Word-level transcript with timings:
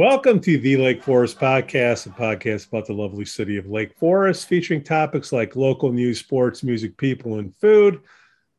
Welcome 0.00 0.40
to 0.40 0.56
the 0.56 0.78
Lake 0.78 1.02
Forest 1.02 1.38
Podcast, 1.38 2.06
a 2.06 2.08
podcast 2.08 2.68
about 2.68 2.86
the 2.86 2.94
lovely 2.94 3.26
city 3.26 3.58
of 3.58 3.66
Lake 3.66 3.94
Forest, 3.98 4.48
featuring 4.48 4.82
topics 4.82 5.30
like 5.30 5.56
local 5.56 5.92
news, 5.92 6.18
sports, 6.18 6.62
music, 6.62 6.96
people, 6.96 7.38
and 7.38 7.54
food. 7.56 8.00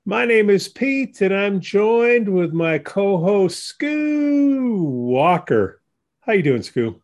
My 0.06 0.24
name 0.24 0.52
is 0.52 0.68
Pete, 0.68 1.20
and 1.22 1.34
I'm 1.34 1.60
joined 1.60 2.30
with 2.30 2.54
my 2.54 2.78
co-host 2.78 3.74
Scoo 3.74 4.84
Walker. 4.84 5.82
How 6.20 6.34
you 6.34 6.44
doing, 6.44 6.62
Scoo? 6.62 7.02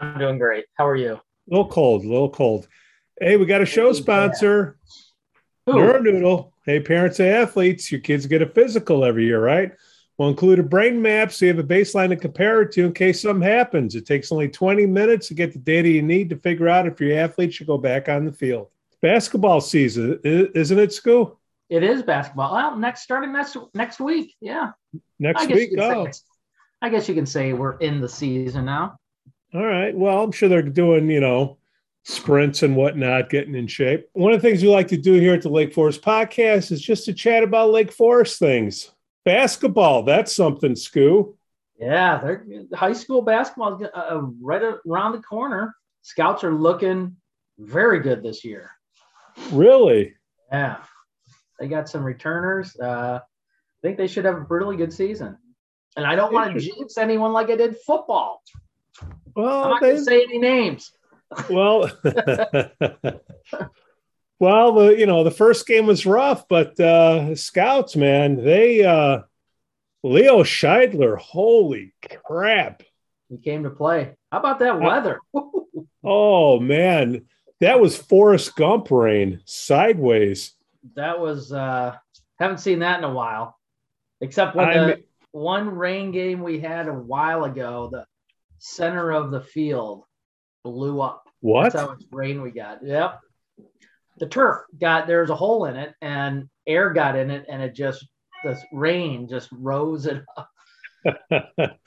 I'm 0.00 0.18
doing 0.18 0.38
great. 0.38 0.64
How 0.78 0.88
are 0.88 0.96
you? 0.96 1.16
A 1.16 1.20
little 1.48 1.68
cold, 1.68 2.06
a 2.06 2.08
little 2.08 2.30
cold. 2.30 2.66
Hey, 3.20 3.36
we 3.36 3.44
got 3.44 3.60
a 3.60 3.66
show 3.66 3.92
sponsor, 3.92 4.78
Who? 5.66 5.74
Neuronoodle. 5.74 6.52
Hey, 6.64 6.80
parents 6.80 7.20
and 7.20 7.28
athletes, 7.28 7.92
your 7.92 8.00
kids 8.00 8.24
get 8.24 8.40
a 8.40 8.46
physical 8.46 9.04
every 9.04 9.26
year, 9.26 9.44
right? 9.44 9.72
We'll 10.16 10.28
include 10.28 10.60
a 10.60 10.62
brain 10.62 11.02
map 11.02 11.32
so 11.32 11.44
you 11.44 11.54
have 11.54 11.64
a 11.64 11.66
baseline 11.66 12.10
to 12.10 12.16
compare 12.16 12.62
it 12.62 12.72
to 12.72 12.86
in 12.86 12.92
case 12.92 13.22
something 13.22 13.46
happens. 13.46 13.96
It 13.96 14.06
takes 14.06 14.30
only 14.30 14.48
20 14.48 14.86
minutes 14.86 15.26
to 15.28 15.34
get 15.34 15.52
the 15.52 15.58
data 15.58 15.88
you 15.88 16.02
need 16.02 16.30
to 16.30 16.36
figure 16.36 16.68
out 16.68 16.86
if 16.86 17.00
your 17.00 17.18
athlete 17.18 17.52
should 17.52 17.66
go 17.66 17.78
back 17.78 18.08
on 18.08 18.24
the 18.24 18.32
field. 18.32 18.68
Basketball 19.02 19.60
season, 19.60 20.20
isn't 20.22 20.78
it, 20.78 20.90
Scoo? 20.90 21.36
It 21.68 21.82
is 21.82 22.02
basketball. 22.02 22.52
Well, 22.52 22.76
next 22.76 23.02
starting 23.02 23.32
next 23.32 23.56
next 23.74 23.98
week. 23.98 24.34
Yeah. 24.40 24.72
Next 25.18 25.48
week? 25.48 25.70
Oh, 25.78 26.08
I 26.80 26.90
guess 26.90 27.08
you 27.08 27.14
can 27.14 27.26
say 27.26 27.52
we're 27.52 27.78
in 27.78 28.00
the 28.00 28.08
season 28.08 28.66
now. 28.66 28.98
all 29.52 29.64
right. 29.64 29.96
Well, 29.96 30.22
I'm 30.22 30.32
sure 30.32 30.48
they're 30.48 30.62
doing, 30.62 31.10
you 31.10 31.20
know, 31.20 31.58
sprints 32.04 32.62
and 32.62 32.76
whatnot, 32.76 33.30
getting 33.30 33.54
in 33.54 33.66
shape. 33.66 34.08
One 34.12 34.32
of 34.32 34.40
the 34.40 34.48
things 34.48 34.62
we 34.62 34.68
like 34.68 34.88
to 34.88 34.96
do 34.96 35.14
here 35.14 35.34
at 35.34 35.42
the 35.42 35.48
Lake 35.48 35.72
Forest 35.74 36.02
podcast 36.02 36.70
is 36.70 36.80
just 36.80 37.06
to 37.06 37.14
chat 37.14 37.42
about 37.42 37.70
Lake 37.70 37.90
Forest 37.90 38.38
things. 38.38 38.90
Basketball, 39.24 40.02
that's 40.02 40.34
something, 40.34 40.72
Scoo. 40.72 41.34
Yeah, 41.78 42.18
they're 42.22 42.46
high 42.74 42.92
school 42.92 43.20
basketball 43.22 43.82
is 43.82 43.88
uh, 43.94 44.20
right 44.40 44.62
around 44.88 45.12
the 45.12 45.22
corner. 45.22 45.74
Scouts 46.02 46.44
are 46.44 46.52
looking 46.54 47.16
very 47.58 48.00
good 48.00 48.22
this 48.22 48.44
year. 48.44 48.70
Really? 49.50 50.14
Yeah, 50.52 50.76
they 51.58 51.66
got 51.68 51.88
some 51.88 52.04
returners. 52.04 52.76
Uh, 52.78 53.18
I 53.22 53.80
think 53.82 53.96
they 53.96 54.06
should 54.06 54.24
have 54.24 54.36
a 54.36 54.46
really 54.48 54.76
good 54.76 54.92
season. 54.92 55.36
And 55.96 56.06
I 56.06 56.14
don't 56.16 56.32
want 56.32 56.54
to 56.54 56.60
jinx 56.60 56.96
anyone 56.98 57.32
like 57.32 57.50
I 57.50 57.56
did 57.56 57.76
football. 57.86 58.42
I'm 59.00 59.08
Well, 59.34 59.70
not 59.70 59.80
they, 59.80 59.88
going 59.92 59.98
to 59.98 60.04
say 60.04 60.22
any 60.22 60.38
names. 60.38 60.92
well, 61.50 61.90
well, 64.44 64.72
the 64.72 64.98
you 64.98 65.06
know 65.06 65.24
the 65.24 65.30
first 65.30 65.66
game 65.66 65.86
was 65.86 66.06
rough, 66.06 66.46
but 66.48 66.78
uh 66.78 67.34
scouts, 67.34 67.96
man, 67.96 68.42
they 68.44 68.84
uh 68.84 69.20
Leo 70.02 70.42
Scheidler, 70.42 71.16
holy 71.18 71.94
crap. 72.24 72.82
He 73.30 73.38
came 73.38 73.62
to 73.64 73.70
play. 73.70 74.14
How 74.30 74.38
about 74.38 74.58
that 74.60 74.80
weather? 74.80 75.20
Oh 76.06 76.60
man, 76.60 77.24
that 77.60 77.80
was 77.80 77.96
Forrest 77.96 78.54
Gump 78.56 78.90
rain 78.90 79.40
sideways. 79.46 80.52
that 80.96 81.18
was 81.18 81.50
uh 81.50 81.96
haven't 82.38 82.58
seen 82.58 82.80
that 82.80 82.98
in 82.98 83.04
a 83.04 83.12
while 83.12 83.58
except 84.20 84.54
when 84.54 84.68
the 84.68 85.02
one 85.32 85.68
rain 85.70 86.10
game 86.10 86.42
we 86.42 86.60
had 86.60 86.88
a 86.88 86.92
while 86.92 87.44
ago 87.44 87.88
the 87.90 88.04
center 88.58 89.12
of 89.12 89.30
the 89.30 89.40
field 89.40 90.04
blew 90.62 91.00
up 91.00 91.26
What? 91.40 91.62
that's 91.72 91.74
how 91.76 91.86
much 91.88 92.02
rain 92.12 92.42
we 92.42 92.50
got 92.50 92.84
yep 92.84 93.20
the 94.18 94.26
turf 94.26 94.58
got 94.80 95.06
there's 95.06 95.30
a 95.30 95.34
hole 95.36 95.64
in 95.66 95.76
it 95.76 95.94
and 96.00 96.48
air 96.66 96.90
got 96.92 97.16
in 97.16 97.30
it 97.30 97.44
and 97.48 97.62
it 97.62 97.74
just 97.74 98.06
this 98.44 98.60
rain 98.72 99.28
just 99.28 99.48
rose 99.52 100.06
it 100.06 100.22
up 100.36 100.50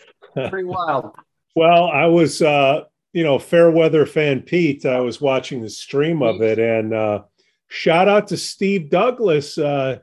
pretty 0.49 0.63
wild 0.63 1.11
Well, 1.55 1.87
I 1.87 2.05
was, 2.05 2.41
uh, 2.43 2.83
you 3.13 3.23
know, 3.23 3.39
fair 3.39 3.71
weather 3.71 4.05
fan 4.05 4.41
Pete. 4.43 4.85
I 4.85 4.99
was 4.99 5.19
watching 5.19 5.63
the 5.63 5.71
stream 5.71 6.21
of 6.21 6.39
it, 6.43 6.59
and 6.59 6.93
uh, 6.93 7.23
shout 7.67 8.07
out 8.07 8.27
to 8.27 8.37
Steve 8.37 8.91
Douglas. 8.91 9.57
Uh, 9.57 9.97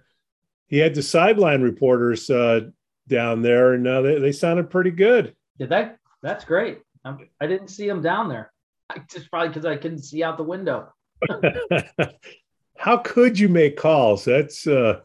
he 0.67 0.79
had 0.79 0.97
the 0.97 1.03
sideline 1.03 1.63
reporters 1.63 2.29
uh, 2.29 2.63
down 3.07 3.43
there, 3.43 3.75
and 3.75 3.87
uh, 3.87 4.03
they, 4.03 4.19
they 4.19 4.33
sounded 4.33 4.69
pretty 4.69 4.91
good. 4.91 5.37
did 5.59 5.69
that 5.69 5.99
that's 6.23 6.45
great 6.45 6.81
I'm, 7.05 7.19
i 7.41 7.47
didn't 7.47 7.69
see 7.69 7.87
him 7.87 8.03
down 8.03 8.29
there 8.29 8.51
I 8.91 8.99
just 9.09 9.31
probably 9.31 9.49
because 9.51 9.67
i 9.67 9.77
couldn't 9.77 10.03
see 10.03 10.25
out 10.25 10.37
the 10.37 10.43
window 10.43 10.93
How 12.77 12.99
could 12.99 13.39
you 13.39 13.49
make 13.49 13.77
calls? 13.77 14.25
That's 14.25 14.67
uh, 14.67 15.01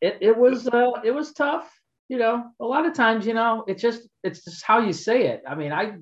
it, 0.00 0.18
it 0.20 0.36
was 0.36 0.68
uh, 0.68 0.90
it 1.04 1.12
was 1.12 1.32
tough 1.32 1.70
you 2.08 2.18
know 2.18 2.50
a 2.60 2.64
lot 2.64 2.86
of 2.86 2.94
times 2.94 3.26
you 3.26 3.34
know 3.34 3.64
it's 3.66 3.82
just 3.82 4.08
it's 4.22 4.44
just 4.44 4.62
how 4.62 4.78
you 4.78 4.92
say 4.92 5.26
it 5.26 5.42
i 5.48 5.54
mean 5.54 5.72
i 5.72 5.94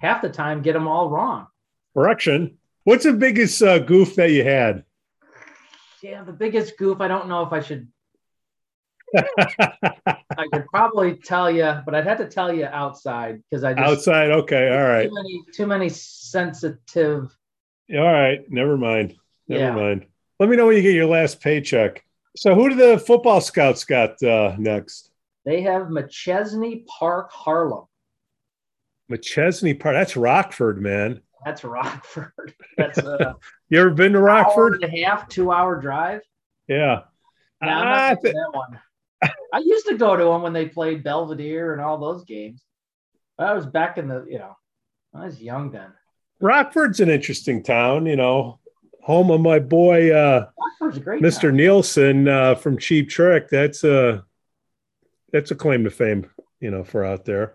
half 0.00 0.22
the 0.22 0.28
time 0.28 0.62
get 0.62 0.72
them 0.72 0.88
all 0.88 1.08
wrong 1.10 1.46
correction. 1.94 2.58
What's 2.84 3.04
the 3.04 3.12
biggest 3.12 3.62
uh, 3.62 3.78
goof 3.78 4.16
that 4.16 4.32
you 4.32 4.44
had? 4.44 4.84
yeah 6.02 6.24
the 6.24 6.32
biggest 6.32 6.76
goof 6.78 7.00
i 7.00 7.08
don't 7.08 7.28
know 7.28 7.42
if 7.42 7.52
i 7.52 7.60
should 7.60 7.86
i 9.38 10.46
could 10.52 10.66
probably 10.66 11.14
tell 11.14 11.50
you 11.50 11.80
but 11.84 11.94
i'd 11.94 12.06
have 12.06 12.18
to 12.18 12.26
tell 12.26 12.52
you 12.52 12.64
outside 12.64 13.42
because 13.48 13.62
i 13.62 13.74
just 13.74 13.86
Outside, 13.86 14.30
okay, 14.30 14.70
all 14.70 14.82
right, 14.82 15.08
too 15.08 15.14
many 15.14 15.42
too 15.54 15.66
many 15.66 15.88
sensitive 15.90 17.36
all 17.90 18.12
right. 18.12 18.40
Never 18.50 18.76
mind. 18.76 19.14
Never 19.48 19.64
Yeah. 19.64 19.74
mind. 19.74 20.06
Let 20.38 20.48
me 20.48 20.56
know 20.56 20.66
when 20.66 20.76
you 20.76 20.82
get 20.82 20.94
your 20.94 21.06
last 21.06 21.40
paycheck. 21.40 22.04
So, 22.36 22.54
who 22.54 22.70
do 22.70 22.74
the 22.74 22.98
football 22.98 23.40
scouts 23.40 23.84
got 23.84 24.22
uh, 24.22 24.54
next? 24.58 25.10
they 25.44 25.60
have 25.62 25.88
Machesney 25.88 26.86
Park 26.86 27.32
harlem 27.32 27.84
Machesney 29.10 29.78
Park. 29.78 29.94
That's 29.94 30.16
Rockford, 30.16 30.80
man. 30.80 31.20
that's 31.44 31.64
rockford 31.64 32.54
that's 32.76 32.98
You 33.68 33.80
ever 33.80 33.90
been 33.90 34.12
to 34.12 34.18
hour 34.18 34.24
Rockford? 34.24 34.74
and 34.82 34.84
a 34.84 35.04
half 35.04 35.28
two 35.28 35.50
hour 35.50 35.80
drive 35.80 36.22
Yeah. 36.68 37.00
No, 37.60 37.68
I'm 37.68 38.14
Ah, 38.16 38.16
that 38.22 38.48
one. 38.52 38.80
I 39.54 39.58
used 39.58 39.86
to 39.88 39.96
go 39.98 40.16
to 40.16 40.24
them 40.24 40.42
when 40.42 40.52
they 40.52 40.66
played 40.68 41.04
Belvidere 41.04 41.72
and 41.72 41.80
all 41.80 41.98
those 41.98 42.24
games. 42.24 42.64
I 43.38 43.52
was 43.54 43.66
back 43.66 43.98
in 43.98 44.08
the, 44.08 44.24
you 44.28 44.38
know, 44.38 44.56
I 45.14 45.24
was 45.26 45.40
young 45.42 45.70
then. 45.70 45.92
Rockford's 46.42 47.00
an 47.00 47.08
interesting 47.08 47.62
town, 47.62 48.06
you 48.06 48.16
know, 48.16 48.58
home 49.00 49.30
of 49.30 49.40
my 49.40 49.60
boy, 49.60 50.12
uh, 50.12 50.48
great 50.80 51.22
Mr. 51.22 51.42
town. 51.42 51.56
Nielsen 51.56 52.28
uh, 52.28 52.56
from 52.56 52.78
Cheap 52.78 53.08
Trick. 53.08 53.48
That's 53.48 53.84
a, 53.84 54.24
that's 55.32 55.52
a 55.52 55.54
claim 55.54 55.84
to 55.84 55.90
fame, 55.90 56.28
you 56.60 56.70
know, 56.70 56.82
for 56.82 57.04
out 57.04 57.24
there. 57.24 57.54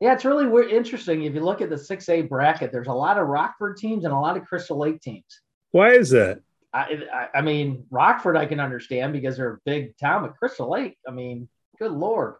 Yeah, 0.00 0.12
it's 0.12 0.24
really 0.24 0.46
weird, 0.46 0.72
interesting. 0.72 1.22
If 1.22 1.34
you 1.34 1.40
look 1.40 1.62
at 1.62 1.70
the 1.70 1.76
6A 1.76 2.28
bracket, 2.28 2.72
there's 2.72 2.88
a 2.88 2.92
lot 2.92 3.16
of 3.16 3.28
Rockford 3.28 3.76
teams 3.78 4.04
and 4.04 4.12
a 4.12 4.18
lot 4.18 4.36
of 4.36 4.44
Crystal 4.44 4.76
Lake 4.76 5.00
teams. 5.00 5.40
Why 5.70 5.92
is 5.92 6.10
that? 6.10 6.40
I, 6.74 7.04
I, 7.12 7.38
I 7.38 7.40
mean, 7.42 7.86
Rockford 7.90 8.36
I 8.36 8.44
can 8.44 8.60
understand 8.60 9.12
because 9.12 9.36
they're 9.36 9.54
a 9.54 9.58
big 9.64 9.96
town, 9.96 10.22
but 10.22 10.36
Crystal 10.36 10.68
Lake, 10.68 10.98
I 11.08 11.12
mean, 11.12 11.48
good 11.78 11.92
lord, 11.92 12.34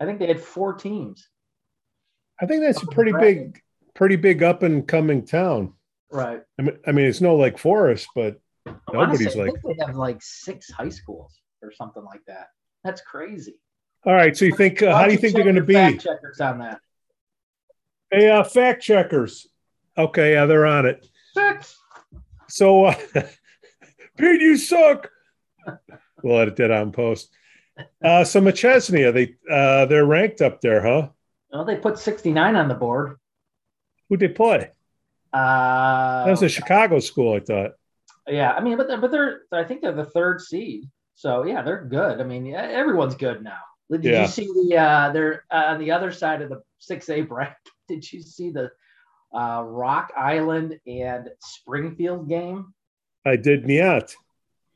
I 0.00 0.06
think 0.06 0.18
they 0.18 0.26
had 0.26 0.40
four 0.40 0.74
teams. 0.74 1.28
I 2.40 2.46
think 2.46 2.62
that's 2.62 2.82
a 2.82 2.86
pretty 2.86 3.12
big, 3.12 3.62
pretty 3.96 4.16
big 4.16 4.42
up 4.42 4.62
and 4.62 4.86
coming 4.86 5.24
town. 5.24 5.72
Right. 6.12 6.42
I 6.58 6.62
mean, 6.62 6.78
I 6.86 6.92
mean, 6.92 7.06
it's 7.06 7.20
no 7.20 7.36
Lake 7.36 7.58
Forest, 7.58 8.08
but 8.14 8.40
Nobody's 8.92 9.32
say, 9.32 9.40
I 9.40 9.44
think 9.46 9.60
they 9.62 9.84
have 9.84 9.96
like 9.96 10.22
six 10.22 10.70
high 10.70 10.88
schools 10.88 11.40
or 11.62 11.72
something 11.72 12.04
like 12.04 12.24
that. 12.26 12.48
That's 12.84 13.00
crazy. 13.00 13.56
all 14.04 14.14
right. 14.14 14.36
So 14.36 14.44
you 14.44 14.54
think, 14.56 14.82
uh, 14.82 14.94
how 14.94 15.02
don't 15.02 15.12
you 15.12 15.18
think 15.18 15.34
they're 15.34 15.44
going 15.44 15.56
to 15.56 15.62
be? 15.62 15.74
Fact 15.74 16.02
checkers 16.02 16.40
on 16.40 16.58
that. 16.60 16.80
Hey, 18.10 18.30
uh, 18.30 18.44
fact 18.44 18.82
checkers. 18.82 19.48
Okay, 19.98 20.34
yeah, 20.34 20.46
they're 20.46 20.66
on 20.66 20.86
it. 20.86 21.06
Six. 21.34 21.76
So, 22.48 22.84
uh, 22.84 22.94
Pete, 24.16 24.40
you 24.40 24.56
suck. 24.56 25.10
We'll 26.22 26.38
edit 26.38 26.56
that 26.56 26.70
on 26.70 26.92
post. 26.92 27.30
Uh, 28.02 28.24
so 28.24 28.40
Machesney, 28.40 29.06
are 29.06 29.12
they 29.12 29.34
uh, 29.50 29.86
they're 29.86 30.06
ranked 30.06 30.40
up 30.40 30.60
there, 30.60 30.82
huh? 30.82 31.08
Well, 31.50 31.64
they 31.64 31.76
put 31.76 31.98
69 31.98 32.56
on 32.56 32.68
the 32.68 32.74
board. 32.74 33.16
Who'd 34.08 34.20
they 34.20 34.28
play? 34.28 34.70
Uh, 35.32 36.24
That 36.24 36.30
was 36.30 36.42
a 36.42 36.48
Chicago 36.48 36.98
school, 37.00 37.34
I 37.34 37.40
thought. 37.40 37.72
yeah, 38.28 38.52
I 38.52 38.60
mean, 38.60 38.76
but 38.76 38.88
they're, 38.88 39.00
but 39.00 39.10
they're 39.10 39.42
I 39.52 39.64
think 39.64 39.82
they're 39.82 39.92
the 39.92 40.04
third 40.04 40.40
seed. 40.40 40.84
So 41.14 41.44
yeah, 41.44 41.62
they're 41.62 41.84
good. 41.84 42.20
I 42.20 42.24
mean, 42.24 42.52
everyone's 42.54 43.14
good 43.16 43.42
now. 43.42 43.58
Did 43.90 44.04
Yeah. 44.04 44.22
you 44.22 44.26
see 44.28 44.46
the 44.46 44.76
uh, 44.76 45.12
they're 45.12 45.44
uh, 45.50 45.64
on 45.68 45.78
the 45.80 45.90
other 45.92 46.10
side 46.12 46.42
of 46.42 46.48
the 46.50 46.62
six 46.78 47.08
A 47.08 47.22
bracket? 47.22 47.56
Did 47.88 48.10
you 48.12 48.20
see 48.22 48.50
the 48.50 48.70
uh, 49.34 49.62
Rock 49.64 50.12
Island 50.16 50.78
and 50.86 51.28
Springfield 51.40 52.28
game? 52.28 52.72
I 53.24 53.36
did 53.36 53.66
not. 53.68 54.14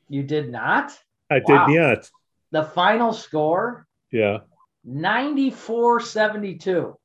You 0.09 0.23
did 0.23 0.49
not. 0.51 0.91
I 1.29 1.39
did 1.39 1.47
not. 1.49 2.09
The 2.51 2.63
final 2.63 3.13
score 3.13 3.87
Yeah. 4.11 4.39
94 4.83 5.99
72. 6.01 6.97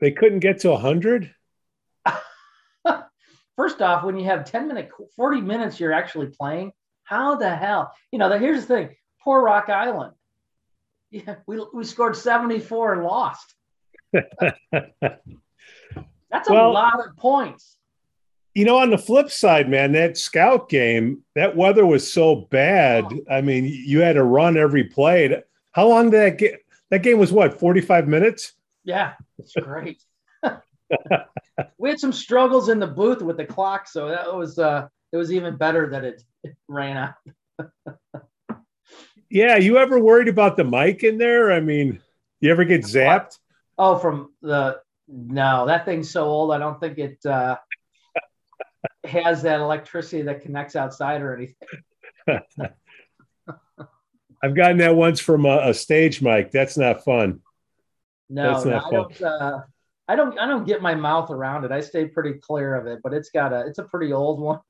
They 0.00 0.10
couldn't 0.12 0.38
get 0.40 0.60
to 0.60 0.70
100? 0.70 1.34
First 3.58 3.82
off, 3.82 4.04
when 4.04 4.16
you 4.16 4.24
have 4.26 4.44
10 4.44 4.68
minute, 4.68 4.88
40 5.16 5.40
minutes 5.40 5.80
you're 5.80 5.92
actually 5.92 6.28
playing, 6.28 6.70
how 7.02 7.34
the 7.34 7.56
hell? 7.56 7.92
You 8.12 8.20
know, 8.20 8.38
here's 8.38 8.60
the 8.60 8.66
thing 8.66 8.96
poor 9.20 9.42
Rock 9.42 9.68
Island. 9.68 10.14
Yeah, 11.10 11.36
we, 11.46 11.64
we 11.72 11.84
scored 11.84 12.16
74 12.16 12.92
and 12.92 13.02
lost. 13.02 13.54
That's 14.12 14.26
a 15.00 15.16
well, 16.50 16.74
lot 16.74 17.00
of 17.00 17.16
points. 17.16 17.78
You 18.54 18.66
know, 18.66 18.76
on 18.76 18.90
the 18.90 18.98
flip 18.98 19.30
side, 19.30 19.70
man, 19.70 19.92
that 19.92 20.18
scout 20.18 20.68
game, 20.68 21.22
that 21.34 21.56
weather 21.56 21.86
was 21.86 22.12
so 22.12 22.46
bad. 22.50 23.06
Oh. 23.10 23.20
I 23.30 23.40
mean, 23.40 23.64
you 23.64 24.00
had 24.00 24.16
to 24.16 24.22
run 24.22 24.58
every 24.58 24.84
play. 24.84 25.42
How 25.72 25.88
long 25.88 26.10
did 26.10 26.20
that 26.20 26.36
get? 26.36 26.60
That 26.90 27.02
game 27.02 27.18
was 27.18 27.32
what, 27.32 27.58
45 27.58 28.06
minutes? 28.06 28.52
Yeah, 28.84 29.14
it's 29.38 29.54
great. 29.54 30.02
we 31.78 31.90
had 31.90 32.00
some 32.00 32.12
struggles 32.12 32.68
in 32.68 32.78
the 32.78 32.86
booth 32.86 33.22
with 33.22 33.36
the 33.36 33.44
clock, 33.44 33.88
so 33.88 34.08
that 34.08 34.34
was 34.34 34.58
uh 34.58 34.88
it 35.12 35.16
was 35.16 35.32
even 35.32 35.56
better 35.56 35.90
that 35.90 36.04
it, 36.04 36.22
it 36.44 36.56
ran 36.68 36.96
out. 36.96 37.14
yeah, 39.30 39.56
you 39.56 39.78
ever 39.78 39.98
worried 39.98 40.28
about 40.28 40.56
the 40.56 40.64
mic 40.64 41.02
in 41.02 41.18
there? 41.18 41.52
I 41.52 41.60
mean, 41.60 42.00
you 42.40 42.50
ever 42.50 42.64
get 42.64 42.82
zapped? 42.82 43.38
Oh, 43.76 43.98
from 43.98 44.32
the 44.42 44.80
no, 45.08 45.66
that 45.66 45.84
thing's 45.84 46.10
so 46.10 46.24
old. 46.24 46.52
I 46.52 46.58
don't 46.58 46.78
think 46.78 46.98
it 46.98 47.24
uh, 47.24 47.56
has 49.04 49.42
that 49.42 49.60
electricity 49.60 50.22
that 50.22 50.42
connects 50.42 50.76
outside 50.76 51.22
or 51.22 51.34
anything. 51.34 51.68
I've 54.42 54.54
gotten 54.54 54.78
that 54.78 54.94
once 54.94 55.18
from 55.20 55.46
a, 55.46 55.70
a, 55.70 55.74
stage 55.74 56.22
mic. 56.22 56.52
That's 56.52 56.76
not 56.76 57.04
fun. 57.04 57.40
No, 58.28 58.52
That's 58.52 58.64
not 58.66 58.92
no, 58.92 59.08
fun. 59.08 59.26
I 59.26 59.28
don't. 59.30 59.42
Uh, 59.42 59.60
I 60.08 60.16
don't. 60.16 60.38
I 60.38 60.46
don't 60.46 60.66
get 60.66 60.80
my 60.80 60.94
mouth 60.94 61.30
around 61.30 61.64
it. 61.64 61.72
I 61.72 61.80
stay 61.80 62.06
pretty 62.06 62.38
clear 62.38 62.74
of 62.74 62.86
it. 62.86 63.00
But 63.02 63.12
it's 63.12 63.30
got 63.30 63.52
a. 63.52 63.66
It's 63.66 63.78
a 63.78 63.84
pretty 63.84 64.12
old 64.12 64.40
one. 64.40 64.60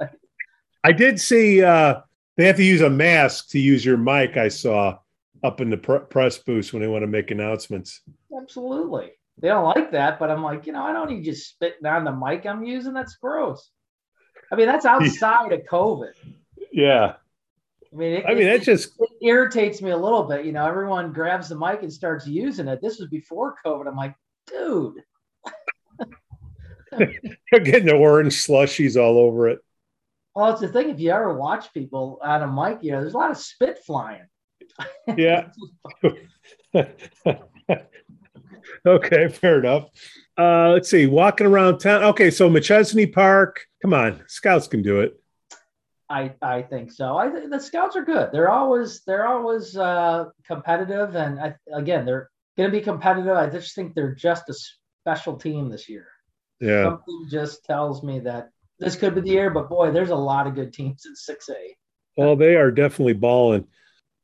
I 0.84 0.92
did 0.92 1.20
see 1.20 1.62
uh, 1.62 2.00
they 2.36 2.46
have 2.46 2.56
to 2.56 2.64
use 2.64 2.80
a 2.80 2.90
mask 2.90 3.48
to 3.50 3.58
use 3.58 3.84
your 3.84 3.96
mic. 3.96 4.36
I 4.36 4.48
saw 4.48 4.98
up 5.42 5.60
in 5.60 5.70
the 5.70 5.76
pr- 5.76 5.96
press 5.96 6.38
booth 6.38 6.72
when 6.72 6.82
they 6.82 6.88
want 6.88 7.02
to 7.02 7.08
make 7.08 7.30
announcements. 7.30 8.00
Absolutely. 8.36 9.12
They 9.38 9.48
don't 9.48 9.64
like 9.64 9.90
that, 9.92 10.18
but 10.18 10.30
I'm 10.30 10.42
like, 10.42 10.66
you 10.66 10.72
know, 10.72 10.82
I 10.82 10.92
don't 10.92 11.10
need 11.10 11.26
you 11.26 11.34
spitting 11.34 11.86
on 11.86 12.04
the 12.04 12.12
mic 12.12 12.46
I'm 12.46 12.64
using. 12.64 12.92
That's 12.92 13.16
gross. 13.16 13.70
I 14.52 14.56
mean, 14.56 14.66
that's 14.66 14.84
outside 14.84 15.52
of 15.52 15.60
COVID. 15.62 16.12
Yeah. 16.72 17.14
I 17.92 17.96
mean, 17.96 18.12
it, 18.12 18.24
I 18.26 18.34
mean, 18.34 18.46
it, 18.46 18.58
that 18.58 18.64
just 18.64 18.92
it 18.98 19.08
irritates 19.22 19.82
me 19.82 19.90
a 19.90 19.96
little 19.96 20.24
bit. 20.24 20.44
You 20.44 20.52
know, 20.52 20.66
everyone 20.66 21.12
grabs 21.12 21.48
the 21.48 21.56
mic 21.56 21.82
and 21.82 21.92
starts 21.92 22.26
using 22.26 22.68
it. 22.68 22.80
This 22.80 22.98
was 22.98 23.08
before 23.08 23.56
COVID. 23.64 23.88
I'm 23.88 23.96
like, 23.96 24.14
dude. 24.46 25.02
You're 26.98 27.60
getting 27.60 27.86
the 27.86 27.96
orange 27.96 28.34
slushies 28.34 29.00
all 29.00 29.18
over 29.18 29.48
it. 29.48 29.58
Well, 30.34 30.52
it's 30.52 30.60
the 30.60 30.68
thing. 30.68 30.90
If 30.90 31.00
you 31.00 31.10
ever 31.10 31.34
watch 31.34 31.72
people 31.72 32.18
on 32.22 32.42
a 32.42 32.46
mic, 32.46 32.82
you 32.82 32.92
know, 32.92 33.00
there's 33.00 33.14
a 33.14 33.18
lot 33.18 33.30
of 33.30 33.38
spit 33.38 33.78
flying. 33.86 34.26
Yeah. 35.16 35.50
okay, 38.86 39.28
fair 39.28 39.60
enough. 39.60 39.90
Uh, 40.36 40.70
let's 40.70 40.90
see, 40.90 41.06
walking 41.06 41.46
around 41.46 41.78
town. 41.78 42.02
Okay, 42.02 42.30
so 42.30 42.50
Machesney 42.50 43.12
Park. 43.12 43.66
Come 43.82 43.94
on, 43.94 44.24
scouts 44.26 44.66
can 44.66 44.82
do 44.82 45.00
it. 45.00 45.20
I 46.10 46.34
I 46.42 46.62
think 46.62 46.90
so. 46.90 47.16
I 47.16 47.30
think 47.30 47.50
the 47.50 47.60
scouts 47.60 47.94
are 47.94 48.04
good. 48.04 48.30
They're 48.32 48.50
always 48.50 49.02
they're 49.04 49.26
always 49.26 49.76
uh, 49.76 50.30
competitive, 50.44 51.14
and 51.14 51.38
I, 51.38 51.54
again, 51.72 52.04
they're 52.04 52.30
going 52.56 52.70
to 52.70 52.76
be 52.76 52.82
competitive. 52.82 53.36
I 53.36 53.48
just 53.48 53.74
think 53.74 53.94
they're 53.94 54.14
just 54.14 54.48
a 54.48 54.54
special 55.02 55.36
team 55.36 55.68
this 55.68 55.88
year. 55.88 56.06
Yeah, 56.60 56.84
something 56.84 57.26
just 57.30 57.64
tells 57.64 58.02
me 58.02 58.20
that 58.20 58.50
this 58.78 58.96
could 58.96 59.14
be 59.14 59.20
the 59.20 59.30
year. 59.30 59.50
But 59.50 59.68
boy, 59.68 59.90
there's 59.90 60.10
a 60.10 60.16
lot 60.16 60.46
of 60.46 60.54
good 60.54 60.72
teams 60.72 61.04
in 61.06 61.14
six 61.16 61.48
A. 61.48 61.76
Well, 62.16 62.36
they 62.36 62.56
are 62.56 62.70
definitely 62.70 63.14
balling. 63.14 63.66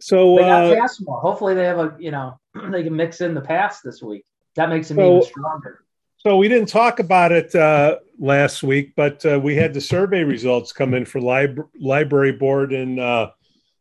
So 0.01 0.37
they 0.37 0.43
got 0.43 0.73
uh, 0.73 0.75
pass 0.75 1.01
more. 1.01 1.21
Hopefully, 1.21 1.55
they 1.55 1.65
have 1.65 1.79
a 1.79 1.97
you 1.99 2.11
know 2.11 2.39
they 2.71 2.83
can 2.83 2.97
mix 2.97 3.21
in 3.21 3.35
the 3.35 3.41
pass 3.41 3.81
this 3.81 4.03
week. 4.03 4.25
That 4.57 4.69
makes 4.69 4.89
them 4.89 4.99
so, 4.99 5.17
even 5.17 5.23
stronger. 5.23 5.85
So 6.19 6.37
we 6.37 6.49
didn't 6.49 6.69
talk 6.69 6.99
about 6.99 7.33
it 7.33 7.55
uh, 7.55 7.99
last 8.19 8.63
week, 8.63 8.93
but 8.95 9.25
uh, 9.25 9.41
we 9.41 9.57
had 9.57 9.73
the 9.73 9.81
survey 9.81 10.23
results 10.23 10.73
come 10.73 10.93
in 10.93 11.07
for 11.07 11.21
lib- 11.21 11.67
library 11.81 12.33
board 12.33 12.73
and 12.73 13.01
uh, 13.01 13.31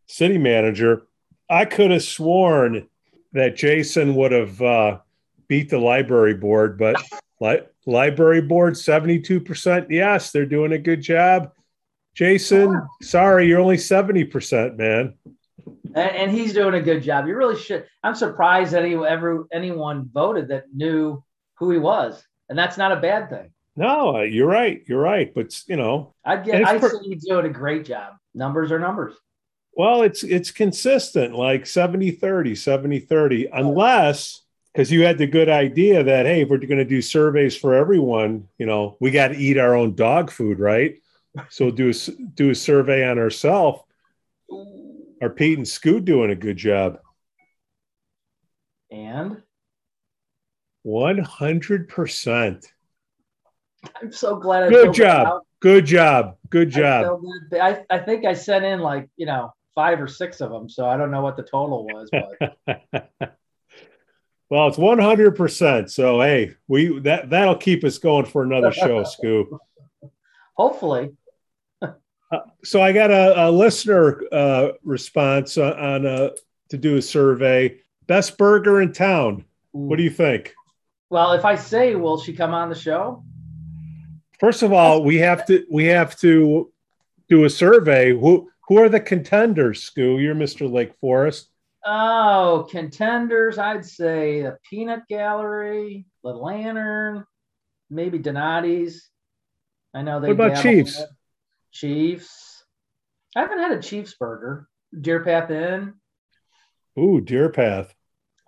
city 0.08 0.38
manager. 0.38 1.04
I 1.50 1.66
could 1.66 1.92
have 1.92 2.04
sworn 2.04 2.88
that 3.34 3.56
Jason 3.56 4.16
would 4.16 4.32
have 4.32 4.62
uh, 4.62 5.00
beat 5.48 5.70
the 5.70 5.78
library 5.78 6.34
board, 6.34 6.78
but 6.78 6.96
li- 7.40 7.62
library 7.86 8.42
board 8.42 8.78
seventy-two 8.78 9.40
percent. 9.42 9.90
Yes, 9.90 10.32
they're 10.32 10.46
doing 10.46 10.72
a 10.74 10.78
good 10.78 11.02
job. 11.02 11.52
Jason, 12.16 12.82
sorry, 13.02 13.48
you're 13.48 13.60
only 13.60 13.78
seventy 13.78 14.24
percent, 14.24 14.78
man. 14.78 15.14
And, 15.96 16.16
and, 16.16 16.32
he's 16.32 16.54
doing 16.54 16.76
a 16.76 16.82
good 16.82 17.02
job. 17.02 17.28
You 17.28 17.36
really 17.36 17.58
should. 17.58 17.86
I'm 18.04 18.16
surprised 18.16 18.74
that 18.74 18.84
any 18.84 18.96
ever 18.96 19.48
anyone 19.52 20.10
voted 20.14 20.50
that 20.50 20.66
knew 20.74 21.24
who 21.56 21.72
he 21.72 21.78
was, 21.78 22.24
and 22.48 22.58
that's 22.58 22.78
not 22.78 22.92
a 22.92 22.98
bad 22.98 23.30
thing. 23.30 23.52
No, 23.76 24.22
you're 24.22 24.48
right. 24.48 24.84
You're 24.88 25.02
right. 25.02 25.34
But 25.34 25.58
you 25.68 25.78
know, 25.78 26.14
I 26.26 26.38
get. 26.38 26.66
I 26.66 26.78
per- 26.78 26.90
say 26.90 26.98
he's 27.04 27.26
doing 27.26 27.46
a 27.46 27.50
great 27.50 27.86
job. 27.86 28.14
Numbers 28.36 28.72
are 28.72 28.80
numbers. 28.80 29.16
Well, 29.80 30.02
it's 30.02 30.26
it's 30.26 30.52
consistent, 30.52 31.34
like 31.34 31.66
70 31.66 32.12
30, 32.12 32.54
70 32.54 33.00
30, 33.00 33.48
unless 33.54 34.42
because 34.74 34.92
you 34.92 35.06
had 35.06 35.18
the 35.18 35.26
good 35.26 35.48
idea 35.48 36.04
that 36.04 36.26
hey, 36.26 36.42
if 36.42 36.50
we're 36.50 36.58
going 36.58 36.80
to 36.80 36.84
do 36.84 37.02
surveys 37.02 37.56
for 37.56 37.74
everyone, 37.74 38.50
you 38.58 38.66
know, 38.66 38.98
we 39.00 39.10
got 39.10 39.30
to 39.30 39.38
eat 39.38 39.58
our 39.58 39.76
own 39.76 39.96
dog 39.96 40.32
food, 40.32 40.60
right? 40.60 40.96
So 41.48 41.72
do 41.72 41.92
a, 41.92 42.12
do 42.34 42.50
a 42.50 42.56
survey 42.56 43.10
on 43.10 43.20
ourselves 43.20 43.84
are 45.22 45.30
Pete 45.30 45.58
and 45.58 45.66
Scoot 45.66 46.04
doing 46.04 46.32
a 46.32 46.36
good 46.36 46.58
job? 46.58 47.00
And 48.92 49.42
100%. 50.86 52.66
I'm 53.96 54.12
so 54.12 54.36
glad 54.36 54.64
I 54.64 54.70
Good 54.72 54.94
job. 54.94 55.44
Good 55.62 55.86
job. 55.86 56.36
Good 56.50 56.70
job. 56.70 57.22
I, 57.54 57.60
I, 57.60 57.86
I, 57.90 58.00
think 58.00 58.26
I 58.26 58.34
sent 58.34 58.66
in 58.66 58.82
like, 58.82 59.08
you 59.16 59.26
know, 59.26 59.54
five 59.76 60.02
or 60.02 60.08
six 60.08 60.42
of 60.42 60.52
them. 60.52 60.70
So 60.70 60.88
I 60.88 60.98
don't 60.98 61.12
know 61.12 61.22
what 61.22 61.38
the 61.38 61.44
total 61.44 61.86
was, 61.86 62.10
but 62.12 62.62
well, 64.50 64.68
it's 64.68 64.78
100%. 64.78 65.90
So, 65.90 66.22
hey, 66.22 66.56
we 66.68 67.00
that 67.00 67.30
that'll 67.30 67.56
keep 67.56 67.84
us 67.84 67.98
going 67.98 68.26
for 68.26 68.44
another 68.44 68.72
show, 68.72 69.04
Scoop. 69.04 69.50
Hopefully. 70.56 71.12
Uh, 72.32 72.42
so 72.64 72.82
I 72.82 72.92
got 72.92 73.10
a, 73.10 73.48
a 73.48 73.50
listener 73.50 74.22
uh, 74.32 74.70
response 74.84 75.58
on, 75.58 76.06
uh, 76.06 76.30
to 76.70 76.78
do 76.78 76.98
a 76.98 77.02
survey. 77.02 77.80
Best 78.06 78.38
burger 78.38 78.82
in 78.82 78.94
town. 78.94 79.46
What 79.72 79.98
do 79.98 80.04
you 80.04 80.10
think? 80.10 80.54
Well, 81.10 81.34
if 81.34 81.46
I 81.46 81.56
say, 81.56 81.96
will 81.96 82.20
she 82.20 82.34
come 82.34 82.54
on 82.54 82.70
the 82.70 82.76
show? 82.76 83.24
First 84.40 84.62
of 84.62 84.72
all, 84.72 85.04
we 85.04 85.18
have 85.18 85.46
to 85.48 85.66
we 85.72 85.86
have 85.86 86.18
to 86.20 86.72
do 87.30 87.46
a 87.46 87.50
survey. 87.50 88.12
Who 88.12 88.50
who 88.70 88.78
are 88.78 88.88
the 88.88 89.00
contenders? 89.00 89.90
Scoo, 89.90 90.22
you're 90.22 90.36
Mr. 90.36 90.72
Lake 90.72 90.94
Forest. 91.02 91.50
Oh, 91.86 92.68
contenders! 92.70 93.58
I'd 93.58 93.86
say 93.86 94.44
the 94.44 94.58
Peanut 94.70 95.08
Gallery, 95.10 96.06
the 96.24 96.30
Lantern, 96.30 97.26
maybe 97.90 98.20
Donati's. 98.20 99.10
I 99.94 100.04
know 100.04 100.20
they. 100.20 100.28
What 100.28 100.34
about 100.34 100.62
Chiefs? 100.62 101.02
Chiefs. 101.72 102.64
I 103.36 103.42
haven't 103.42 103.60
had 103.60 103.72
a 103.72 103.82
Chiefs 103.82 104.16
burger. 104.20 104.68
Deer 105.00 105.24
Path 105.24 105.50
Inn. 105.50 105.96
Ooh, 106.98 107.22
Deer 107.22 107.50
Path. 107.50 107.94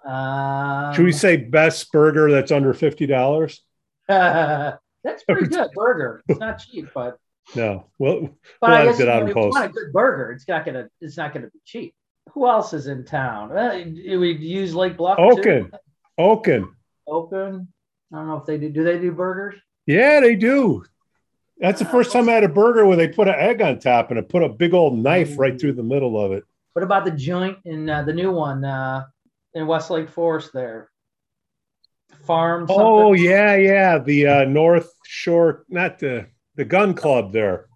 Um, 0.05 0.93
Should 0.93 1.05
we 1.05 1.11
say 1.11 1.37
best 1.37 1.91
burger 1.91 2.29
that's 2.31 2.51
under 2.51 2.73
fifty 2.73 3.07
dollars? 3.07 3.61
that's 4.07 5.23
pretty 5.27 5.47
good 5.47 5.69
burger. 5.73 6.21
It's 6.27 6.39
not 6.39 6.59
cheap, 6.71 6.89
but 6.93 7.17
no. 7.55 7.87
Well, 7.99 8.29
but 8.59 8.69
we'll 8.69 8.77
I 8.77 8.85
guess 8.85 8.99
if 8.99 9.27
you 9.27 9.35
want 9.35 9.65
a 9.65 9.69
good 9.69 9.91
burger, 9.91 10.31
it's 10.31 10.47
not 10.47 10.65
gonna 10.65 10.89
it's 10.99 11.17
not 11.17 11.33
gonna 11.33 11.47
be 11.47 11.59
cheap. 11.65 11.93
Who 12.33 12.47
else 12.47 12.73
is 12.73 12.87
in 12.87 13.03
town? 13.03 13.55
Uh, 13.55 13.83
we 13.85 14.33
use 14.33 14.73
Lake 14.73 14.97
Bluff. 14.97 15.19
Oaken. 15.19 15.71
Too? 15.71 15.77
Oaken. 16.17 16.75
Oaken. 17.07 17.67
I 18.13 18.17
don't 18.17 18.27
know 18.27 18.37
if 18.37 18.45
they 18.45 18.57
do. 18.57 18.69
Do 18.69 18.83
they 18.83 18.99
do 18.99 19.11
burgers? 19.11 19.55
Yeah, 19.85 20.19
they 20.19 20.35
do. 20.35 20.83
That's 21.57 21.79
the 21.79 21.85
first 21.85 22.11
time 22.11 22.27
I 22.27 22.33
had 22.33 22.43
a 22.43 22.49
burger 22.49 22.85
where 22.85 22.97
they 22.97 23.07
put 23.07 23.27
an 23.27 23.35
egg 23.37 23.61
on 23.61 23.79
top 23.79 24.09
and 24.09 24.17
it 24.17 24.29
put 24.29 24.43
a 24.43 24.49
big 24.49 24.73
old 24.73 24.97
knife 24.97 25.37
right 25.37 25.59
through 25.59 25.73
the 25.73 25.83
middle 25.83 26.19
of 26.19 26.31
it. 26.31 26.43
What 26.73 26.83
about 26.83 27.05
the 27.05 27.11
joint 27.11 27.57
in 27.65 27.89
uh, 27.89 28.03
the 28.03 28.13
new 28.13 28.31
one 28.31 28.63
uh, 28.63 29.05
in 29.53 29.67
Westlake 29.67 30.09
Forest 30.09 30.51
there? 30.53 30.89
Farm. 32.25 32.67
Something? 32.67 32.83
Oh 32.83 33.13
yeah, 33.13 33.55
yeah. 33.55 33.99
The 33.99 34.27
uh, 34.27 34.45
North 34.45 34.91
Shore, 35.05 35.65
not 35.69 35.99
the 35.99 36.27
the 36.55 36.65
gun 36.65 36.93
club 36.93 37.31
there. 37.31 37.67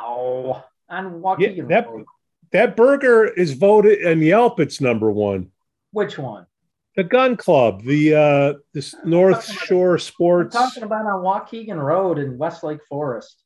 Oh, 0.00 0.62
on 0.88 1.20
Waukegan 1.20 1.56
yeah, 1.56 1.64
that, 1.68 1.88
Road. 1.88 2.04
That 2.52 2.76
burger 2.76 3.26
is 3.26 3.52
voted 3.52 4.00
in 4.00 4.22
Yelp. 4.22 4.60
It's 4.60 4.80
number 4.80 5.10
one. 5.10 5.50
Which 5.92 6.18
one? 6.18 6.46
The 6.96 7.04
gun 7.04 7.36
club, 7.36 7.82
the 7.84 8.14
uh 8.14 8.54
this 8.74 8.94
North 9.04 9.44
Shore 9.44 9.94
about, 9.94 10.02
Sports. 10.02 10.56
I'm 10.56 10.68
talking 10.68 10.82
about 10.82 11.06
on 11.06 11.22
Waukegan 11.22 11.80
Road 11.80 12.18
in 12.18 12.38
Westlake 12.38 12.84
Forest. 12.88 13.44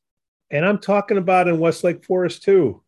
And 0.49 0.65
I'm 0.65 0.79
talking 0.79 1.17
about 1.17 1.47
in 1.47 1.59
Westlake 1.59 2.03
Forest 2.03 2.43
too. 2.43 2.81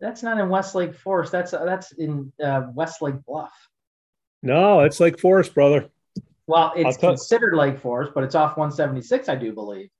That's 0.00 0.22
not 0.22 0.38
in 0.38 0.48
Westlake 0.48 0.94
Forest. 0.94 1.32
That's 1.32 1.54
uh, 1.54 1.64
that's 1.64 1.92
in 1.92 2.32
uh, 2.42 2.68
Westlake 2.74 3.24
Bluff. 3.24 3.52
No, 4.42 4.80
it's 4.80 5.00
Lake 5.00 5.18
Forest, 5.18 5.54
brother. 5.54 5.88
Well, 6.46 6.72
it's 6.76 6.96
considered 6.96 7.54
Lake 7.54 7.80
Forest, 7.80 8.12
but 8.14 8.22
it's 8.22 8.36
off 8.36 8.56
176, 8.56 9.28
I 9.28 9.34
do 9.34 9.52
believe. 9.52 9.90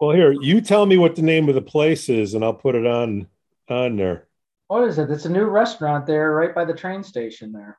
Well, 0.00 0.16
here 0.16 0.32
you 0.32 0.62
tell 0.62 0.86
me 0.86 0.96
what 0.96 1.14
the 1.14 1.22
name 1.22 1.48
of 1.50 1.54
the 1.54 1.62
place 1.62 2.08
is, 2.08 2.32
and 2.32 2.42
I'll 2.42 2.54
put 2.54 2.74
it 2.74 2.86
on 2.86 3.26
on 3.68 3.96
there. 3.96 4.26
What 4.68 4.84
is 4.84 4.98
it? 4.98 5.10
It's 5.10 5.26
a 5.26 5.30
new 5.30 5.44
restaurant 5.44 6.06
there, 6.06 6.32
right 6.32 6.54
by 6.54 6.64
the 6.64 6.72
train 6.72 7.02
station 7.02 7.52
there 7.52 7.78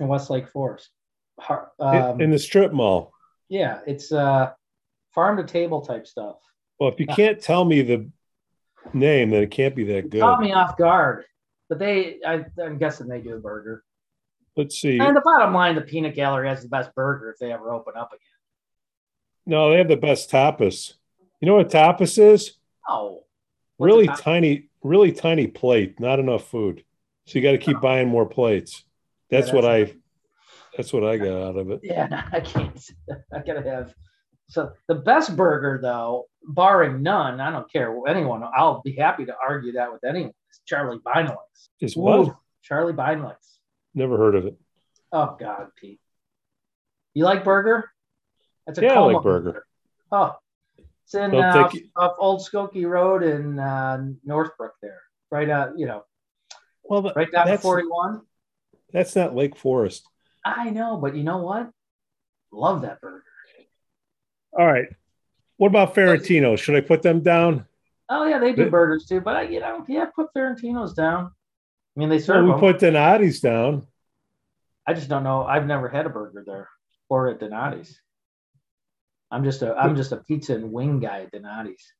in 0.00 0.08
Westlake 0.08 0.48
Forest. 0.48 0.90
Um, 1.78 2.20
in 2.20 2.30
the 2.30 2.38
strip 2.38 2.72
mall. 2.72 3.12
Yeah, 3.48 3.80
it's 3.86 4.12
uh, 4.12 4.50
farm 5.14 5.36
to 5.36 5.44
table 5.44 5.80
type 5.80 6.06
stuff. 6.06 6.36
Well, 6.78 6.90
if 6.90 6.98
you 6.98 7.06
can't 7.06 7.40
tell 7.40 7.64
me 7.64 7.82
the 7.82 8.10
name, 8.92 9.30
then 9.30 9.42
it 9.42 9.50
can't 9.50 9.76
be 9.76 9.84
that 9.84 10.10
good. 10.10 10.20
Caught 10.20 10.40
me 10.40 10.52
off 10.52 10.76
guard, 10.76 11.24
but 11.68 11.78
they, 11.78 12.18
I, 12.26 12.44
am 12.58 12.78
guessing 12.78 13.06
they 13.06 13.20
do 13.20 13.36
a 13.36 13.38
burger. 13.38 13.84
Let's 14.56 14.80
see. 14.80 14.98
And 14.98 15.16
the 15.16 15.22
bottom 15.22 15.54
line, 15.54 15.76
the 15.76 15.82
Peanut 15.82 16.14
Gallery 16.14 16.48
has 16.48 16.62
the 16.62 16.68
best 16.68 16.94
burger 16.94 17.30
if 17.30 17.38
they 17.38 17.52
ever 17.52 17.70
open 17.70 17.94
up 17.96 18.12
again. 18.12 18.20
No, 19.46 19.70
they 19.70 19.78
have 19.78 19.88
the 19.88 19.96
best 19.96 20.30
tapas. 20.30 20.94
You 21.40 21.46
know 21.46 21.54
what 21.56 21.70
tapas 21.70 22.18
is? 22.18 22.52
Oh, 22.88 23.24
really 23.78 24.06
tiny, 24.06 24.68
really 24.82 25.12
tiny 25.12 25.46
plate, 25.46 25.98
not 25.98 26.18
enough 26.18 26.48
food. 26.48 26.84
So 27.26 27.38
you 27.38 27.42
got 27.42 27.52
to 27.52 27.58
keep 27.58 27.78
oh. 27.78 27.80
buying 27.80 28.08
more 28.08 28.26
plates. 28.26 28.84
That's, 29.30 29.48
yeah, 29.48 29.52
that's 29.52 29.52
what 29.52 29.64
I. 29.64 29.94
That's 30.76 30.92
what 30.92 31.04
I 31.04 31.16
got 31.16 31.48
out 31.48 31.56
of 31.56 31.70
it. 31.70 31.80
Yeah, 31.82 32.28
I 32.32 32.40
can't. 32.40 32.78
I 33.32 33.38
gotta 33.40 33.62
have. 33.62 33.94
So 34.48 34.72
the 34.88 34.94
best 34.94 35.36
burger, 35.36 35.78
though, 35.82 36.26
barring 36.44 37.02
none, 37.02 37.40
I 37.40 37.50
don't 37.50 37.70
care 37.70 37.96
anyone. 38.08 38.42
I'll 38.56 38.82
be 38.82 38.92
happy 38.92 39.24
to 39.26 39.34
argue 39.46 39.72
that 39.72 39.92
with 39.92 40.04
anyone. 40.04 40.32
It's 40.48 40.60
Charlie 40.66 40.98
Beinlich's. 40.98 41.70
Is 41.80 41.96
what? 41.96 42.36
Charlie 42.62 42.92
Beinlich's. 42.92 43.58
Never 43.94 44.16
heard 44.16 44.34
of 44.34 44.46
it. 44.46 44.56
Oh 45.12 45.36
God, 45.38 45.68
Pete. 45.76 46.00
You 47.14 47.24
like 47.24 47.44
burger? 47.44 47.90
That's 48.66 48.78
a 48.78 48.82
yeah, 48.82 48.94
I 48.94 48.98
like 49.00 49.22
burger. 49.22 49.52
burger. 49.52 49.66
Oh, 50.12 50.36
it's 51.12 51.14
in 51.16 51.34
uh, 51.34 51.64
off, 51.64 51.74
off, 51.96 52.16
Old 52.18 52.40
Skokie 52.40 52.88
Road 52.88 53.24
in 53.24 53.58
uh, 53.58 54.00
Northbrook 54.24 54.74
there, 54.80 55.00
right? 55.30 55.48
Uh, 55.48 55.70
you 55.76 55.86
know, 55.86 56.04
well, 56.84 57.12
right 57.16 57.30
down 57.32 57.48
to 57.48 57.58
forty-one. 57.58 58.22
That's 58.92 59.16
not 59.16 59.34
Lake 59.34 59.56
Forest. 59.56 60.06
I 60.44 60.70
know, 60.70 60.96
but 60.96 61.16
you 61.16 61.24
know 61.24 61.38
what? 61.38 61.70
Love 62.52 62.82
that 62.82 63.00
burger. 63.00 63.24
All 64.56 64.66
right. 64.66 64.86
What 65.56 65.68
about 65.68 65.94
Ferrantino? 65.94 66.56
Should 66.56 66.76
I 66.76 66.80
put 66.80 67.02
them 67.02 67.20
down? 67.20 67.66
Oh 68.08 68.26
yeah, 68.26 68.38
they 68.38 68.52
do 68.52 68.70
burgers 68.70 69.06
too. 69.06 69.20
But 69.20 69.36
I, 69.36 69.42
you 69.42 69.60
know, 69.60 69.84
yeah, 69.88 70.06
put 70.14 70.32
Ferrantino's 70.32 70.94
down. 70.94 71.32
I 71.96 72.00
mean, 72.00 72.08
they 72.08 72.20
serve. 72.20 72.44
Well, 72.44 72.44
we 72.44 72.50
them. 72.52 72.60
put 72.60 72.80
Donati's 72.80 73.40
down. 73.40 73.86
I 74.86 74.94
just 74.94 75.08
don't 75.08 75.24
know. 75.24 75.44
I've 75.44 75.66
never 75.66 75.88
had 75.88 76.06
a 76.06 76.08
burger 76.08 76.44
there 76.46 76.68
or 77.08 77.28
at 77.28 77.40
Donati's. 77.40 78.00
I'm 79.30 79.44
just 79.44 79.62
a 79.62 79.74
I'm 79.74 79.96
just 79.96 80.12
a 80.12 80.16
pizza 80.16 80.54
and 80.54 80.72
wing 80.72 81.00
guy 81.00 81.22
at 81.22 81.32
Donati's. 81.32 81.92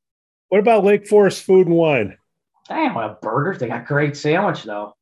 What 0.49 0.59
about 0.61 0.85
Lake 0.85 1.07
Forest 1.07 1.45
Food 1.45 1.69
and 1.69 1.77
Wine? 1.77 2.17
Damn, 2.69 2.95
well, 2.95 3.19
burgers. 3.23 3.59
They 3.59 3.69
got 3.69 3.87
great 3.87 4.17
sandwich 4.17 4.65
though. 4.65 4.97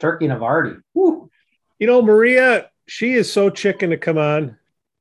Turkey 0.00 0.26
Navardi. 0.26 0.80
Woo. 0.94 1.30
You 1.78 1.86
know, 1.86 2.02
Maria, 2.02 2.70
she 2.86 3.14
is 3.14 3.32
so 3.32 3.50
chicken 3.50 3.90
to 3.90 3.96
come 3.96 4.18
on. 4.18 4.56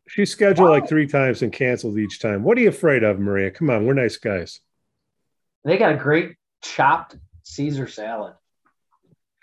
She's 0.07 0.31
scheduled 0.31 0.69
like 0.69 0.87
three 0.87 1.07
times 1.07 1.41
and 1.41 1.51
canceled 1.51 1.97
each 1.97 2.19
time. 2.19 2.43
What 2.43 2.57
are 2.57 2.61
you 2.61 2.69
afraid 2.69 3.03
of, 3.03 3.19
Maria? 3.19 3.51
Come 3.51 3.69
on, 3.69 3.85
we're 3.85 3.93
nice 3.93 4.17
guys. 4.17 4.61
They 5.65 5.77
got 5.77 5.91
a 5.91 5.97
great 5.97 6.35
chopped 6.61 7.17
Caesar 7.43 7.87
salad 7.87 8.33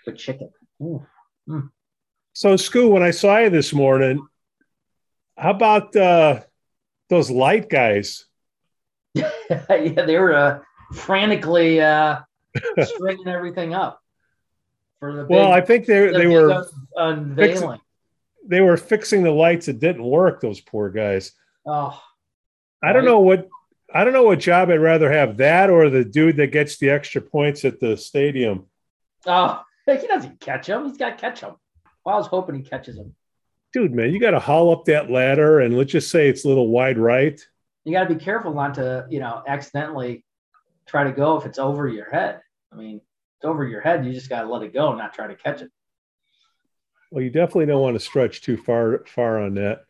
with 0.05 0.17
chicken. 0.17 0.49
Mm. 0.81 1.69
So, 2.33 2.55
Scoo, 2.55 2.89
when 2.89 3.03
I 3.03 3.11
saw 3.11 3.37
you 3.37 3.49
this 3.49 3.73
morning, 3.73 4.25
how 5.37 5.51
about 5.51 5.95
uh, 5.95 6.41
those 7.09 7.29
light 7.29 7.69
guys? 7.69 8.25
yeah, 9.13 9.25
they 9.69 10.17
were 10.17 10.33
uh, 10.33 10.59
frantically 10.93 11.81
uh, 11.81 12.19
stringing 12.83 13.27
everything 13.27 13.73
up 13.73 14.01
for 14.99 15.13
the. 15.13 15.23
Big, 15.23 15.29
well, 15.29 15.51
I 15.51 15.61
think 15.61 15.85
they 15.85 16.07
the 16.07 16.17
they 16.17 16.27
were 16.27 16.65
unveiling. 16.95 17.51
Fixing, 17.53 17.79
they 18.47 18.61
were 18.61 18.77
fixing 18.77 19.23
the 19.23 19.31
lights. 19.31 19.67
It 19.67 19.79
didn't 19.79 20.03
work. 20.03 20.41
Those 20.41 20.59
poor 20.59 20.89
guys. 20.89 21.31
Oh, 21.65 21.99
I 22.83 22.93
don't 22.93 23.05
know 23.05 23.19
what 23.19 23.47
I 23.93 24.03
don't 24.03 24.13
know 24.13 24.23
what 24.23 24.39
job 24.39 24.69
I'd 24.69 24.75
rather 24.75 25.11
have 25.11 25.37
that 25.37 25.69
or 25.69 25.89
the 25.89 26.03
dude 26.03 26.37
that 26.37 26.51
gets 26.51 26.77
the 26.77 26.89
extra 26.89 27.21
points 27.21 27.63
at 27.65 27.79
the 27.79 27.95
stadium. 27.95 28.65
Oh, 29.25 29.63
he 29.85 30.07
doesn't 30.07 30.39
catch 30.39 30.67
him. 30.67 30.85
He's 30.85 30.97
got 30.97 31.11
to 31.11 31.15
catch 31.15 31.41
him. 31.41 31.55
Well, 32.03 32.15
I 32.15 32.17
was 32.17 32.27
hoping 32.27 32.55
he 32.55 32.63
catches 32.63 32.97
him. 32.97 33.15
Dude, 33.75 33.93
man, 33.93 34.13
you 34.13 34.21
got 34.21 34.31
to 34.31 34.39
haul 34.39 34.71
up 34.71 34.85
that 34.85 35.11
ladder, 35.11 35.59
and 35.59 35.77
let's 35.77 35.91
just 35.91 36.09
say 36.09 36.29
it's 36.29 36.45
a 36.45 36.47
little 36.47 36.69
wide 36.69 36.97
right. 36.97 37.45
You 37.83 37.91
got 37.91 38.07
to 38.07 38.15
be 38.15 38.23
careful 38.23 38.53
not 38.53 38.75
to, 38.75 39.05
you 39.09 39.19
know, 39.19 39.43
accidentally 39.45 40.23
try 40.85 41.03
to 41.03 41.11
go 41.11 41.35
if 41.37 41.45
it's 41.45 41.59
over 41.59 41.85
your 41.85 42.09
head. 42.09 42.39
I 42.71 42.77
mean, 42.77 43.01
it's 43.35 43.43
over 43.43 43.67
your 43.67 43.81
head. 43.81 44.05
You 44.05 44.13
just 44.13 44.29
got 44.29 44.43
to 44.43 44.47
let 44.47 44.63
it 44.63 44.73
go, 44.73 44.91
and 44.91 44.97
not 44.97 45.13
try 45.13 45.27
to 45.27 45.35
catch 45.35 45.61
it. 45.61 45.71
Well, 47.11 47.21
you 47.21 47.29
definitely 47.29 47.65
don't 47.65 47.81
want 47.81 47.95
to 47.95 47.99
stretch 47.99 48.43
too 48.43 48.55
far 48.55 49.03
far 49.07 49.41
on 49.41 49.55
that. 49.55 49.81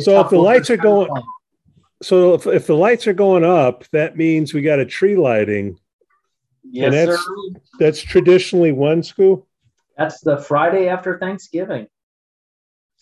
So 0.00 0.20
if 0.20 0.30
the 0.30 0.38
lights 0.38 0.68
are 0.70 0.76
going, 0.76 1.08
so 2.02 2.34
if, 2.34 2.48
if 2.48 2.66
the 2.66 2.74
lights 2.74 3.06
are 3.06 3.12
going 3.12 3.44
up, 3.44 3.84
that 3.92 4.16
means 4.16 4.52
we 4.52 4.62
got 4.62 4.80
a 4.80 4.84
tree 4.84 5.14
lighting. 5.14 5.78
Yes, 6.64 6.86
and 6.86 6.94
that's, 6.94 7.24
sir. 7.24 7.60
That's 7.78 8.02
traditionally 8.02 8.72
one 8.72 9.04
school. 9.04 9.46
That's 9.96 10.20
the 10.22 10.38
Friday 10.38 10.88
after 10.88 11.20
Thanksgiving. 11.20 11.86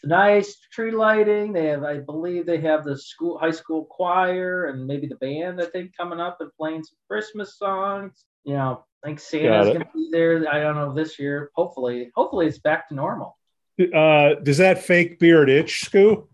It's 0.02 0.09
nice 0.09 0.57
tree 0.73 0.90
lighting. 0.90 1.52
They 1.52 1.66
have, 1.66 1.85
I 1.85 1.99
believe, 1.99 2.47
they 2.47 2.61
have 2.61 2.85
the 2.85 2.97
school 2.97 3.38
high 3.38 3.50
school 3.50 3.85
choir 3.85 4.66
and 4.66 4.87
maybe 4.87 5.07
the 5.07 5.16
band. 5.16 5.61
I 5.61 5.66
think 5.66 5.97
coming 5.97 6.21
up 6.21 6.38
and 6.40 6.50
playing 6.59 6.85
some 6.85 6.97
Christmas 7.09 7.59
songs. 7.59 8.25
You 8.45 8.54
know, 8.54 8.85
I 9.04 9.09
think 9.09 9.21
Santa's 9.21 9.66
going 9.66 9.80
to 9.80 9.88
be 9.95 10.09
there. 10.11 10.47
I 10.50 10.61
don't 10.61 10.76
know 10.76 10.95
this 10.95 11.19
year. 11.19 11.50
Hopefully, 11.54 12.11
hopefully 12.14 12.47
it's 12.47 12.59
back 12.59 12.88
to 12.88 12.95
normal. 12.95 13.37
Uh, 13.95 14.35
does 14.42 14.59
that 14.59 14.83
fake 14.83 15.19
beard 15.19 15.50
itch, 15.50 15.90
Scoo? 15.90 16.26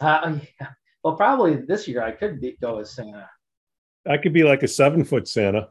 Uh, 0.00 0.38
yeah. 0.60 0.68
Well, 1.02 1.16
probably 1.16 1.56
this 1.56 1.88
year 1.88 2.02
I 2.02 2.12
could 2.12 2.40
be, 2.40 2.56
go 2.60 2.80
as 2.80 2.94
Santa. 2.94 3.28
I 4.06 4.18
could 4.18 4.34
be 4.34 4.42
like 4.42 4.62
a 4.62 4.68
seven 4.68 5.04
foot 5.04 5.28
Santa. 5.28 5.68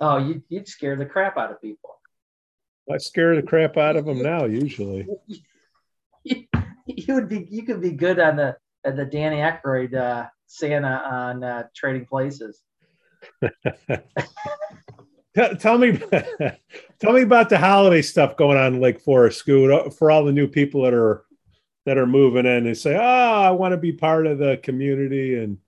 Oh, 0.00 0.16
you'd, 0.16 0.42
you'd 0.48 0.68
scare 0.68 0.96
the 0.96 1.06
crap 1.06 1.36
out 1.36 1.50
of 1.50 1.60
people. 1.60 1.90
I 2.90 2.98
scare 2.98 3.36
the 3.36 3.42
crap 3.42 3.76
out 3.76 3.96
of 3.96 4.06
them 4.06 4.22
now, 4.22 4.44
usually. 4.44 5.06
you, 6.24 6.46
you 6.86 7.14
would 7.14 7.28
be, 7.28 7.46
you 7.50 7.62
could 7.62 7.80
be 7.80 7.92
good 7.92 8.18
on 8.18 8.36
the 8.36 8.56
at 8.84 8.96
the 8.96 9.04
Danny 9.04 9.36
Aykroyd 9.36 9.94
uh, 9.94 10.26
Santa 10.46 11.02
on 11.10 11.42
uh, 11.42 11.64
Trading 11.74 12.06
Places. 12.06 12.62
tell 15.58 15.78
me, 15.78 15.98
tell 16.98 17.12
me 17.12 17.22
about 17.22 17.48
the 17.48 17.58
holiday 17.58 18.02
stuff 18.02 18.36
going 18.36 18.58
on 18.58 18.74
in 18.74 18.80
Lake 18.80 19.00
Forest, 19.00 19.38
Scoot, 19.38 19.94
for 19.94 20.10
all 20.10 20.24
the 20.24 20.32
new 20.32 20.46
people 20.46 20.82
that 20.82 20.94
are 20.94 21.24
that 21.86 21.98
are 21.98 22.06
moving 22.06 22.46
in 22.46 22.66
and 22.66 22.76
say, 22.76 22.96
"Oh, 22.96 23.00
I 23.00 23.50
want 23.50 23.72
to 23.72 23.78
be 23.78 23.92
part 23.92 24.26
of 24.26 24.38
the 24.38 24.58
community." 24.62 25.38
And 25.38 25.58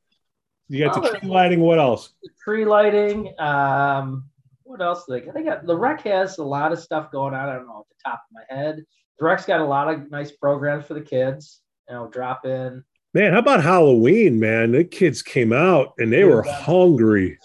you 0.69 0.85
got 0.85 1.01
the 1.01 1.19
tree 1.19 1.29
lighting. 1.29 1.61
What 1.61 1.79
else? 1.79 2.11
Tree 2.43 2.65
lighting. 2.65 3.35
Um, 3.39 4.25
what 4.63 4.83
else? 4.83 5.05
They 5.09 5.21
got? 5.21 5.35
they 5.35 5.43
got 5.43 5.67
the 5.67 5.77
rec 5.77 6.03
has 6.03 6.39
a 6.39 6.45
lot 6.45 6.73
of 6.73 6.79
stuff 6.79 7.11
going 7.11 7.35
on. 7.35 7.49
I 7.49 7.55
don't 7.55 7.67
know 7.67 7.87
at 7.89 7.97
the 7.97 8.11
top 8.11 8.23
of 8.31 8.35
my 8.35 8.57
head. 8.57 8.85
Rec's 9.21 9.47
got 9.47 9.61
a 9.61 9.65
lot 9.65 9.93
of 9.93 10.11
nice 10.11 10.31
programs 10.31 10.87
for 10.87 10.95
the 10.95 11.01
kids. 11.01 11.61
You 11.89 11.95
know, 11.95 12.09
drop 12.09 12.45
in. 12.45 12.85
Man, 13.15 13.33
how 13.33 13.39
about 13.39 13.63
Halloween? 13.63 14.39
Man, 14.39 14.73
the 14.73 14.85
kids 14.85 15.23
came 15.23 15.53
out 15.53 15.95
and 15.99 16.13
they 16.13 16.25
were 16.25 16.43
hungry. 16.43 17.39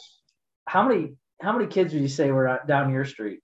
How 0.68 0.88
many? 0.88 1.14
How 1.42 1.54
many 1.54 1.68
kids 1.68 1.94
would 1.94 2.02
you 2.02 2.08
say 2.08 2.32
were 2.32 2.60
down 2.68 2.92
your 2.92 3.06
street? 3.06 3.40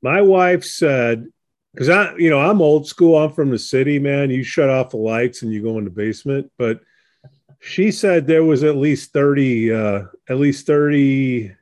My 0.00 0.22
wife 0.22 0.64
said 0.64 1.26
because 1.74 1.88
I, 1.88 2.14
you 2.16 2.30
know, 2.30 2.40
I'm 2.40 2.60
old 2.60 2.86
school. 2.86 3.16
I'm 3.16 3.32
from 3.32 3.50
the 3.50 3.58
city, 3.58 3.98
man. 3.98 4.30
You 4.30 4.42
shut 4.42 4.68
off 4.68 4.90
the 4.90 4.98
lights 4.98 5.42
and 5.42 5.52
you 5.52 5.62
go 5.62 5.78
in 5.78 5.84
the 5.84 5.90
basement. 5.90 6.50
But 6.58 6.80
she 7.60 7.90
said 7.90 8.26
there 8.26 8.44
was 8.44 8.62
at 8.62 8.76
least 8.76 9.12
30, 9.12 9.72
uh, 9.72 10.02
at 10.28 10.38
least 10.38 10.66
30 10.66 11.54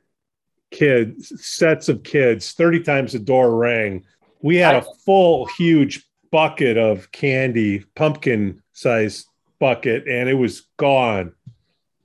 kids, 0.71 1.45
sets 1.45 1.89
of 1.89 2.03
kids, 2.03 2.51
30 2.53 2.81
times 2.81 3.13
the 3.13 3.19
door 3.19 3.55
rang. 3.55 4.05
We 4.41 4.57
had 4.57 4.75
a 4.75 4.85
full, 5.05 5.45
huge 5.57 6.05
bucket 6.31 6.77
of 6.77 7.11
candy, 7.11 7.85
pumpkin 7.95 8.61
sized 8.73 9.27
bucket, 9.59 10.07
and 10.07 10.29
it 10.29 10.33
was 10.33 10.67
gone. 10.77 11.33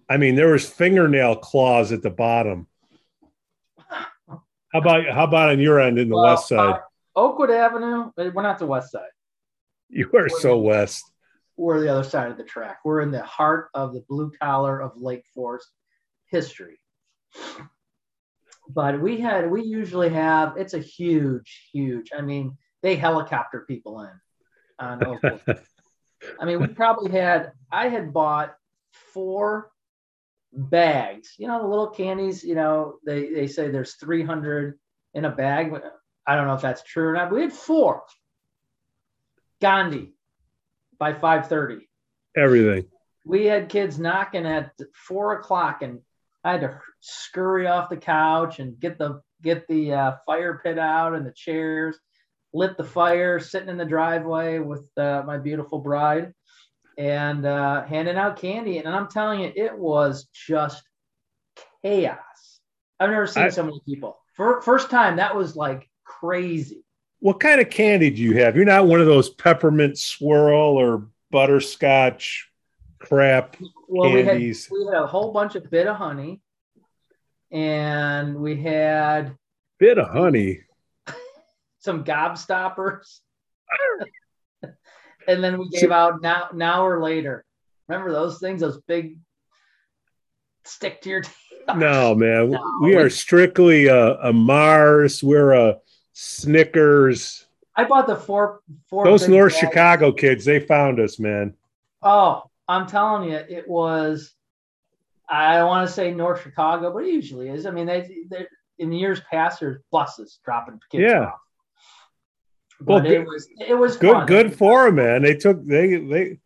I 0.09 0.17
mean, 0.17 0.35
there 0.35 0.53
was 0.53 0.69
fingernail 0.69 1.37
claws 1.37 1.93
at 1.93 2.03
the 2.03 2.11
bottom. 2.11 2.67
How 3.89 4.81
about 4.81 5.09
how 5.09 5.25
about 5.25 5.51
on 5.51 5.61
your 5.61 5.81
end 5.81 5.99
in 5.99 6.09
the 6.09 6.17
well, 6.17 6.25
west 6.25 6.49
side? 6.49 6.81
Oakwood 7.15 7.51
Avenue. 7.51 8.11
Eh, 8.19 8.31
we're 8.35 8.43
not 8.43 8.59
the 8.59 8.67
west 8.67 8.93
side. 8.93 9.09
You 9.89 10.07
are 10.07 10.11
we're 10.13 10.29
so 10.29 10.59
west. 10.59 11.11
We're 11.57 11.81
the 11.81 11.89
other 11.89 12.05
side 12.05 12.31
of 12.31 12.37
the 12.37 12.45
track. 12.45 12.81
We're 12.85 13.01
in 13.01 13.11
the 13.11 13.23
heart 13.23 13.71
of 13.73 13.95
the 13.95 14.05
blue 14.09 14.31
collar 14.41 14.81
of 14.81 14.97
Lake 14.97 15.25
Forest 15.35 15.71
history. 16.27 16.79
But 18.69 19.01
we 19.01 19.21
had, 19.21 19.51
we 19.51 19.63
usually 19.63 20.09
have, 20.11 20.57
it's 20.57 20.75
a 20.75 20.79
huge, 20.79 21.69
huge, 21.73 22.11
I 22.17 22.21
mean, 22.21 22.57
they 22.87 22.95
helicopter 22.95 23.65
people 23.67 24.01
in 24.03 24.11
on. 24.79 25.19
I 26.41 26.45
mean, 26.45 26.61
we 26.61 26.69
probably 26.69 27.11
had, 27.11 27.53
I 27.71 27.89
had 27.89 28.13
bought 28.13 28.55
four 29.13 29.73
bags, 30.53 31.35
you 31.37 31.49
know, 31.49 31.61
the 31.61 31.69
little 31.69 31.89
candies, 31.91 32.45
you 32.45 32.55
know, 32.55 32.99
they, 33.05 33.31
they 33.31 33.49
say 33.49 33.69
there's 33.69 33.95
300 33.95 34.79
in 35.15 35.25
a 35.25 35.31
bag. 35.31 35.73
I 36.27 36.37
don't 36.37 36.47
know 36.47 36.55
if 36.55 36.63
that's 36.63 36.85
true 36.85 37.09
or 37.09 37.13
not. 37.13 37.33
We 37.33 37.43
had 37.43 37.53
four. 37.53 38.05
Gandhi 39.61 40.15
by 40.99 41.13
5:30. 41.13 41.81
Everything. 42.37 42.87
We 43.25 43.47
had 43.47 43.69
kids 43.69 43.99
knocking 43.99 44.47
at 44.47 44.73
four 44.95 45.33
o'clock, 45.33 45.83
and 45.83 46.01
I 46.45 46.53
had 46.53 46.61
to 46.61 46.81
scurry 47.01 47.67
off 47.67 47.89
the 47.89 47.97
couch 47.97 48.59
and 48.61 48.79
get 48.79 48.99
the 48.99 49.23
get 49.43 49.67
the 49.67 49.93
uh, 49.93 50.13
fire 50.27 50.61
pit 50.63 50.79
out 50.79 51.15
and 51.15 51.27
the 51.27 51.33
chairs, 51.33 51.99
lit 52.57 52.77
the 52.77 52.85
fire, 52.85 53.39
sitting 53.39 53.69
in 53.69 53.77
the 53.77 53.85
driveway 53.85 54.59
with 54.59 54.85
uh, 54.97 55.23
my 55.27 55.37
beautiful 55.37 55.79
bride, 55.79 56.33
and 56.99 57.45
uh, 57.45 57.85
handing 57.85 58.17
out 58.17 58.41
candy. 58.41 58.79
And 58.79 58.89
I'm 58.89 59.09
telling 59.09 59.41
you, 59.41 59.53
it 59.55 59.77
was 59.79 60.27
just 60.33 60.83
chaos. 61.83 62.19
I've 62.99 63.11
never 63.11 63.27
seen 63.27 63.45
I, 63.45 63.49
so 63.51 63.63
many 63.63 63.81
people. 63.85 64.19
For, 64.35 64.63
first 64.63 64.91
time, 64.91 65.17
that 65.17 65.37
was 65.37 65.55
like 65.55 65.89
crazy. 66.05 66.83
What 67.21 67.41
kind 67.41 67.61
of 67.61 67.71
candy 67.71 68.11
do 68.11 68.23
you 68.23 68.39
have? 68.39 68.57
You're 68.57 68.65
not 68.65 68.87
one 68.87 69.01
of 69.01 69.07
those 69.07 69.31
peppermint 69.31 69.99
swirl 69.99 70.77
or 70.77 71.09
butterscotch 71.31 72.51
crap 72.99 73.57
well, 73.89 74.11
candies. 74.11 74.69
We 74.71 74.79
had, 74.79 74.87
we 74.87 74.95
had 74.95 75.03
a 75.03 75.07
whole 75.07 75.33
bunch 75.33 75.55
of 75.55 75.71
Bit-O-Honey, 75.71 76.41
and 77.51 78.37
we 78.37 78.61
had 78.61 79.37
Bit-O-Honey, 79.79 80.61
some 81.87 82.05
gobstoppers, 82.05 83.21
and 85.29 85.43
then 85.43 85.57
we 85.57 85.69
gave 85.71 85.93
out 85.93 86.21
now 86.21 86.49
now 86.53 86.85
or 86.85 87.01
later. 87.01 87.45
Remember 87.89 88.13
those 88.13 88.41
things? 88.41 88.61
Those 88.61 88.81
big 88.83 89.19
stick 90.65 91.01
to 91.03 91.09
your 91.09 91.23
teeth. 91.23 91.33
No, 91.75 92.15
man. 92.15 92.53
No. 92.53 92.63
We 92.81 92.95
are 92.95 93.11
strictly 93.11 93.89
a, 93.89 94.15
a 94.21 94.33
Mars. 94.33 95.21
We're 95.21 95.51
a 95.51 95.79
Snickers. 96.13 97.45
I 97.75 97.83
bought 97.83 98.07
the 98.07 98.15
four 98.15 98.61
four. 98.89 99.05
Those 99.05 99.29
North 99.29 99.53
bags. 99.53 99.61
Chicago 99.61 100.13
kids, 100.13 100.45
they 100.45 100.61
found 100.61 101.01
us, 101.01 101.19
man. 101.19 101.55
Oh, 102.03 102.45
I'm 102.69 102.87
telling 102.87 103.31
you, 103.31 103.37
it 103.37 103.67
was. 103.67 104.33
I 105.29 105.57
don't 105.57 105.67
want 105.67 105.89
to 105.89 105.93
say 105.93 106.13
North 106.13 106.45
Chicago, 106.45 106.93
but 106.93 107.03
it 107.03 107.13
usually 107.13 107.49
is. 107.49 107.67
I 107.67 107.73
mean, 107.73 107.87
they, 107.87 108.17
they 108.31 108.47
in 108.79 108.93
years 108.93 109.21
past, 109.29 109.59
there's 109.59 109.81
buses 109.91 110.39
dropping 110.45 110.81
kids 110.89 111.11
yeah. 111.11 111.27
off. 111.27 111.41
But 112.81 113.05
well, 113.05 113.13
it 113.13 113.25
was 113.25 113.49
it 113.59 113.75
was 113.75 113.97
good. 113.97 114.13
Fun. 114.13 114.27
Good 114.27 114.57
for 114.57 114.87
them, 114.87 114.97
man. 114.97 115.23
They 115.23 115.35
took 115.35 115.65
they 115.65 115.97
they. 115.97 116.39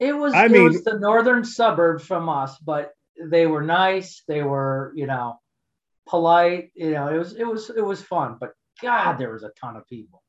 It 0.00 0.16
was. 0.16 0.32
I 0.32 0.46
it 0.46 0.50
mean, 0.50 0.64
was 0.64 0.82
the 0.82 0.98
northern 0.98 1.44
suburb 1.44 2.00
from 2.00 2.28
us, 2.28 2.56
but 2.58 2.92
they 3.22 3.46
were 3.46 3.62
nice. 3.62 4.22
They 4.26 4.42
were, 4.42 4.92
you 4.96 5.06
know, 5.06 5.38
polite. 6.08 6.70
You 6.74 6.92
know, 6.92 7.08
it 7.08 7.18
was 7.18 7.34
it 7.34 7.46
was 7.46 7.70
it 7.70 7.84
was 7.84 8.02
fun. 8.02 8.38
But 8.40 8.52
God, 8.80 9.18
there 9.18 9.32
was 9.32 9.42
a 9.42 9.50
ton 9.60 9.76
of 9.76 9.86
people. 9.86 10.22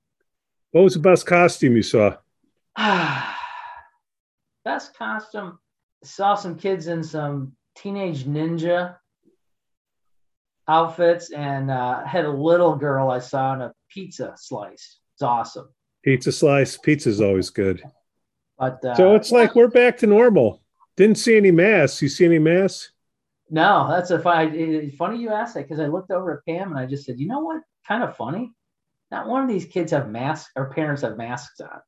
What 0.72 0.83
was 0.83 0.94
the 0.94 1.00
best 1.00 1.25
costume 1.25 1.77
you 1.77 1.83
saw? 1.83 2.18
best 4.65 4.98
costume. 4.98 5.57
Saw 6.03 6.35
some 6.35 6.57
kids 6.57 6.87
in 6.87 7.01
some 7.01 7.53
teenage 7.75 8.25
ninja 8.25 8.98
outfits, 10.68 11.31
and 11.31 11.72
uh, 11.72 12.03
had 12.05 12.25
a 12.25 12.31
little 12.31 12.75
girl 12.75 13.09
I 13.09 13.20
saw 13.20 13.53
in 13.53 13.61
a 13.61 13.74
pizza 13.89 14.33
slice. 14.35 15.00
It's 15.16 15.22
awesome. 15.22 15.70
Pizza 16.04 16.32
slice. 16.32 16.78
Pizza's 16.78 17.22
always 17.22 17.50
good. 17.50 17.82
But 18.60 18.84
uh, 18.86 18.96
so 18.96 19.16
it's 19.16 19.32
like 19.32 19.56
we're 19.56 19.68
back 19.68 19.98
to 20.00 20.08
normal. 20.08 20.62
Didn't 20.98 21.18
see 21.18 21.36
any 21.36 21.51
masks. 21.51 22.01
You 22.01 22.10
see 22.10 22.25
any 22.25 22.40
masks? 22.40 22.92
No, 23.50 23.88
that's 23.90 24.12
a 24.12 24.20
funny. 24.20 24.90
Funny 24.98 25.20
you 25.20 25.30
asked 25.30 25.56
that 25.56 25.68
because 25.68 25.80
I 25.80 25.88
looked 25.88 26.12
over 26.12 26.38
at 26.38 26.46
Pam 26.46 26.72
and 26.72 26.80
I 26.80 26.86
just 26.86 27.06
said, 27.06 27.20
you 27.20 27.28
know 27.28 27.40
what? 27.40 27.62
Kind 27.88 28.04
of 28.04 28.16
funny. 28.16 28.51
Not 29.12 29.28
one 29.28 29.42
of 29.42 29.50
these 29.50 29.66
kids 29.66 29.92
have 29.92 30.10
masks 30.10 30.51
or 30.56 30.72
parents 30.72 31.01
have 31.01 31.18
masks 31.18 31.60
on. 31.60 31.80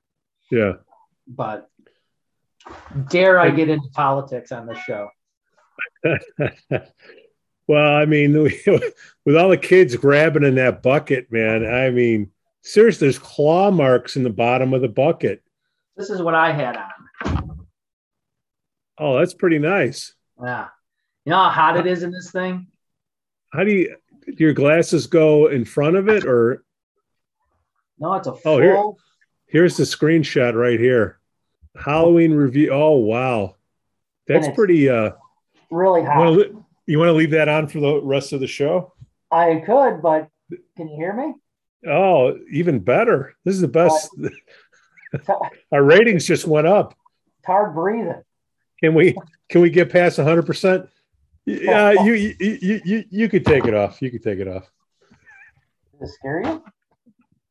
Yeah. 0.51 0.73
But 1.27 1.69
dare 3.09 3.39
I 3.39 3.49
get 3.49 3.69
into 3.69 3.89
politics 3.89 4.51
on 4.51 4.67
the 4.67 4.75
show? 4.75 5.09
well, 7.67 7.93
I 7.95 8.05
mean, 8.05 8.33
with 9.25 9.37
all 9.37 9.49
the 9.49 9.57
kids 9.57 9.95
grabbing 9.95 10.43
in 10.43 10.55
that 10.55 10.83
bucket, 10.83 11.31
man. 11.31 11.65
I 11.65 11.89
mean, 11.89 12.31
seriously, 12.67 13.05
there's 13.05 13.19
claw 13.19 13.71
marks 13.71 14.15
in 14.15 14.23
the 14.23 14.29
bottom 14.29 14.73
of 14.73 14.81
the 14.81 14.87
bucket. 14.87 15.41
This 15.95 16.09
is 16.09 16.21
what 16.21 16.35
I 16.35 16.51
had 16.51 16.77
on. 16.77 17.67
Oh, 18.99 19.17
that's 19.17 19.33
pretty 19.33 19.59
nice. 19.59 20.13
Yeah. 20.41 20.67
You 21.25 21.31
know 21.31 21.37
how 21.37 21.49
hot 21.49 21.77
it 21.77 21.87
is 21.87 22.03
in 22.03 22.11
this 22.11 22.31
thing? 22.31 22.67
How 23.53 23.63
do 23.63 23.71
you 23.71 23.95
do 24.25 24.43
your 24.43 24.53
glasses 24.53 25.07
go 25.07 25.47
in 25.47 25.65
front 25.65 25.95
of 25.95 26.09
it 26.09 26.25
or 26.25 26.63
no, 27.99 28.13
it's 28.13 28.27
a 28.27 28.33
full 28.33 28.55
oh, 28.55 28.61
here, 28.61 28.83
here's 29.47 29.77
the 29.77 29.83
screenshot 29.83 30.53
right 30.53 30.79
here. 30.79 31.19
Halloween 31.75 32.33
review. 32.33 32.71
Oh 32.71 32.97
wow. 32.97 33.55
That's 34.27 34.47
pretty 34.49 34.89
uh 34.89 35.11
really 35.71 36.03
hot. 36.03 36.47
You 36.85 36.99
want 36.99 37.09
to 37.09 37.13
leave 37.13 37.31
that 37.31 37.49
on 37.49 37.67
for 37.67 37.79
the 37.79 38.01
rest 38.01 38.33
of 38.33 38.39
the 38.39 38.47
show? 38.47 38.93
I 39.31 39.61
could, 39.65 40.01
but 40.01 40.29
can 40.75 40.87
you 40.87 40.95
hear 40.95 41.13
me? 41.13 41.33
Oh, 41.85 42.37
even 42.51 42.79
better. 42.79 43.35
This 43.43 43.55
is 43.55 43.61
the 43.61 43.67
best. 43.67 44.09
Our 45.71 45.83
ratings 45.83 46.25
just 46.25 46.47
went 46.47 46.67
up. 46.67 46.95
It's 47.39 47.45
hard 47.45 47.75
breathing. 47.75 48.23
Can 48.79 48.93
we 48.93 49.15
can 49.49 49.61
we 49.61 49.69
get 49.69 49.91
past 49.91 50.17
100 50.17 50.45
percent? 50.45 50.89
Yeah, 51.45 51.91
you, 52.03 52.13
you 52.13 52.35
you 52.39 52.81
you 52.83 53.03
you 53.09 53.29
could 53.29 53.45
take 53.45 53.65
it 53.65 53.73
off. 53.73 54.01
You 54.01 54.11
could 54.11 54.23
take 54.23 54.39
it 54.39 54.47
off. 54.47 54.69
Does 55.99 56.09
it 56.09 56.13
scare 56.13 56.41
you? 56.43 56.63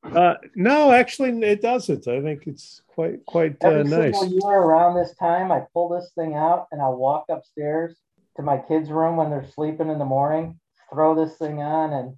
Uh, 0.05 0.35
no, 0.55 0.93
actually, 0.93 1.31
it 1.43 1.61
doesn't. 1.61 2.07
I 2.07 2.21
think 2.23 2.47
it's 2.47 2.83
quite 2.87 3.25
quite 3.27 3.57
uh, 3.65 3.69
Every 3.69 3.91
nice. 3.91 4.23
Every 4.23 4.35
year 4.35 4.59
around 4.59 4.95
this 4.95 5.15
time, 5.17 5.51
I 5.51 5.63
pull 5.73 5.89
this 5.89 6.13
thing 6.15 6.35
out 6.35 6.69
and 6.71 6.81
I'll 6.81 6.97
walk 6.97 7.25
upstairs 7.29 7.97
to 8.37 8.43
my 8.43 8.59
kids' 8.59 8.91
room 8.91 9.17
when 9.17 9.31
they're 9.31 9.49
sleeping 9.55 9.91
in 9.91 9.99
the 9.99 10.05
morning, 10.05 10.61
throw 10.93 11.15
this 11.15 11.37
thing 11.39 11.61
on, 11.61 11.93
and 11.93 12.17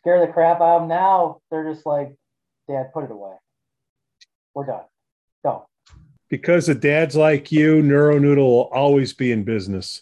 scare 0.00 0.24
the 0.24 0.32
crap 0.32 0.60
out 0.60 0.76
of 0.76 0.80
them. 0.82 0.88
Now 0.88 1.40
they're 1.50 1.72
just 1.72 1.86
like, 1.86 2.14
"Dad, 2.68 2.92
put 2.92 3.04
it 3.04 3.10
away. 3.10 3.34
We're 4.54 4.66
done. 4.66 4.84
Go." 5.44 5.66
Because 6.28 6.68
of 6.68 6.80
dads 6.80 7.16
like 7.16 7.50
you, 7.50 7.82
NeuroNoodle 7.82 8.36
will 8.36 8.70
always 8.72 9.12
be 9.12 9.32
in 9.32 9.42
business. 9.42 10.00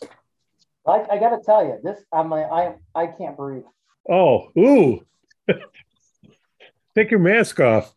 I, 0.87 1.05
I 1.11 1.19
got 1.19 1.31
to 1.31 1.43
tell 1.45 1.65
you, 1.65 1.79
this 1.83 2.03
I'm 2.13 2.31
like, 2.31 2.51
I 2.51 2.75
I 2.95 3.07
can't 3.07 3.37
breathe. 3.37 3.65
Oh, 4.09 4.51
ooh. 4.59 5.05
Take 6.95 7.11
your 7.11 7.21
mask 7.21 7.61
off. 7.61 7.93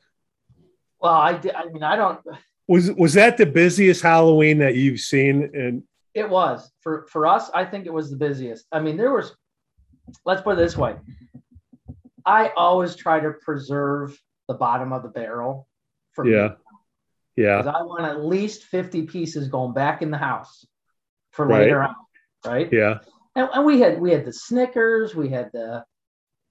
Well, 0.99 1.13
I 1.13 1.33
did. 1.33 1.55
I 1.55 1.65
mean, 1.65 1.83
I 1.83 1.95
don't. 1.95 2.19
Was 2.67 2.89
was 2.91 3.15
that 3.15 3.35
the 3.35 3.45
busiest 3.45 4.01
Halloween 4.01 4.59
that 4.59 4.75
you've 4.75 5.01
seen? 5.01 5.49
And 5.53 5.83
it 6.13 6.29
was 6.29 6.71
for 6.79 7.05
for 7.09 7.27
us. 7.27 7.49
I 7.53 7.65
think 7.65 7.85
it 7.85 7.91
was 7.91 8.09
the 8.09 8.15
busiest. 8.15 8.65
I 8.71 8.79
mean, 8.79 8.95
there 8.95 9.11
was. 9.11 9.35
Let's 10.23 10.41
put 10.41 10.53
it 10.53 10.57
this 10.57 10.77
way. 10.77 10.95
I 12.25 12.51
always 12.55 12.95
try 12.95 13.19
to 13.19 13.31
preserve 13.41 14.17
the 14.47 14.53
bottom 14.53 14.93
of 14.93 15.03
the 15.03 15.09
barrel 15.09 15.67
for 16.13 16.27
yeah. 16.27 16.49
Me. 16.49 16.55
Yeah. 17.37 17.59
I 17.59 17.83
want 17.83 18.05
at 18.05 18.23
least 18.23 18.63
50 18.65 19.03
pieces 19.03 19.47
going 19.47 19.73
back 19.73 20.01
in 20.01 20.11
the 20.11 20.17
house 20.17 20.65
for 21.31 21.47
right. 21.47 21.61
later 21.61 21.83
on. 21.83 21.95
Right. 22.45 22.71
Yeah. 22.71 22.99
And, 23.35 23.49
and, 23.53 23.65
we 23.65 23.79
had 23.79 24.01
we 24.01 24.11
had 24.11 24.25
the 24.25 24.33
Snickers, 24.33 25.15
we 25.15 25.29
had 25.29 25.49
the 25.53 25.85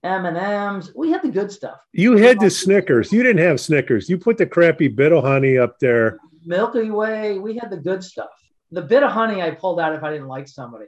M 0.03 0.25
and 0.25 0.37
M's, 0.37 0.95
we 0.95 1.11
had 1.11 1.23
the 1.23 1.29
good 1.29 1.53
stuff. 1.53 1.79
You 1.93 2.17
had 2.17 2.41
the 2.41 2.49
Snickers. 2.49 3.13
You 3.13 3.23
didn't 3.23 3.45
have 3.45 3.61
Snickers. 3.61 4.09
You 4.09 4.17
put 4.17 4.39
the 4.39 4.47
crappy 4.47 4.89
Bit-O-Honey 4.89 5.59
up 5.59 5.79
there. 5.79 6.19
Milky 6.47 6.91
Way. 6.91 7.39
We 7.39 7.59
had 7.59 7.71
the 7.71 7.77
good 7.77 8.03
stuff. 8.03 8.31
The 8.71 8.81
Bit-O-Honey 8.81 9.43
I 9.43 9.51
pulled 9.51 9.79
out 9.79 9.95
if 9.95 10.03
I 10.03 10.11
didn't 10.11 10.29
like 10.29 10.49
somebody. 10.49 10.87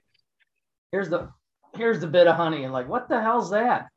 Here's 0.93 1.11
the 1.11 1.29
here's 1.77 2.01
the 2.01 2.07
Bit-O-Honey 2.07 2.65
and 2.65 2.73
like, 2.73 2.89
what 2.89 3.09
the 3.09 3.21
hell's 3.21 3.51
that? 3.51 3.89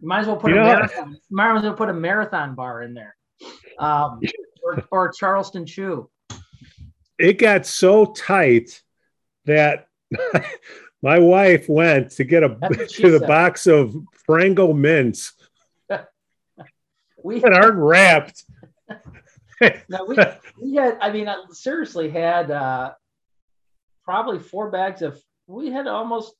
Might 0.00 0.20
as 0.20 0.26
well 0.26 0.36
put 0.36 0.50
you 0.50 0.58
a 0.58 0.64
marathon. 0.64 1.18
Might 1.30 1.56
as 1.56 1.62
well 1.62 1.74
put 1.74 1.88
a 1.88 1.94
marathon 1.94 2.54
bar 2.54 2.82
in 2.82 2.94
there 2.94 3.16
um, 3.78 4.20
or, 4.64 4.84
or 4.90 5.12
Charleston 5.12 5.66
Chew. 5.66 6.10
It 7.18 7.38
got 7.38 7.66
so 7.66 8.06
tight 8.06 8.82
that 9.44 9.86
my 11.02 11.18
wife 11.18 11.68
went 11.68 12.10
to 12.12 12.24
get 12.24 12.42
a 12.42 12.48
to 12.88 13.10
the 13.10 13.24
box 13.26 13.66
of 13.66 13.94
Frango 14.28 14.76
mints 14.76 15.34
we 17.22 17.40
that 17.40 17.52
aren't 17.52 17.78
wrapped. 17.78 18.44
no, 19.88 20.04
we, 20.04 20.16
we 20.60 20.74
had. 20.74 20.98
I 21.00 21.12
mean, 21.12 21.28
I 21.28 21.36
seriously 21.52 22.10
had 22.10 22.50
uh, 22.50 22.92
probably 24.04 24.38
four 24.38 24.70
bags 24.70 25.02
of. 25.02 25.20
We 25.46 25.70
had 25.70 25.86
almost 25.86 26.34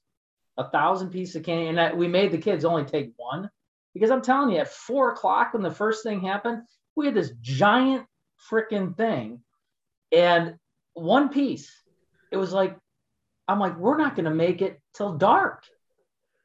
a 0.59 0.71
thousand 0.71 1.11
pieces 1.11 1.37
of 1.37 1.45
candy, 1.45 1.69
and 1.69 1.79
that, 1.79 1.97
we 1.97 2.09
made 2.09 2.33
the 2.33 2.38
kids 2.38 2.65
only 2.65 2.85
take 2.85 3.12
one 3.17 3.51
because 3.95 4.11
I'm 4.11 4.23
telling 4.23 4.53
you, 4.53 4.59
at 4.59 4.73
four 4.73 5.12
o'clock 5.12 5.53
when 5.53 5.62
the 5.62 5.71
first 5.71 6.03
thing 6.03 6.21
happened, 6.21 6.62
we 6.97 7.07
had 7.07 7.15
this 7.15 7.33
giant 7.41 8.07
freaking 8.51 8.97
thing. 8.97 9.41
And 10.11 10.57
one 10.95 11.29
piece, 11.29 11.71
it 12.31 12.37
was 12.37 12.53
like, 12.53 12.77
I'm 13.49 13.59
like, 13.59 13.77
we're 13.79 13.99
not 13.99 14.15
going 14.15 14.25
to 14.25 14.35
make 14.35 14.62
it 14.62 14.81
till 14.95 15.17
dark. 15.17 15.65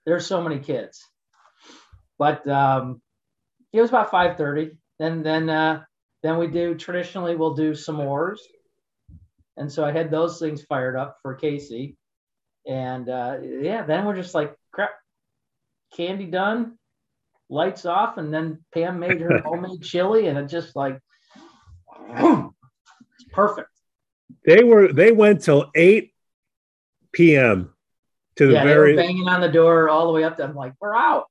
There's 0.05 0.25
so 0.25 0.41
many 0.41 0.59
kids. 0.59 1.03
But 2.17 2.47
um, 2.47 3.01
it 3.73 3.81
was 3.81 3.89
about 3.89 4.11
5:30. 4.11 4.71
And 4.99 5.23
then 5.23 5.45
then, 5.45 5.49
uh, 5.49 5.83
then 6.23 6.37
we 6.37 6.47
do 6.47 6.75
traditionally 6.75 7.35
we'll 7.35 7.53
do 7.53 7.71
s'mores. 7.71 8.39
And 9.55 9.71
so 9.71 9.85
I 9.85 9.91
had 9.91 10.11
those 10.11 10.39
things 10.39 10.63
fired 10.63 10.95
up 10.95 11.17
for 11.21 11.35
Casey. 11.35 11.97
And 12.67 13.07
uh, 13.07 13.37
yeah, 13.41 13.83
then 13.83 14.05
we're 14.05 14.15
just 14.15 14.35
like, 14.35 14.55
crap, 14.71 14.91
candy 15.95 16.25
done, 16.25 16.77
lights 17.49 17.85
off, 17.85 18.17
and 18.17 18.33
then 18.33 18.63
Pam 18.73 18.99
made 18.99 19.21
her 19.21 19.37
homemade 19.45 19.81
chili, 19.81 20.27
and 20.27 20.37
it 20.37 20.47
just 20.47 20.75
like 20.75 20.99
it's 22.09 23.23
perfect. 23.31 23.69
They 24.45 24.63
were 24.63 24.91
they 24.91 25.11
went 25.11 25.43
till 25.43 25.71
8 25.75 26.11
p.m. 27.13 27.73
to 28.35 28.47
the 28.47 28.53
yeah, 28.53 28.63
very 28.63 28.95
banging 28.95 29.27
on 29.27 29.41
the 29.41 29.49
door 29.49 29.89
all 29.89 30.07
the 30.07 30.13
way 30.13 30.23
up 30.23 30.37
to 30.37 30.43
I'm 30.43 30.55
like, 30.55 30.73
we're 30.79 30.95
out. 30.95 31.25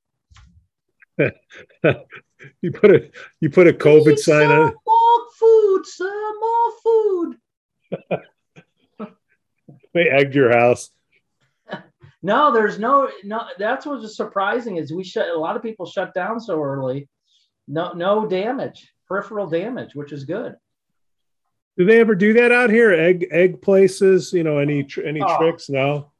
you 2.61 2.71
put 2.71 2.91
a 2.91 3.09
you 3.39 3.49
put 3.49 3.67
a 3.67 3.73
COVID 3.73 4.17
sign 4.17 4.51
on. 4.51 4.73
more 4.85 5.27
food, 5.39 5.85
some 5.85 6.39
more 6.39 6.71
food. 6.83 7.37
They 9.93 10.09
egged 10.09 10.35
your 10.35 10.55
house. 10.55 10.91
No, 12.23 12.51
there's 12.51 12.79
no 12.79 13.09
no. 13.23 13.41
That's 13.59 13.85
what's 13.85 14.15
surprising 14.17 14.77
is 14.77 14.91
we 14.91 15.03
shut 15.03 15.29
a 15.29 15.37
lot 15.39 15.55
of 15.55 15.61
people 15.61 15.85
shut 15.85 16.13
down 16.13 16.39
so 16.39 16.61
early. 16.61 17.07
No, 17.67 17.93
no 17.93 18.27
damage, 18.27 18.91
peripheral 19.07 19.47
damage, 19.47 19.93
which 19.93 20.11
is 20.11 20.23
good. 20.25 20.55
Do 21.77 21.85
they 21.85 21.99
ever 21.99 22.15
do 22.15 22.33
that 22.33 22.51
out 22.51 22.69
here? 22.71 22.91
Egg 22.91 23.27
egg 23.31 23.61
places? 23.61 24.33
You 24.33 24.43
know 24.43 24.57
any 24.57 24.83
tr- 24.83 25.03
any 25.03 25.21
Oh. 25.21 25.37
tricks? 25.37 25.69
No. 25.69 26.11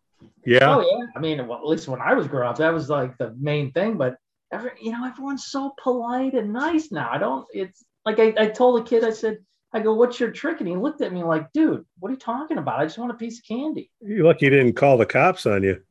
Yeah. 0.46 0.60
Oh 0.76 0.82
yeah, 0.82 1.06
I 1.16 1.20
mean, 1.20 1.46
well, 1.48 1.58
at 1.58 1.66
least 1.68 1.88
when 1.88 2.00
I 2.02 2.14
was 2.14 2.28
growing 2.28 2.48
up, 2.48 2.58
that 2.58 2.74
was 2.74 2.90
like 2.90 3.18
the 3.18 3.36
main 3.40 3.72
thing. 3.72 3.98
But 3.98 4.18
every, 4.52 4.72
you 4.80 4.92
know, 4.92 5.04
everyone's 5.06 5.48
so 5.48 5.74
polite 5.82 6.34
and 6.36 6.54
nice 6.54 6.92
now. 6.92 7.10
I 7.12 7.18
don't. 7.18 7.46
It's 7.54 7.84
like 8.06 8.20
I, 8.20 8.34
I 8.38 8.48
told 8.48 8.82
a 8.82 8.84
kid, 8.90 9.04
I 9.04 9.10
said, 9.10 9.40
I 9.78 9.82
go, 9.84 9.94
"What's 9.94 10.20
your 10.20 10.32
trick?" 10.32 10.60
And 10.60 10.68
he 10.68 10.76
looked 10.76 11.02
at 11.02 11.14
me 11.14 11.24
like, 11.24 11.52
"Dude, 11.54 11.86
what 12.00 12.10
are 12.10 12.14
you 12.14 12.18
talking 12.20 12.58
about? 12.58 12.80
I 12.80 12.86
just 12.86 12.98
want 12.98 13.12
a 13.12 13.16
piece 13.16 13.38
of 13.40 13.46
candy." 13.46 13.92
You're 14.02 14.26
lucky 14.26 14.46
you 14.46 14.50
didn't 14.52 14.74
call 14.74 14.98
the 14.98 15.06
cops 15.06 15.46
on 15.46 15.64
you. 15.64 15.82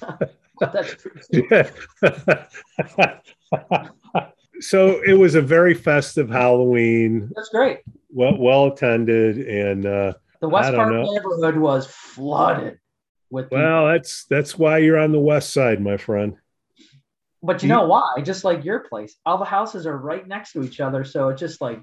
That's 0.60 0.94
true. 0.96 1.12
too. 1.32 1.46
Yeah. 1.50 1.70
so 4.60 5.00
it 5.04 5.14
was 5.14 5.34
a 5.34 5.40
very 5.42 5.74
festive 5.74 6.28
Halloween, 6.30 7.30
That's 7.34 7.48
great. 7.50 7.80
well 8.10 8.36
well 8.38 8.66
attended, 8.66 9.38
and 9.38 9.86
uh, 9.86 10.14
The 10.40 10.48
West 10.48 10.74
Park 10.74 10.92
know. 10.92 11.02
neighborhood 11.12 11.56
was 11.56 11.86
flooded 11.86 12.78
with 13.30 13.46
people. 13.50 13.58
well, 13.58 13.86
that's 13.86 14.24
that's 14.26 14.58
why 14.58 14.78
you're 14.78 14.98
on 14.98 15.12
the 15.12 15.20
west 15.20 15.52
side, 15.52 15.80
my 15.80 15.96
friend. 15.96 16.36
But 17.42 17.62
you 17.62 17.68
You- 17.68 17.74
know 17.74 17.86
why? 17.86 18.20
Just 18.22 18.44
like 18.44 18.64
your 18.64 18.80
place, 18.80 19.16
all 19.26 19.38
the 19.38 19.44
houses 19.44 19.86
are 19.86 19.96
right 19.96 20.26
next 20.26 20.52
to 20.52 20.62
each 20.62 20.80
other, 20.80 21.04
so 21.04 21.28
it's 21.28 21.40
just 21.40 21.60
like 21.60 21.80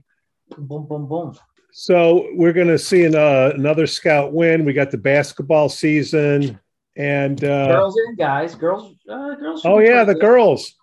boom, 0.58 0.86
boom, 0.88 1.08
boom. 1.08 1.38
So 1.74 2.28
we're 2.34 2.54
going 2.54 2.68
to 2.68 2.78
see 2.78 3.06
an, 3.06 3.16
uh, 3.16 3.52
another 3.56 3.88
scout 3.88 4.34
win. 4.34 4.66
We 4.66 4.74
got 4.74 4.92
the 4.92 4.98
basketball 4.98 5.70
season, 5.70 6.60
and 6.98 7.44
uh, 7.44 7.68
girls 7.68 7.96
and 7.96 8.18
guys, 8.18 8.56
girls, 8.56 8.96
uh, 9.10 9.36
girls. 9.36 9.62
oh 9.64 9.80
yeah, 9.80 10.04
the 10.04 10.14
good. 10.14 10.22
girls. 10.22 10.76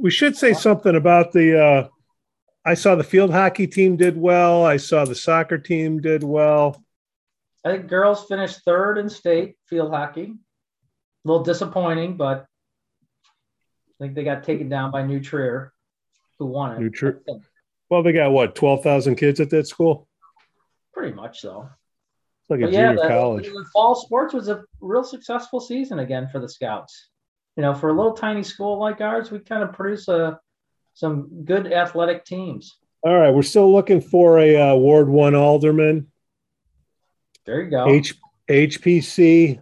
We 0.00 0.10
should 0.10 0.36
say 0.36 0.52
something 0.52 0.94
about 0.94 1.32
the. 1.32 1.60
Uh, 1.60 1.88
I 2.64 2.74
saw 2.74 2.94
the 2.94 3.04
field 3.04 3.32
hockey 3.32 3.66
team 3.66 3.96
did 3.96 4.16
well. 4.16 4.64
I 4.64 4.76
saw 4.76 5.04
the 5.04 5.14
soccer 5.14 5.58
team 5.58 6.00
did 6.00 6.22
well. 6.22 6.82
I 7.64 7.72
think 7.72 7.88
girls 7.88 8.26
finished 8.26 8.60
third 8.64 8.96
in 8.98 9.08
state 9.08 9.56
field 9.66 9.90
hockey. 9.90 10.34
A 11.24 11.28
little 11.28 11.42
disappointing, 11.42 12.16
but 12.16 12.46
I 13.24 14.04
think 14.04 14.14
they 14.14 14.24
got 14.24 14.44
taken 14.44 14.68
down 14.68 14.90
by 14.90 15.02
New 15.02 15.20
Trier, 15.20 15.72
who 16.38 16.46
won 16.46 16.72
it. 16.76 16.80
New 16.80 16.90
Trier. 16.90 17.20
Well, 17.90 18.04
they 18.04 18.12
got 18.12 18.30
what 18.30 18.54
twelve 18.54 18.82
thousand 18.82 19.16
kids 19.16 19.40
at 19.40 19.50
that 19.50 19.66
school. 19.66 20.08
Pretty 20.94 21.12
much 21.12 21.40
so. 21.40 21.68
It's 22.42 22.50
like 22.50 22.60
a 22.60 22.64
But 22.64 22.72
yeah, 22.72 22.92
junior 22.92 23.02
the, 23.02 23.08
college. 23.08 23.46
the 23.46 23.66
fall 23.72 23.94
sports 23.96 24.32
was 24.32 24.48
a 24.48 24.62
real 24.80 25.04
successful 25.04 25.60
season 25.60 25.98
again 25.98 26.28
for 26.28 26.38
the 26.38 26.48
Scouts. 26.48 27.08
You 27.56 27.62
know, 27.62 27.74
for 27.74 27.90
a 27.90 27.92
little 27.92 28.12
tiny 28.12 28.44
school 28.44 28.78
like 28.78 29.00
ours, 29.00 29.30
we 29.30 29.40
kind 29.40 29.62
of 29.64 29.72
produce 29.72 30.06
a, 30.08 30.38
some 30.94 31.44
good 31.44 31.72
athletic 31.72 32.24
teams. 32.24 32.78
All 33.02 33.18
right, 33.18 33.30
we're 33.30 33.42
still 33.42 33.72
looking 33.72 34.00
for 34.00 34.38
a 34.38 34.56
uh, 34.56 34.74
Ward 34.76 35.08
One 35.08 35.34
alderman. 35.34 36.06
There 37.44 37.62
you 37.62 37.70
go. 37.70 37.88
H 37.88 38.14
HPC. 38.48 39.60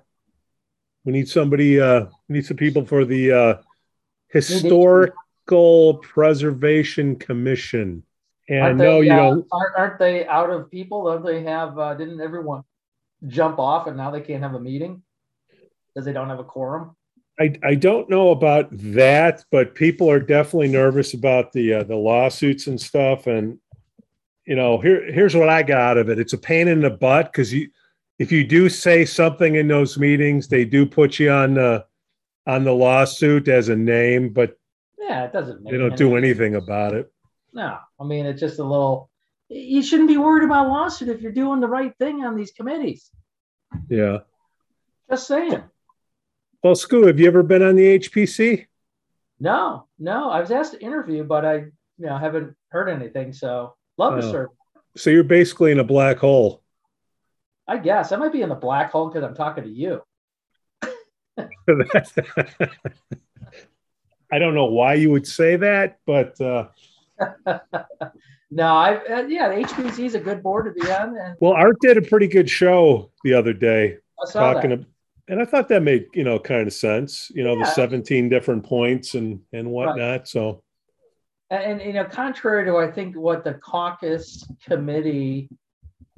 We 1.04 1.12
need 1.12 1.28
somebody. 1.28 1.80
Uh, 1.80 2.06
we 2.28 2.36
need 2.36 2.46
some 2.46 2.58
people 2.58 2.84
for 2.84 3.04
the 3.04 3.32
uh, 3.32 3.54
historical 4.28 5.94
preservation 6.02 7.16
commission. 7.16 8.02
And 8.48 8.62
Aren't 8.62 8.78
no, 8.78 9.00
they, 9.00 9.06
you 9.06 9.12
uh. 9.12 9.42
Aren't, 9.52 9.76
aren't 9.76 9.98
they 9.98 10.26
out 10.26 10.50
of 10.50 10.70
people? 10.70 11.04
Don't 11.04 11.24
they 11.24 11.42
have? 11.42 11.78
Uh, 11.78 11.94
didn't 11.94 12.20
everyone 12.20 12.62
jump 13.26 13.58
off 13.58 13.86
and 13.86 13.96
now 13.96 14.10
they 14.10 14.20
can't 14.20 14.42
have 14.42 14.54
a 14.54 14.60
meeting 14.60 15.02
because 15.88 16.06
they 16.06 16.12
don't 16.12 16.28
have 16.28 16.38
a 16.38 16.44
quorum? 16.44 16.96
I, 17.40 17.54
I 17.62 17.74
don't 17.76 18.10
know 18.10 18.30
about 18.30 18.68
that, 18.72 19.44
but 19.52 19.74
people 19.74 20.10
are 20.10 20.18
definitely 20.18 20.68
nervous 20.68 21.14
about 21.14 21.52
the 21.52 21.74
uh, 21.74 21.82
the 21.84 21.94
lawsuits 21.94 22.66
and 22.66 22.80
stuff. 22.80 23.26
And 23.26 23.58
you 24.44 24.56
know, 24.56 24.78
here 24.78 25.12
here's 25.12 25.36
what 25.36 25.48
I 25.48 25.62
got 25.62 25.80
out 25.80 25.98
of 25.98 26.08
it. 26.08 26.18
It's 26.18 26.32
a 26.32 26.38
pain 26.38 26.68
in 26.68 26.80
the 26.80 26.90
butt 26.90 27.32
because 27.32 27.52
you 27.52 27.68
if 28.18 28.32
you 28.32 28.44
do 28.44 28.68
say 28.68 29.04
something 29.04 29.54
in 29.54 29.68
those 29.68 29.98
meetings, 29.98 30.48
they 30.48 30.64
do 30.64 30.84
put 30.84 31.18
you 31.18 31.30
on 31.30 31.54
the 31.54 31.84
on 32.46 32.64
the 32.64 32.72
lawsuit 32.72 33.46
as 33.46 33.68
a 33.68 33.76
name, 33.76 34.30
but 34.30 34.58
Yeah, 34.98 35.24
it 35.24 35.32
doesn't. 35.32 35.62
They 35.64 35.76
don't 35.76 35.96
do 35.96 36.16
anything 36.16 36.56
about 36.56 36.94
it. 36.94 37.12
No, 37.52 37.78
I 38.00 38.04
mean 38.04 38.26
it's 38.26 38.40
just 38.40 38.58
a 38.58 38.64
little. 38.64 39.10
You 39.48 39.82
shouldn't 39.82 40.08
be 40.08 40.18
worried 40.18 40.44
about 40.44 40.68
lawsuit 40.68 41.08
if 41.08 41.22
you're 41.22 41.32
doing 41.32 41.60
the 41.60 41.68
right 41.68 41.92
thing 41.98 42.24
on 42.24 42.36
these 42.36 42.52
committees. 42.52 43.10
Yeah. 43.88 44.18
Just 45.10 45.26
saying. 45.26 45.62
Well, 46.62 46.74
Scoo, 46.74 47.06
have 47.06 47.18
you 47.18 47.26
ever 47.26 47.42
been 47.42 47.62
on 47.62 47.76
the 47.76 47.98
HPC? 47.98 48.66
No, 49.40 49.86
no. 49.98 50.28
I 50.30 50.40
was 50.40 50.50
asked 50.50 50.72
to 50.72 50.82
interview, 50.84 51.24
but 51.24 51.46
I, 51.46 51.54
you 51.54 51.70
know, 52.06 52.18
haven't 52.18 52.54
heard 52.70 52.88
anything. 52.88 53.32
So 53.32 53.74
love 53.96 54.20
to 54.20 54.26
Oh. 54.26 54.32
serve. 54.32 54.48
So 54.96 55.10
you're 55.10 55.24
basically 55.24 55.70
in 55.72 55.78
a 55.78 55.84
black 55.84 56.18
hole. 56.18 56.62
I 57.66 57.78
guess 57.78 58.12
I 58.12 58.16
might 58.16 58.32
be 58.32 58.42
in 58.42 58.48
the 58.48 58.54
black 58.54 58.90
hole 58.90 59.08
because 59.08 59.22
I'm 59.22 59.34
talking 59.34 59.64
to 59.64 59.70
you. 59.70 60.02
I 64.30 64.38
don't 64.38 64.54
know 64.54 64.66
why 64.66 64.94
you 64.94 65.10
would 65.10 65.26
say 65.26 65.56
that, 65.56 65.98
but 66.06 66.38
uh, 66.40 66.68
No, 68.50 68.64
I 68.64 68.96
uh, 68.96 69.26
yeah, 69.26 69.48
the 69.48 69.56
HPC 69.56 70.06
is 70.06 70.14
a 70.14 70.20
good 70.20 70.42
board 70.42 70.64
to 70.74 70.82
be 70.82 70.90
on, 70.90 71.16
and 71.18 71.36
well, 71.38 71.52
Art 71.52 71.76
did 71.80 71.98
a 71.98 72.02
pretty 72.02 72.26
good 72.26 72.48
show 72.48 73.10
the 73.22 73.34
other 73.34 73.52
day 73.52 73.98
talking, 74.32 74.72
ab- 74.72 74.86
and 75.28 75.40
I 75.40 75.44
thought 75.44 75.68
that 75.68 75.82
made 75.82 76.06
you 76.14 76.24
know 76.24 76.38
kind 76.38 76.66
of 76.66 76.72
sense. 76.72 77.30
You 77.34 77.44
know, 77.44 77.58
the 77.58 77.66
17 77.66 78.30
different 78.30 78.64
points 78.64 79.14
and 79.14 79.40
and 79.52 79.70
whatnot. 79.70 80.28
So 80.28 80.62
And, 81.50 81.72
and 81.72 81.82
you 81.82 81.92
know, 81.92 82.04
contrary 82.04 82.64
to 82.64 82.78
I 82.78 82.90
think 82.90 83.14
what 83.16 83.44
the 83.44 83.54
caucus 83.54 84.46
committee 84.64 85.50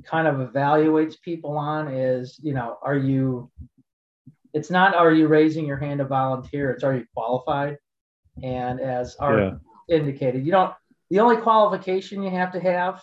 kind 0.05 0.29
of 0.29 0.37
evaluates 0.37 1.21
people 1.21 1.59
on 1.59 1.89
is, 1.89 2.39
you 2.41 2.55
know, 2.55 2.79
are 2.81 2.97
you? 2.97 3.51
It's 4.55 4.71
not 4.71 4.95
are 4.95 5.13
you 5.13 5.27
raising 5.27 5.67
your 5.67 5.79
hand 5.79 5.99
to 5.99 6.05
volunteer? 6.05 6.71
It's 6.71 6.85
are 6.85 6.95
you 6.95 7.07
qualified? 7.13 7.77
And 8.45 8.81
as 8.81 9.17
Art 9.19 9.59
yeah, 9.89 9.97
indicated, 9.97 10.47
you 10.47 10.53
don't. 10.53 10.73
The 11.11 11.21
only 11.21 11.37
qualification 11.39 12.23
you 12.23 12.31
have 12.31 12.53
to 12.53 12.61
have 12.61 13.03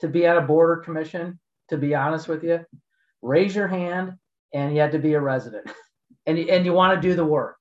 to 0.00 0.08
be 0.08 0.26
on 0.26 0.36
a 0.36 0.42
board 0.42 0.70
or 0.78 0.82
commission, 0.82 1.38
to 1.68 1.76
be 1.76 1.94
honest 1.94 2.28
with 2.28 2.42
you, 2.44 2.64
raise 3.22 3.54
your 3.54 3.68
hand, 3.68 4.14
and 4.54 4.74
you 4.74 4.80
have 4.80 4.92
to 4.92 4.98
be 4.98 5.14
a 5.14 5.20
resident, 5.20 5.70
and 6.26 6.38
you- 6.38 6.48
and 6.48 6.64
you 6.64 6.72
want 6.72 7.00
to 7.00 7.08
do 7.08 7.14
the 7.14 7.24
work, 7.24 7.56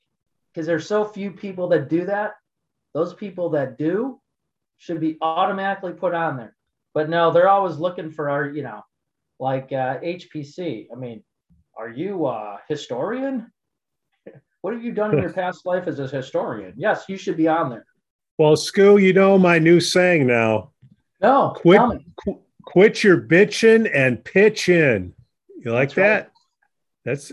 because 0.53 0.65
there's 0.65 0.87
so 0.87 1.03
few 1.05 1.31
people 1.31 1.69
that 1.69 1.89
do 1.89 2.05
that. 2.05 2.33
Those 2.93 3.13
people 3.13 3.49
that 3.51 3.77
do 3.77 4.19
should 4.77 4.99
be 4.99 5.17
automatically 5.21 5.93
put 5.93 6.13
on 6.13 6.37
there. 6.37 6.55
But 6.93 7.09
no, 7.09 7.31
they're 7.31 7.49
always 7.49 7.77
looking 7.77 8.09
for 8.11 8.29
our, 8.29 8.45
you 8.47 8.63
know, 8.63 8.81
like 9.39 9.71
uh, 9.71 9.99
HPC. 9.99 10.87
I 10.91 10.95
mean, 10.95 11.23
are 11.77 11.89
you 11.89 12.25
a 12.27 12.59
historian? 12.67 13.51
What 14.61 14.73
have 14.73 14.83
you 14.83 14.91
done 14.91 15.13
in 15.13 15.21
your 15.21 15.31
past 15.41 15.65
life 15.65 15.87
as 15.87 15.99
a 15.99 16.07
historian? 16.07 16.73
Yes, 16.77 17.05
you 17.07 17.15
should 17.15 17.37
be 17.37 17.47
on 17.47 17.69
there. 17.69 17.85
Well, 18.37 18.53
Scoo, 18.53 19.01
you 19.01 19.13
know 19.13 19.37
my 19.37 19.59
new 19.59 19.79
saying 19.79 20.27
now: 20.27 20.71
No, 21.21 21.53
Quit. 21.55 21.81
qu- 22.23 22.39
quit 22.65 23.03
your 23.03 23.19
bitching 23.21 23.89
and 23.93 24.23
pitch 24.23 24.69
in. 24.69 25.13
You 25.63 25.71
like 25.73 25.89
That's 25.89 25.97
right. 25.97 26.07
that? 26.07 26.31
That's 27.05 27.31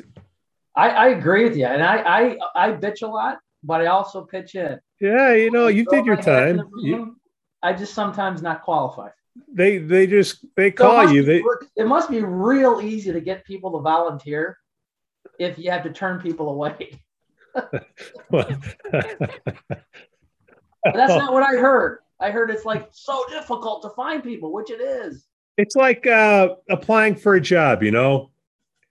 I, 0.76 0.88
I 0.90 1.06
agree 1.08 1.44
with 1.44 1.56
you, 1.56 1.66
and 1.66 1.82
I, 1.82 1.96
I 1.98 2.38
I 2.54 2.72
bitch 2.72 3.02
a 3.02 3.06
lot, 3.06 3.38
but 3.62 3.80
I 3.80 3.86
also 3.86 4.24
pitch 4.24 4.54
in. 4.54 4.78
yeah. 5.00 5.32
You 5.34 5.50
know, 5.50 5.68
you 5.68 5.84
did 5.84 6.04
your 6.06 6.16
my 6.16 6.22
hat 6.22 6.48
in 6.48 6.56
time. 6.58 6.70
You- 6.80 7.16
I 7.62 7.72
just 7.72 7.94
sometimes 7.94 8.42
not 8.42 8.62
qualified. 8.62 9.12
they 9.52 9.78
they 9.78 10.06
just 10.06 10.44
they 10.54 10.70
call 10.70 11.06
so 11.06 11.12
you. 11.12 11.22
Be, 11.22 11.26
they 11.26 11.42
it 11.76 11.86
must 11.86 12.10
be 12.10 12.22
real 12.22 12.80
easy 12.82 13.10
to 13.12 13.20
get 13.20 13.44
people 13.44 13.72
to 13.72 13.80
volunteer 13.80 14.58
if 15.38 15.58
you 15.58 15.70
have 15.70 15.82
to 15.84 15.90
turn 15.92 16.20
people 16.20 16.50
away. 16.50 17.00
that's 20.84 21.14
not 21.14 21.32
what 21.32 21.42
I 21.42 21.56
heard. 21.56 22.00
I 22.20 22.30
heard 22.30 22.50
it's 22.50 22.64
like 22.64 22.88
so 22.92 23.24
difficult 23.30 23.82
to 23.82 23.90
find 23.90 24.22
people, 24.22 24.52
which 24.52 24.70
it 24.70 24.80
is. 24.80 25.26
It's 25.56 25.76
like 25.76 26.06
uh, 26.06 26.56
applying 26.68 27.16
for 27.16 27.34
a 27.34 27.40
job, 27.40 27.82
you 27.82 27.90
know. 27.90 28.30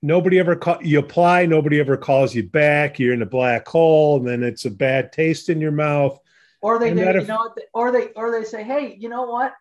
Nobody 0.02 0.38
ever 0.38 0.56
call 0.56 0.80
you 0.82 1.00
apply, 1.00 1.46
nobody 1.46 1.80
ever 1.80 1.96
calls 1.96 2.36
you 2.36 2.44
back. 2.44 3.00
You're 3.00 3.14
in 3.14 3.22
a 3.22 3.28
black 3.28 3.68
hole, 3.68 4.18
and 4.18 4.28
then 4.28 4.44
it's 4.44 4.66
a 4.66 4.72
bad 4.72 5.14
taste 5.14 5.50
in 5.50 5.62
your 5.62 5.72
mouth. 5.72 6.20
Or 6.62 6.78
they, 6.78 6.94
they 6.94 7.14
you 7.14 7.26
know, 7.26 7.54
or 7.74 7.92
they, 7.92 8.10
or 8.16 8.32
they 8.32 8.44
say, 8.44 8.64
"Hey, 8.64 8.98
you 9.00 9.08
know 9.08 9.24
what? 9.24 9.54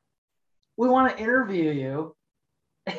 We 0.76 0.88
want 0.88 1.16
to 1.16 1.22
interview 1.22 1.70
you." 1.70 2.16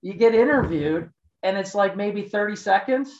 you 0.00 0.14
get 0.14 0.34
interviewed, 0.34 1.10
and 1.42 1.56
it's 1.58 1.74
like 1.74 1.96
maybe 1.96 2.22
30 2.22 2.56
seconds, 2.56 3.12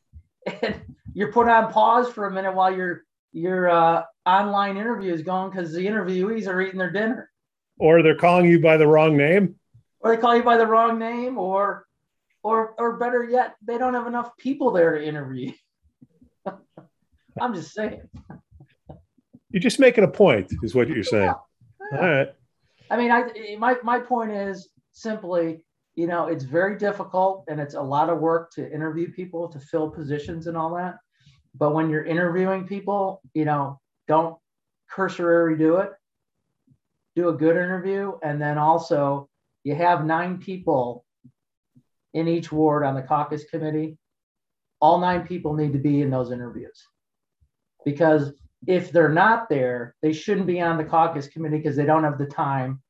and 0.62 0.80
you're 1.14 1.32
put 1.32 1.48
on 1.48 1.72
pause 1.72 2.10
for 2.10 2.26
a 2.26 2.30
minute 2.30 2.54
while 2.54 2.74
your 2.74 3.04
your 3.34 3.68
uh, 3.68 4.04
online 4.24 4.76
interview 4.76 5.12
is 5.12 5.22
going 5.22 5.50
because 5.50 5.72
the 5.72 5.84
interviewees 5.84 6.46
are 6.46 6.60
eating 6.62 6.78
their 6.78 6.90
dinner. 6.90 7.30
Or 7.78 8.02
they're 8.02 8.16
calling 8.16 8.46
you 8.46 8.60
by 8.60 8.76
the 8.76 8.86
wrong 8.86 9.16
name. 9.16 9.56
Or 10.00 10.14
they 10.14 10.20
call 10.20 10.36
you 10.36 10.42
by 10.42 10.56
the 10.56 10.66
wrong 10.66 10.98
name, 10.98 11.36
or 11.36 11.86
or 12.42 12.74
or 12.78 12.96
better 12.96 13.24
yet, 13.24 13.56
they 13.62 13.76
don't 13.76 13.94
have 13.94 14.06
enough 14.06 14.36
people 14.36 14.70
there 14.70 14.96
to 14.96 15.04
interview. 15.04 15.52
I'm 17.40 17.54
just 17.54 17.72
saying. 17.72 18.02
You're 19.50 19.60
just 19.60 19.80
making 19.80 20.04
a 20.04 20.08
point, 20.08 20.52
is 20.62 20.74
what 20.74 20.88
you're 20.88 21.02
saying. 21.02 21.24
Yeah. 21.24 21.34
Yeah. 21.92 21.98
All 21.98 22.08
right. 22.08 22.28
I 22.90 22.96
mean, 22.96 23.10
I 23.10 23.56
my 23.58 23.76
my 23.82 23.98
point 23.98 24.30
is 24.30 24.68
simply 24.92 25.64
you 25.96 26.08
know, 26.08 26.26
it's 26.26 26.44
very 26.44 26.76
difficult 26.76 27.44
and 27.48 27.60
it's 27.60 27.74
a 27.74 27.80
lot 27.80 28.10
of 28.10 28.18
work 28.18 28.50
to 28.52 28.72
interview 28.72 29.12
people 29.12 29.48
to 29.48 29.60
fill 29.60 29.88
positions 29.88 30.48
and 30.48 30.56
all 30.56 30.74
that. 30.74 30.96
But 31.54 31.74
when 31.74 31.90
you're 31.90 32.04
interviewing 32.04 32.66
people, 32.66 33.20
you 33.32 33.44
know, 33.44 33.80
don't 34.08 34.36
cursory 34.90 35.56
do 35.56 35.76
it. 35.76 35.92
Do 37.16 37.28
a 37.28 37.32
good 37.32 37.56
interview. 37.56 38.12
And 38.22 38.40
then 38.40 38.58
also, 38.58 39.28
you 39.62 39.74
have 39.74 40.04
nine 40.04 40.38
people 40.38 41.04
in 42.12 42.28
each 42.28 42.50
ward 42.50 42.84
on 42.84 42.94
the 42.94 43.02
caucus 43.02 43.44
committee. 43.44 43.98
All 44.80 44.98
nine 44.98 45.26
people 45.26 45.54
need 45.54 45.72
to 45.72 45.78
be 45.78 46.02
in 46.02 46.10
those 46.10 46.32
interviews 46.32 46.86
because 47.84 48.32
if 48.66 48.90
they're 48.90 49.08
not 49.08 49.48
there, 49.48 49.94
they 50.02 50.12
shouldn't 50.12 50.46
be 50.46 50.60
on 50.60 50.76
the 50.76 50.84
caucus 50.84 51.28
committee 51.28 51.58
because 51.58 51.76
they 51.76 51.86
don't 51.86 52.04
have 52.04 52.18
the 52.18 52.26
time 52.26 52.82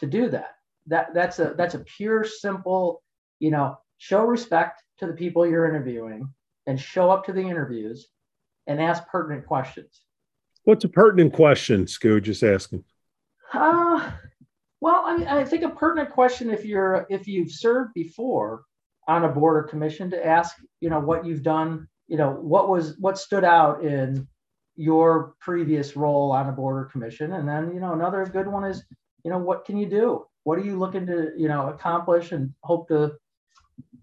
to 0.00 0.06
do 0.06 0.28
that 0.30 0.54
that 0.86 1.14
that's 1.14 1.38
a 1.38 1.54
that's 1.56 1.74
a 1.74 1.80
pure 1.80 2.24
simple 2.24 3.02
you 3.38 3.50
know 3.50 3.76
show 3.98 4.24
respect 4.24 4.82
to 4.98 5.06
the 5.06 5.12
people 5.12 5.46
you're 5.46 5.68
interviewing 5.68 6.32
and 6.66 6.80
show 6.80 7.10
up 7.10 7.24
to 7.26 7.32
the 7.32 7.40
interviews 7.40 8.08
and 8.66 8.80
ask 8.80 9.06
pertinent 9.08 9.46
questions. 9.46 10.02
What's 10.64 10.84
a 10.84 10.88
pertinent 10.88 11.32
question 11.32 11.86
Sco 11.86 12.20
just 12.20 12.42
asking. 12.42 12.84
Uh, 13.52 14.12
well 14.80 15.02
I, 15.06 15.16
mean, 15.16 15.26
I 15.26 15.44
think 15.44 15.64
a 15.64 15.70
pertinent 15.70 16.10
question 16.10 16.50
if 16.50 16.64
you're 16.64 17.06
if 17.10 17.26
you've 17.26 17.50
served 17.50 17.94
before 17.94 18.64
on 19.08 19.24
a 19.24 19.28
board 19.28 19.56
or 19.56 19.68
commission 19.68 20.10
to 20.10 20.26
ask 20.26 20.56
you 20.80 20.90
know 20.90 21.00
what 21.00 21.24
you've 21.24 21.42
done 21.42 21.88
you 22.06 22.16
know 22.16 22.30
what 22.30 22.68
was 22.68 22.96
what 22.98 23.18
stood 23.18 23.44
out 23.44 23.82
in 23.82 24.28
your 24.80 25.34
previous 25.40 25.94
role 25.94 26.32
on 26.32 26.48
a 26.48 26.52
board 26.52 26.78
or 26.78 26.84
commission? 26.86 27.34
And 27.34 27.46
then 27.46 27.72
you 27.74 27.80
know 27.80 27.92
another 27.92 28.24
good 28.24 28.48
one 28.48 28.64
is 28.64 28.82
you 29.24 29.30
know 29.30 29.38
what 29.38 29.66
can 29.66 29.76
you 29.76 29.86
do? 29.86 30.24
What 30.44 30.58
are 30.58 30.64
you 30.64 30.78
looking 30.78 31.06
to 31.06 31.32
you 31.36 31.48
know 31.48 31.68
accomplish 31.68 32.32
and 32.32 32.52
hope 32.62 32.88
to 32.88 33.12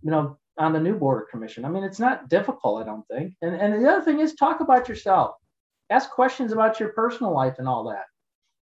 you 0.03 0.11
know 0.11 0.37
on 0.57 0.73
the 0.73 0.79
new 0.79 0.95
border 0.95 1.25
commission. 1.29 1.65
I 1.65 1.69
mean 1.69 1.83
it's 1.83 1.99
not 1.99 2.29
difficult 2.29 2.81
i 2.81 2.85
don't 2.85 3.07
think. 3.07 3.33
And 3.41 3.55
and 3.55 3.83
the 3.83 3.89
other 3.89 4.03
thing 4.03 4.19
is 4.19 4.35
talk 4.35 4.59
about 4.59 4.89
yourself. 4.89 5.35
Ask 5.89 6.09
questions 6.11 6.51
about 6.51 6.79
your 6.79 6.89
personal 6.89 7.33
life 7.33 7.55
and 7.59 7.67
all 7.67 7.83
that. 7.89 8.05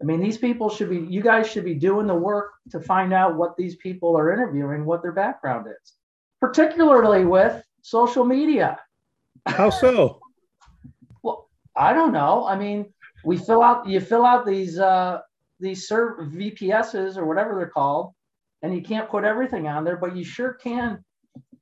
I 0.00 0.04
mean 0.04 0.20
these 0.20 0.38
people 0.38 0.68
should 0.70 0.90
be 0.90 0.98
you 0.98 1.22
guys 1.22 1.50
should 1.50 1.64
be 1.64 1.74
doing 1.74 2.06
the 2.06 2.14
work 2.14 2.52
to 2.70 2.80
find 2.80 3.12
out 3.12 3.36
what 3.36 3.56
these 3.56 3.76
people 3.76 4.16
are 4.16 4.32
interviewing 4.32 4.84
what 4.84 5.02
their 5.02 5.12
background 5.12 5.66
is 5.66 5.94
particularly 6.40 7.24
with 7.24 7.62
social 7.82 8.24
media. 8.24 8.78
How 9.46 9.70
so? 9.70 10.20
Well 11.22 11.50
i 11.76 11.92
don't 11.92 12.12
know. 12.12 12.46
I 12.46 12.56
mean 12.56 12.92
we 13.24 13.36
fill 13.36 13.62
out 13.62 13.86
you 13.86 14.00
fill 14.00 14.24
out 14.24 14.46
these 14.46 14.78
uh 14.78 15.20
these 15.60 15.86
serve 15.86 16.28
VPSs 16.28 17.16
or 17.16 17.26
whatever 17.26 17.54
they're 17.54 17.66
called, 17.66 18.14
and 18.62 18.74
you 18.74 18.82
can't 18.82 19.10
put 19.10 19.24
everything 19.24 19.68
on 19.68 19.84
there, 19.84 19.96
but 19.96 20.16
you 20.16 20.24
sure 20.24 20.54
can 20.54 21.04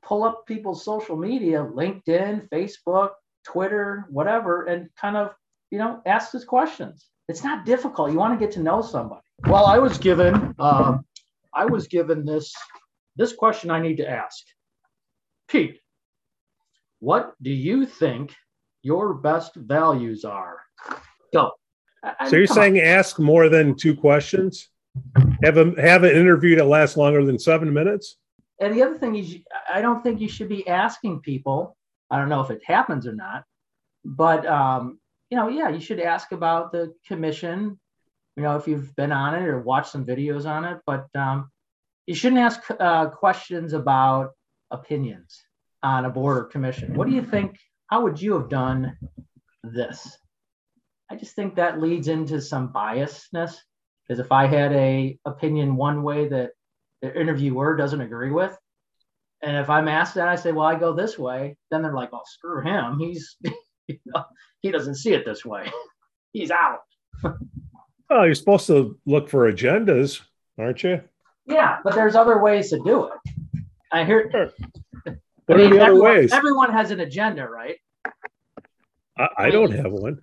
pull 0.03 0.25
up 0.25 0.47
people's 0.47 0.85
social 0.85 1.17
media, 1.17 1.59
LinkedIn, 1.59 2.49
Facebook, 2.49 3.11
Twitter, 3.45 4.07
whatever, 4.11 4.65
and 4.67 4.89
kind 5.01 5.17
of, 5.17 5.35
you 5.71 5.79
know, 5.79 6.01
ask 6.07 6.33
those 6.33 6.45
questions. 6.45 7.07
It's 7.29 7.45
not 7.45 7.67
difficult. 7.67 8.13
You 8.13 8.19
want 8.19 8.39
to 8.39 8.45
get 8.45 8.53
to 8.55 8.61
know 8.61 8.81
somebody. 8.81 9.23
Well, 9.47 9.67
I 9.67 9.79
was 9.79 9.99
given, 9.99 10.55
um, 10.59 11.05
I 11.53 11.67
was 11.67 11.87
given 11.89 12.25
this 12.25 12.53
this 13.17 13.33
question 13.33 13.71
I 13.71 13.81
need 13.81 13.97
to 13.97 14.09
ask. 14.09 14.45
Pete, 15.49 15.81
what 17.01 17.35
do 17.43 17.51
you 17.51 17.85
think 17.85 18.35
your 18.83 19.15
best 19.15 19.55
values 19.57 20.25
are? 20.25 20.61
Go. 21.33 21.53
I, 22.03 22.29
so 22.29 22.37
you're 22.37 22.47
saying 22.47 22.79
on. 22.79 22.85
ask 22.85 23.19
more 23.19 23.49
than 23.49 23.75
two 23.75 23.95
questions? 23.95 24.69
Have 25.43 25.59
a 25.59 25.81
have 25.81 26.05
an 26.05 26.17
interview 26.17 26.57
that 26.57 26.65
lasts 26.65 26.97
longer 26.97 27.25
than 27.25 27.39
seven 27.39 27.73
minutes? 27.73 28.17
And 28.61 28.75
the 28.75 28.83
other 28.83 28.99
thing 28.99 29.17
is, 29.17 29.37
I 29.73 29.81
don't 29.81 30.03
think 30.03 30.21
you 30.21 30.29
should 30.29 30.49
be 30.49 30.67
asking 30.67 31.21
people. 31.21 31.77
I 32.11 32.19
don't 32.19 32.29
know 32.29 32.41
if 32.41 32.51
it 32.51 32.63
happens 32.65 33.07
or 33.07 33.15
not, 33.15 33.45
but 34.05 34.47
um, 34.47 34.99
you 35.31 35.37
know, 35.37 35.49
yeah, 35.49 35.69
you 35.69 35.81
should 35.81 36.01
ask 36.01 36.33
about 36.33 36.73
the 36.73 36.95
commission. 37.07 37.79
You 38.37 38.43
know, 38.43 38.57
if 38.57 38.69
you've 38.69 38.95
been 38.97 39.13
on 39.13 39.35
it 39.35 39.47
or 39.47 39.61
watched 39.61 39.91
some 39.91 40.07
videos 40.07 40.47
on 40.47 40.65
it, 40.65 40.79
but 40.87 41.07
um, 41.15 41.51
you 42.07 42.15
shouldn't 42.15 42.41
ask 42.41 42.63
uh, 42.71 43.11
questions 43.11 43.73
about 43.73 44.31
opinions 44.71 45.43
on 45.83 46.05
a 46.05 46.11
board 46.11 46.39
or 46.39 46.45
commission. 46.45 46.95
What 46.95 47.09
do 47.09 47.15
you 47.15 47.23
think? 47.23 47.59
How 47.89 48.03
would 48.03 48.21
you 48.21 48.35
have 48.35 48.49
done 48.49 48.97
this? 49.63 50.17
I 51.11 51.17
just 51.17 51.35
think 51.35 51.57
that 51.57 51.81
leads 51.81 52.09
into 52.09 52.41
some 52.41 52.73
biasness 52.73 53.57
because 54.07 54.21
if 54.21 54.31
I 54.31 54.47
had 54.47 54.73
a 54.73 55.19
opinion 55.25 55.77
one 55.77 56.03
way 56.03 56.29
that 56.29 56.53
the 57.03 57.19
interviewer 57.19 57.77
doesn't 57.77 58.01
agree 58.01 58.31
with, 58.31 58.57
and 59.43 59.57
if 59.57 59.71
I'm 59.71 59.89
asked 59.89 60.15
that, 60.15 60.29
I 60.29 60.37
say, 60.37 60.53
well, 60.53 60.67
I 60.67 60.79
go 60.79 60.93
this 60.93 61.19
way, 61.19 61.57
then 61.71 61.83
they're 61.83 61.95
like, 61.95 62.11
oh, 62.13 62.23
screw 62.27 62.63
him. 62.63 62.99
He's, 62.99 63.37
you 63.89 63.99
know, 64.07 64.25
he 64.61 64.71
doesn't 64.71 64.97
see 64.97 65.13
it 65.13 65.25
this 65.25 65.45
way. 65.45 65.71
He's 66.33 66.51
out. 66.51 66.81
well, 67.23 68.27
you're 68.27 68.35
supposed 68.35 68.67
to 68.67 68.99
look 69.07 69.29
for 69.29 69.51
agendas, 69.51 70.21
aren't 70.59 70.83
you? 70.83 71.01
Yeah, 71.47 71.79
but 71.83 71.95
there's 71.95 72.15
other 72.15 72.39
ways 72.43 72.71
to 72.71 72.79
do 72.85 73.05
it. 73.05 73.63
I 73.91 74.05
hear. 74.05 74.31
Sure. 74.31 74.53
What 75.47 75.61
I 75.61 75.63
mean, 75.63 75.67
are 75.67 75.75
the 75.75 75.77
other 75.77 75.85
everyone, 75.87 76.15
ways? 76.17 76.33
Everyone 76.33 76.73
has 76.73 76.91
an 76.91 77.01
agenda, 77.01 77.49
right? 77.49 77.77
I, 79.17 79.29
I 79.39 79.51
don't 79.51 79.73
have 79.73 79.91
one. 79.91 80.19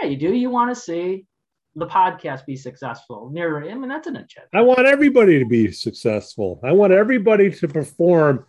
Yeah, 0.00 0.08
you 0.08 0.16
do. 0.16 0.34
You 0.34 0.50
want 0.50 0.74
to 0.74 0.80
see 0.80 1.26
the 1.76 1.86
podcast 1.86 2.46
be 2.46 2.56
successful. 2.56 3.30
Near, 3.32 3.68
I 3.68 3.74
mean, 3.74 3.88
that's 3.88 4.06
an 4.06 4.16
agenda. 4.16 4.48
I 4.52 4.60
want 4.60 4.86
everybody 4.86 5.38
to 5.38 5.44
be 5.44 5.72
successful. 5.72 6.60
I 6.62 6.72
want 6.72 6.92
everybody 6.92 7.50
to 7.50 7.68
perform 7.68 8.46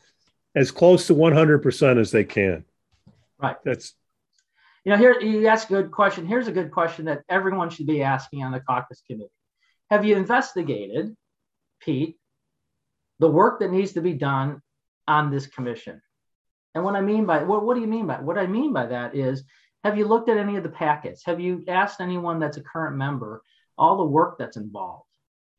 as 0.55 0.71
close 0.71 1.07
to 1.07 1.13
100% 1.13 1.99
as 1.99 2.11
they 2.11 2.23
can. 2.23 2.65
Right. 3.41 3.57
That's, 3.65 3.93
you 4.83 4.91
know, 4.91 4.97
here 4.97 5.19
you 5.19 5.47
ask 5.47 5.69
a 5.69 5.73
good 5.73 5.91
question. 5.91 6.25
Here's 6.25 6.47
a 6.47 6.51
good 6.51 6.71
question 6.71 7.05
that 7.05 7.23
everyone 7.27 7.69
should 7.69 7.87
be 7.87 8.03
asking 8.03 8.43
on 8.43 8.51
the 8.51 8.59
caucus 8.59 9.01
committee. 9.05 9.29
Have 9.89 10.05
you 10.05 10.15
investigated, 10.15 11.15
Pete, 11.81 12.17
the 13.19 13.29
work 13.29 13.59
that 13.59 13.71
needs 13.71 13.93
to 13.93 14.01
be 14.01 14.13
done 14.13 14.61
on 15.07 15.31
this 15.31 15.47
commission? 15.47 16.01
And 16.73 16.83
what 16.83 16.95
I 16.95 17.01
mean 17.01 17.25
by 17.25 17.43
what, 17.43 17.65
what 17.65 17.75
do 17.75 17.81
you 17.81 17.87
mean 17.87 18.07
by 18.07 18.19
what 18.19 18.37
I 18.37 18.47
mean 18.47 18.73
by 18.73 18.85
that 18.87 19.15
is 19.15 19.43
have 19.85 19.99
you 19.99 20.07
looked 20.07 20.29
at 20.29 20.37
any 20.37 20.55
of 20.55 20.63
the 20.63 20.69
packets? 20.69 21.23
Have 21.25 21.39
you 21.39 21.63
asked 21.67 22.01
anyone 22.01 22.39
that's 22.39 22.57
a 22.57 22.63
current 22.63 22.97
member 22.97 23.43
all 23.77 23.97
the 23.97 24.03
work 24.03 24.39
that's 24.39 24.57
involved? 24.57 25.05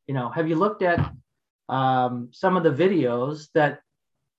You 0.05 0.15
know, 0.15 0.29
have 0.29 0.49
you 0.49 0.55
looked 0.55 0.81
at 0.81 1.13
um, 1.69 2.27
some 2.33 2.57
of 2.57 2.63
the 2.63 2.71
videos 2.71 3.47
that 3.53 3.79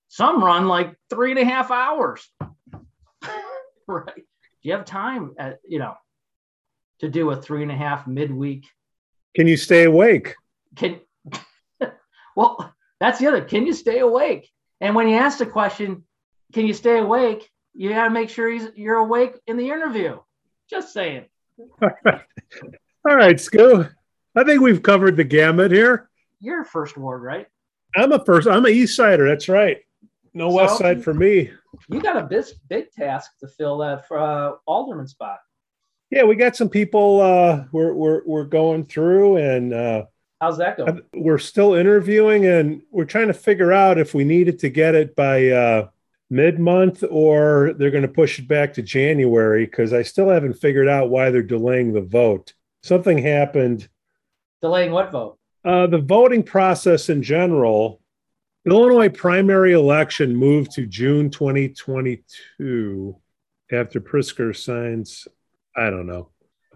some 0.07 0.43
run 0.43 0.67
like 0.67 0.95
three 1.09 1.31
and 1.31 1.39
a 1.39 1.43
half 1.43 1.71
hours? 1.71 2.29
right? 3.87 4.13
Do 4.15 4.23
you 4.61 4.73
have 4.73 4.85
time 4.85 5.33
at 5.39 5.57
you 5.67 5.79
know 5.79 5.95
to 6.99 7.09
do 7.09 7.31
a 7.31 7.41
three 7.41 7.63
and 7.63 7.71
a 7.71 7.75
half 7.75 8.05
midweek? 8.05 8.67
Can 9.35 9.47
you 9.47 9.57
stay 9.57 9.85
awake? 9.85 10.35
Can 10.75 10.99
well, 12.35 12.75
that's 12.99 13.17
the 13.17 13.25
other. 13.25 13.41
Can 13.41 13.65
you 13.65 13.73
stay 13.73 13.99
awake? 13.99 14.51
And 14.81 14.93
when 14.93 15.09
you 15.09 15.15
ask 15.15 15.39
the 15.39 15.47
question, 15.47 16.03
can 16.53 16.67
you 16.67 16.75
stay 16.75 16.99
awake? 16.99 17.49
You 17.79 17.89
got 17.91 18.03
to 18.03 18.09
make 18.09 18.29
sure 18.29 18.49
he's 18.49 18.67
you're 18.75 18.97
awake 18.97 19.39
in 19.47 19.55
the 19.55 19.69
interview. 19.69 20.19
Just 20.69 20.91
saying. 20.91 21.25
All 21.57 21.89
right, 22.03 22.21
All 23.09 23.15
right, 23.15 23.39
Sco. 23.39 23.87
I 24.35 24.43
think 24.43 24.61
we've 24.61 24.83
covered 24.83 25.15
the 25.15 25.23
gamut 25.23 25.71
here. 25.71 26.09
You're 26.41 26.65
first 26.65 26.97
ward, 26.97 27.21
right? 27.21 27.47
I'm 27.95 28.11
a 28.11 28.23
first. 28.23 28.49
I'm 28.49 28.65
a 28.65 28.69
East 28.69 28.97
Sider. 28.97 29.25
That's 29.29 29.47
right. 29.47 29.77
No 30.33 30.49
so, 30.49 30.55
West 30.57 30.77
Side 30.77 31.01
for 31.01 31.13
me. 31.13 31.51
You 31.87 32.01
got 32.01 32.17
a 32.17 32.23
big, 32.23 32.43
big 32.67 32.91
task 32.91 33.31
to 33.39 33.47
fill 33.47 33.77
that 33.77 34.11
uh, 34.11 34.55
alderman 34.67 35.07
spot. 35.07 35.39
Yeah, 36.11 36.23
we 36.23 36.35
got 36.35 36.57
some 36.57 36.69
people 36.69 37.21
uh, 37.21 37.63
we're, 37.71 37.93
we're 37.93 38.23
we're 38.25 38.43
going 38.43 38.87
through, 38.87 39.37
and 39.37 39.73
uh, 39.73 40.05
how's 40.41 40.57
that 40.57 40.75
going? 40.75 41.01
We're 41.13 41.37
still 41.37 41.75
interviewing, 41.75 42.45
and 42.45 42.81
we're 42.91 43.05
trying 43.05 43.27
to 43.27 43.33
figure 43.33 43.71
out 43.71 43.97
if 43.97 44.13
we 44.13 44.25
needed 44.25 44.59
to 44.59 44.69
get 44.69 44.95
it 44.95 45.15
by 45.15 45.47
uh, 45.47 45.87
mid 46.29 46.59
month 46.59 47.03
or 47.09 47.73
they're 47.77 47.91
going 47.91 48.03
to 48.03 48.07
push 48.07 48.39
it 48.39 48.47
back 48.47 48.73
to 48.73 48.81
January 48.81 49.65
because 49.65 49.93
I 49.93 50.03
still 50.03 50.29
haven't 50.29 50.53
figured 50.53 50.87
out 50.87 51.09
why 51.09 51.31
they're 51.31 51.41
delaying 51.41 51.93
the 51.93 52.01
vote. 52.01 52.53
Something 52.83 53.17
happened. 53.17 53.89
Delaying 54.61 54.91
what 54.91 55.11
vote? 55.11 55.37
Uh, 55.65 55.87
the 55.87 55.97
voting 55.97 56.43
process 56.43 57.09
in 57.09 57.23
general. 57.23 58.01
The 58.65 58.71
Illinois 58.71 59.09
primary 59.09 59.73
election 59.73 60.35
moved 60.35 60.71
to 60.71 60.85
June 60.85 61.29
2022 61.29 63.15
after 63.71 64.01
Pritzker 64.01 64.55
signs. 64.55 65.27
I 65.75 65.89
don't 65.89 66.07
know. 66.07 66.29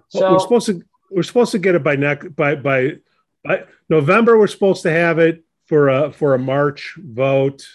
So, 0.09 0.31
we're 0.31 0.39
supposed 0.39 0.67
to 0.67 0.81
we're 1.11 1.23
supposed 1.23 1.51
to 1.51 1.59
get 1.59 1.75
it 1.75 1.83
by 1.83 1.95
next 1.95 2.35
by 2.35 2.55
by 2.55 2.97
by 3.43 3.65
November. 3.89 4.37
We're 4.37 4.47
supposed 4.47 4.83
to 4.83 4.91
have 4.91 5.19
it 5.19 5.43
for 5.65 5.89
a 5.89 6.11
for 6.11 6.33
a 6.33 6.39
March 6.39 6.95
vote 6.97 7.67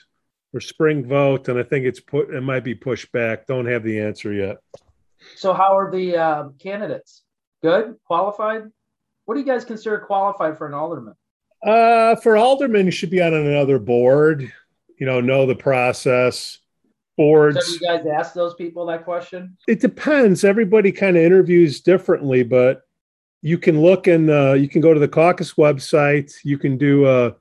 or 0.53 0.61
spring 0.61 1.07
vote, 1.07 1.49
and 1.49 1.59
I 1.59 1.63
think 1.63 1.85
it's 1.85 2.01
put 2.01 2.31
it 2.31 2.41
might 2.41 2.65
be 2.65 2.75
pushed 2.75 3.13
back. 3.13 3.47
Don't 3.47 3.67
have 3.67 3.83
the 3.83 4.01
answer 4.01 4.33
yet. 4.33 4.59
So 5.37 5.53
how 5.53 5.77
are 5.77 5.91
the 5.91 6.17
uh, 6.17 6.49
candidates? 6.59 7.23
Good, 7.63 7.97
qualified. 8.05 8.65
What 9.25 9.35
do 9.35 9.41
you 9.41 9.47
guys 9.47 9.65
consider 9.65 9.99
qualified 9.99 10.57
for 10.57 10.67
an 10.67 10.75
alderman? 10.75 11.15
Uh, 11.65 12.17
for 12.17 12.37
alderman, 12.37 12.87
you 12.87 12.93
should 12.93 13.11
be 13.11 13.21
on 13.21 13.35
another 13.35 13.79
board. 13.79 14.53
You 14.99 15.07
know, 15.07 15.21
know 15.21 15.47
the 15.47 15.55
process. 15.55 16.59
Boards. 17.17 17.67
So 17.67 17.73
you 17.73 17.81
guys 17.81 18.07
ask 18.07 18.33
those 18.33 18.55
people 18.55 18.87
that 18.87 19.05
question? 19.05 19.57
It 19.67 19.81
depends. 19.81 20.45
Everybody 20.45 20.93
kind 20.93 21.17
of 21.17 21.23
interviews 21.25 21.81
differently, 21.81 22.45
but 22.45 22.83
you 23.43 23.59
can 23.59 23.81
look 23.83 24.07
and 24.07 24.31
uh, 24.31 24.53
you 24.53 24.69
can 24.69 24.81
go 24.81 24.95
to 24.95 25.01
the 25.01 25.09
caucus 25.09 25.55
website. 25.55 26.33
You 26.45 26.59
can 26.59 26.79
do 26.79 27.09
a, 27.09 27.35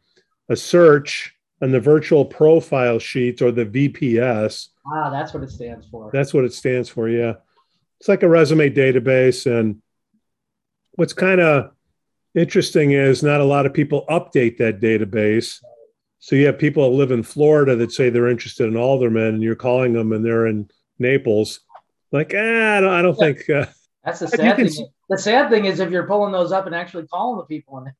a 0.49 0.55
search 0.55 1.36
on 1.61 1.71
the 1.71 1.79
virtual 1.79 2.25
profile 2.25 2.99
sheet 2.99 3.41
or 3.41 3.51
the 3.51 3.65
VPS. 3.65 4.69
Ah, 4.85 5.09
that's 5.09 5.33
what 5.33 5.43
it 5.43 5.49
stands 5.49 5.87
for. 5.87 6.09
That's 6.13 6.33
what 6.33 6.45
it 6.45 6.53
stands 6.53 6.89
for. 6.89 7.09
Yeah. 7.09 7.33
It's 7.99 8.07
like 8.07 8.23
a 8.23 8.29
resume 8.29 8.69
database. 8.69 9.45
And 9.51 9.81
what's 10.91 11.13
kind 11.13 11.41
of 11.41 11.71
interesting 12.35 12.91
is 12.91 13.23
not 13.23 13.41
a 13.41 13.45
lot 13.45 13.65
of 13.65 13.73
people 13.73 14.05
update 14.09 14.57
that 14.57 14.79
database. 14.79 15.59
So 16.19 16.35
you 16.35 16.45
have 16.47 16.59
people 16.59 16.89
that 16.89 16.95
live 16.95 17.11
in 17.11 17.23
Florida 17.23 17.75
that 17.75 17.91
say 17.91 18.09
they're 18.09 18.27
interested 18.27 18.67
in 18.67 18.75
aldermen, 18.75 19.35
and 19.35 19.43
you're 19.43 19.55
calling 19.55 19.93
them, 19.93 20.13
and 20.13 20.25
they're 20.25 20.47
in 20.47 20.69
Naples. 20.99 21.61
Like, 22.11 22.33
ah, 22.35 22.77
I 22.77 22.81
don't, 22.81 22.93
I 22.93 23.01
don't 23.01 23.17
yeah. 23.19 23.25
think. 23.25 23.49
Uh, 23.49 23.65
That's 24.03 24.19
the 24.19 24.27
sad 24.27 24.55
thing. 24.55 24.73
Can, 24.73 24.85
the 25.09 25.17
sad 25.17 25.49
thing 25.49 25.65
is 25.65 25.79
if 25.79 25.91
you're 25.91 26.07
pulling 26.07 26.31
those 26.31 26.51
up 26.51 26.65
and 26.65 26.73
actually 26.73 27.05
calling 27.07 27.37
the 27.37 27.45
people, 27.45 27.77
and 27.77 27.91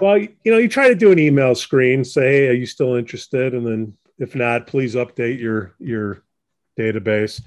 well, 0.00 0.18
you 0.18 0.30
know, 0.46 0.58
you 0.58 0.68
try 0.68 0.88
to 0.88 0.94
do 0.94 1.12
an 1.12 1.18
email 1.18 1.54
screen, 1.54 2.04
say, 2.04 2.32
hey, 2.32 2.48
are 2.48 2.52
you 2.52 2.66
still 2.66 2.94
interested? 2.94 3.54
And 3.54 3.66
then 3.66 3.96
if 4.18 4.34
not, 4.34 4.66
please 4.66 4.94
update 4.94 5.40
your 5.40 5.74
your 5.78 6.22
database. 6.78 7.42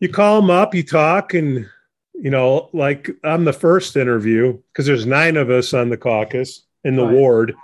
You 0.00 0.08
call 0.08 0.40
them 0.40 0.50
up, 0.50 0.74
you 0.74 0.82
talk, 0.82 1.34
and 1.34 1.68
you 2.14 2.30
know, 2.30 2.70
like 2.72 3.10
I'm 3.24 3.44
the 3.44 3.52
first 3.52 3.96
interview 3.96 4.58
because 4.72 4.86
there's 4.86 5.06
nine 5.06 5.36
of 5.36 5.50
us 5.50 5.74
on 5.74 5.88
the 5.88 5.96
caucus 5.96 6.62
in 6.84 6.96
the 6.96 7.04
right. 7.04 7.14
ward. 7.14 7.54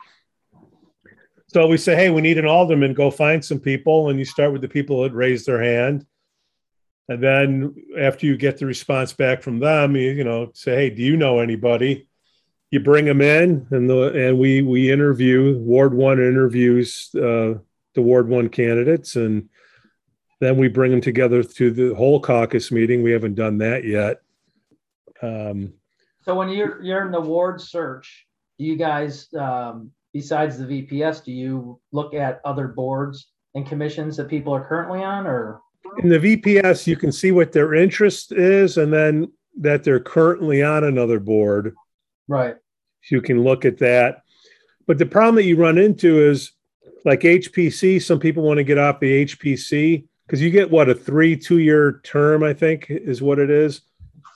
So 1.49 1.67
we 1.67 1.79
say, 1.79 1.95
hey, 1.95 2.11
we 2.11 2.21
need 2.21 2.39
an 2.39 2.47
alderman. 2.47 2.93
Go 2.93 3.11
find 3.11 3.43
some 3.43 3.61
people, 3.61 4.11
and 4.11 4.19
you 4.19 4.25
start 4.25 4.53
with 4.53 4.61
the 4.61 4.69
people 4.69 5.03
that 5.03 5.15
raise 5.15 5.47
their 5.47 5.63
hand. 5.63 6.05
And 7.09 7.23
then 7.23 7.75
after 7.99 8.27
you 8.27 8.37
get 8.37 8.59
the 8.59 8.67
response 8.67 9.13
back 9.13 9.41
from 9.41 9.61
them, 9.61 9.95
you, 9.95 10.11
you 10.11 10.25
know, 10.25 10.51
say, 10.55 10.75
hey, 10.75 10.91
do 10.91 11.03
you 11.03 11.17
know 11.17 11.39
anybody? 11.39 12.09
You 12.71 12.81
bring 12.81 13.05
them 13.05 13.21
in 13.21 13.67
and 13.71 13.89
the 13.89 14.29
and 14.29 14.39
we 14.39 14.63
we 14.63 14.91
interview 14.91 15.57
ward 15.59 15.95
one 15.95 16.19
interviews 16.19 17.11
uh, 17.15 17.55
the 17.95 18.03
ward 18.03 18.29
one 18.29 18.49
candidates 18.49 19.17
and 19.17 19.49
then 20.41 20.57
we 20.57 20.69
bring 20.69 20.91
them 20.91 21.01
together 21.01 21.43
to 21.43 21.71
the 21.71 21.95
whole 21.95 22.21
caucus 22.21 22.71
meeting. 22.71 23.03
We 23.03 23.13
haven't 23.13 23.37
done 23.37 23.57
that 23.59 23.85
yet. 23.85 24.21
Um, 25.23 25.73
so 26.23 26.35
when 26.35 26.51
you're 26.51 26.83
you're 26.83 27.07
in 27.07 27.13
the 27.13 27.21
ward 27.21 27.61
search 27.61 28.27
do 28.59 28.65
you 28.65 28.77
guys 28.77 29.33
um, 29.35 29.91
besides 30.13 30.59
the 30.59 30.65
vps 30.65 31.25
do 31.25 31.33
you 31.33 31.81
look 31.93 32.15
at 32.15 32.41
other 32.45 32.69
boards 32.69 33.29
and 33.55 33.67
commissions 33.67 34.17
that 34.17 34.29
people 34.29 34.55
are 34.55 34.67
currently 34.67 35.03
on 35.03 35.27
or? 35.27 35.61
In 35.99 36.11
the 36.11 36.19
vps 36.19 36.87
you 36.87 36.97
can 36.97 37.13
see 37.13 37.33
what 37.33 37.53
their 37.53 37.73
interest 37.73 38.33
is 38.33 38.77
and 38.77 38.93
then 38.93 39.33
that 39.59 39.85
they're 39.85 40.01
currently 40.01 40.63
on 40.63 40.85
another 40.85 41.19
board 41.19 41.75
Right. 42.29 42.57
You 43.11 43.21
can 43.21 43.43
look 43.43 43.65
at 43.65 43.79
that. 43.79 44.23
But 44.87 44.99
the 44.99 45.07
problem 45.07 45.37
that 45.37 45.45
you 45.45 45.57
run 45.57 45.79
into 45.79 46.23
is 46.23 46.53
like 47.05 47.21
HPC, 47.21 48.03
some 48.03 48.19
people 48.19 48.43
want 48.43 48.59
to 48.59 48.65
get 48.65 48.79
off 48.79 49.01
the 49.01 49.25
HPC 49.25 50.07
because 50.27 50.43
you 50.43 50.51
get 50.51 50.71
what 50.71 50.89
a 50.89 50.95
three, 50.95 51.37
two 51.37 51.59
year 51.59 52.01
term, 52.05 52.43
I 52.43 52.53
think 52.53 52.87
is 52.89 53.23
what 53.23 53.39
it 53.39 53.51
is. 53.51 53.83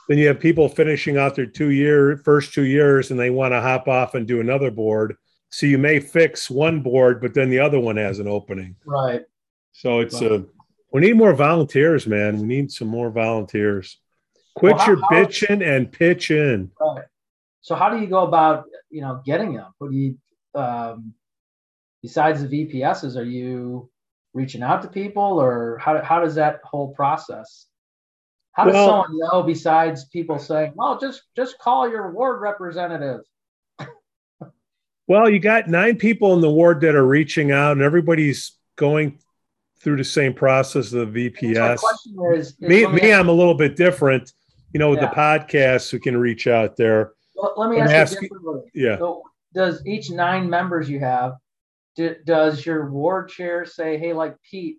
Then 0.09 0.19
you 0.19 0.27
have 0.27 0.41
people 0.41 0.69
finishing 0.69 1.19
out 1.19 1.37
their 1.37 1.47
two 1.47 1.71
year, 1.71 2.17
first 2.25 2.53
two 2.53 2.65
years, 2.65 3.11
and 3.11 3.21
they 3.21 3.31
want 3.31 3.53
to 3.53 3.61
hop 3.61 3.87
off 3.87 4.15
and 4.15 4.27
do 4.27 4.41
another 4.41 4.71
board. 4.71 5.17
So 5.51 5.67
you 5.67 5.79
may 5.79 6.01
fix 6.01 6.51
one 6.51 6.81
board, 6.81 7.21
but 7.21 7.35
then 7.35 7.51
the 7.51 7.59
other 7.59 7.79
one 7.79 7.97
has 7.97 8.19
an 8.19 8.29
opening. 8.29 8.77
Right. 8.85 9.23
So 9.73 10.01
it's 10.01 10.21
a, 10.21 10.45
we 10.93 11.01
need 11.01 11.17
more 11.17 11.35
volunteers, 11.35 12.07
man. 12.07 12.41
We 12.41 12.47
need 12.47 12.73
some 12.73 12.89
more 12.89 13.11
volunteers. 13.11 13.99
Quit 14.57 14.77
well, 14.77 14.85
how, 14.85 14.93
your 14.93 15.01
bitching 15.13 15.65
and 15.65 15.91
pitch 15.91 16.31
in. 16.31 16.71
Right. 16.81 17.05
So 17.63 17.75
how 17.75 17.91
do 17.91 18.01
you 18.01 18.07
go 18.07 18.27
about 18.27 18.65
you 18.91 19.01
know 19.01 19.23
getting 19.25 19.55
them? 19.55 19.73
Who 19.79 19.91
do 19.91 19.97
you 19.97 20.19
um, 20.55 21.15
besides 22.03 22.47
the 22.47 22.49
VPSs? 22.49 23.17
Are 23.17 23.25
you 23.25 23.91
reaching 24.33 24.63
out 24.63 24.83
to 24.83 24.89
people, 24.89 25.41
or 25.41 25.79
how 25.79 26.03
how 26.03 26.21
does 26.21 26.35
that 26.37 26.61
whole 26.65 26.95
process? 26.95 27.67
How 28.53 28.65
does 28.65 28.75
well, 28.75 28.89
someone 28.89 29.19
know 29.19 29.43
besides 29.43 30.07
people 30.07 30.39
saying, 30.39 30.73
"Well, 30.75 30.99
just 30.99 31.23
just 31.37 31.59
call 31.59 31.89
your 31.89 32.13
ward 32.13 32.41
representative"? 32.41 33.21
well, 35.07 35.29
you 35.29 35.39
got 35.39 35.69
nine 35.69 35.97
people 35.97 36.35
in 36.35 36.41
the 36.41 36.51
ward 36.51 36.81
that 36.81 36.95
are 36.95 37.07
reaching 37.07 37.53
out, 37.53 37.73
and 37.73 37.83
everybody's 37.83 38.53
going 38.77 39.19
through 39.81 39.97
the 39.97 40.05
same 40.05 40.35
process 40.35 40.93
of 40.93 41.13
the 41.13 41.31
VPS. 41.31 41.81
Is, 42.35 42.49
is 42.49 42.61
me, 42.61 42.87
me, 42.87 43.13
I'm 43.13 43.29
a 43.29 43.33
little 43.33 43.55
bit 43.55 43.77
different. 43.77 44.33
You 44.73 44.79
know, 44.79 44.91
with 44.91 45.01
yeah. 45.01 45.09
the 45.09 45.15
podcast, 45.15 45.93
we 45.93 45.99
can 45.99 46.17
reach 46.17 46.47
out 46.47 46.77
there. 46.77 47.13
Well, 47.41 47.55
let 47.57 47.71
me 47.71 47.79
ask, 47.79 47.93
ask 47.93 48.15
you? 48.15 48.29
differently. 48.29 48.71
Yeah. 48.75 48.99
So 48.99 49.23
does 49.55 49.85
each 49.87 50.11
nine 50.11 50.51
members 50.51 50.89
you 50.89 51.01
have, 51.01 51.35
do, 51.97 52.15
does 52.25 52.65
your 52.65 52.91
ward 52.91 53.29
chair 53.29 53.65
say, 53.65 53.99
hey, 53.99 54.13
like 54.13 54.37
Pete, 54.43 54.79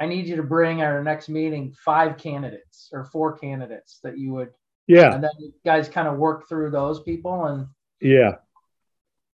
I 0.00 0.06
need 0.06 0.26
you 0.26 0.36
to 0.36 0.42
bring 0.42 0.82
at 0.82 0.90
our 0.90 1.02
next 1.02 1.28
meeting 1.28 1.74
five 1.84 2.18
candidates 2.18 2.90
or 2.92 3.04
four 3.04 3.38
candidates 3.38 4.00
that 4.02 4.18
you 4.18 4.32
would 4.32 4.50
yeah. 4.86 5.14
and 5.14 5.22
then 5.22 5.30
you 5.38 5.52
guys 5.64 5.88
kind 5.88 6.08
of 6.08 6.16
work 6.16 6.48
through 6.48 6.70
those 6.70 7.00
people 7.00 7.46
and 7.46 7.66
yeah. 8.00 8.36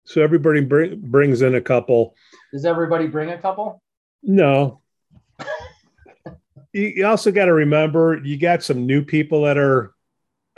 So 0.05 0.23
everybody 0.23 0.61
bring, 0.61 1.01
brings 1.01 1.43
in 1.43 1.55
a 1.55 1.61
couple. 1.61 2.15
Does 2.53 2.65
everybody 2.65 3.07
bring 3.07 3.31
a 3.31 3.39
couple? 3.39 3.83
No. 4.23 4.81
You, 6.75 6.83
you 6.97 7.07
also 7.07 7.33
got 7.33 7.47
to 7.47 7.55
remember 7.55 8.21
you 8.23 8.37
got 8.37 8.63
some 8.63 8.85
new 8.85 9.03
people 9.03 9.45
that 9.45 9.57
are 9.57 9.95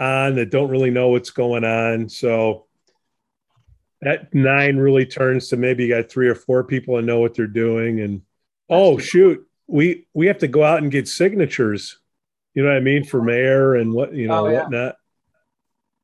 on 0.01 0.37
that 0.37 0.51
don't 0.51 0.71
really 0.71 0.91
know 0.91 1.09
what's 1.11 1.31
going 1.31 1.65
on. 1.65 2.09
So 2.09 2.67
that 4.01 4.35
nine 4.35 4.79
really 4.79 5.07
turns 5.07 5.49
to 5.49 5.57
maybe 5.57 5.85
you 5.85 5.95
got 5.95 6.11
three 6.11 6.29
or 6.29 6.35
four 6.35 6.65
people 6.65 6.97
that 6.97 7.03
know 7.03 7.21
what 7.21 7.35
they're 7.35 7.47
doing. 7.47 8.01
And 8.01 8.23
oh 8.69 8.99
shoot, 8.99 9.47
we 9.67 10.07
we 10.15 10.27
have 10.27 10.39
to 10.39 10.49
go 10.49 10.65
out 10.65 10.83
and 10.83 10.91
get 10.91 11.07
signatures. 11.07 11.99
You 12.55 12.63
know 12.63 12.71
what 12.71 12.79
I 12.79 12.81
mean 12.81 13.05
for 13.05 13.23
mayor 13.23 13.75
and 13.75 13.93
what 13.93 14.13
you 14.13 14.27
know 14.27 14.47
oh, 14.47 14.49
yeah. 14.49 14.63
whatnot. 14.63 14.97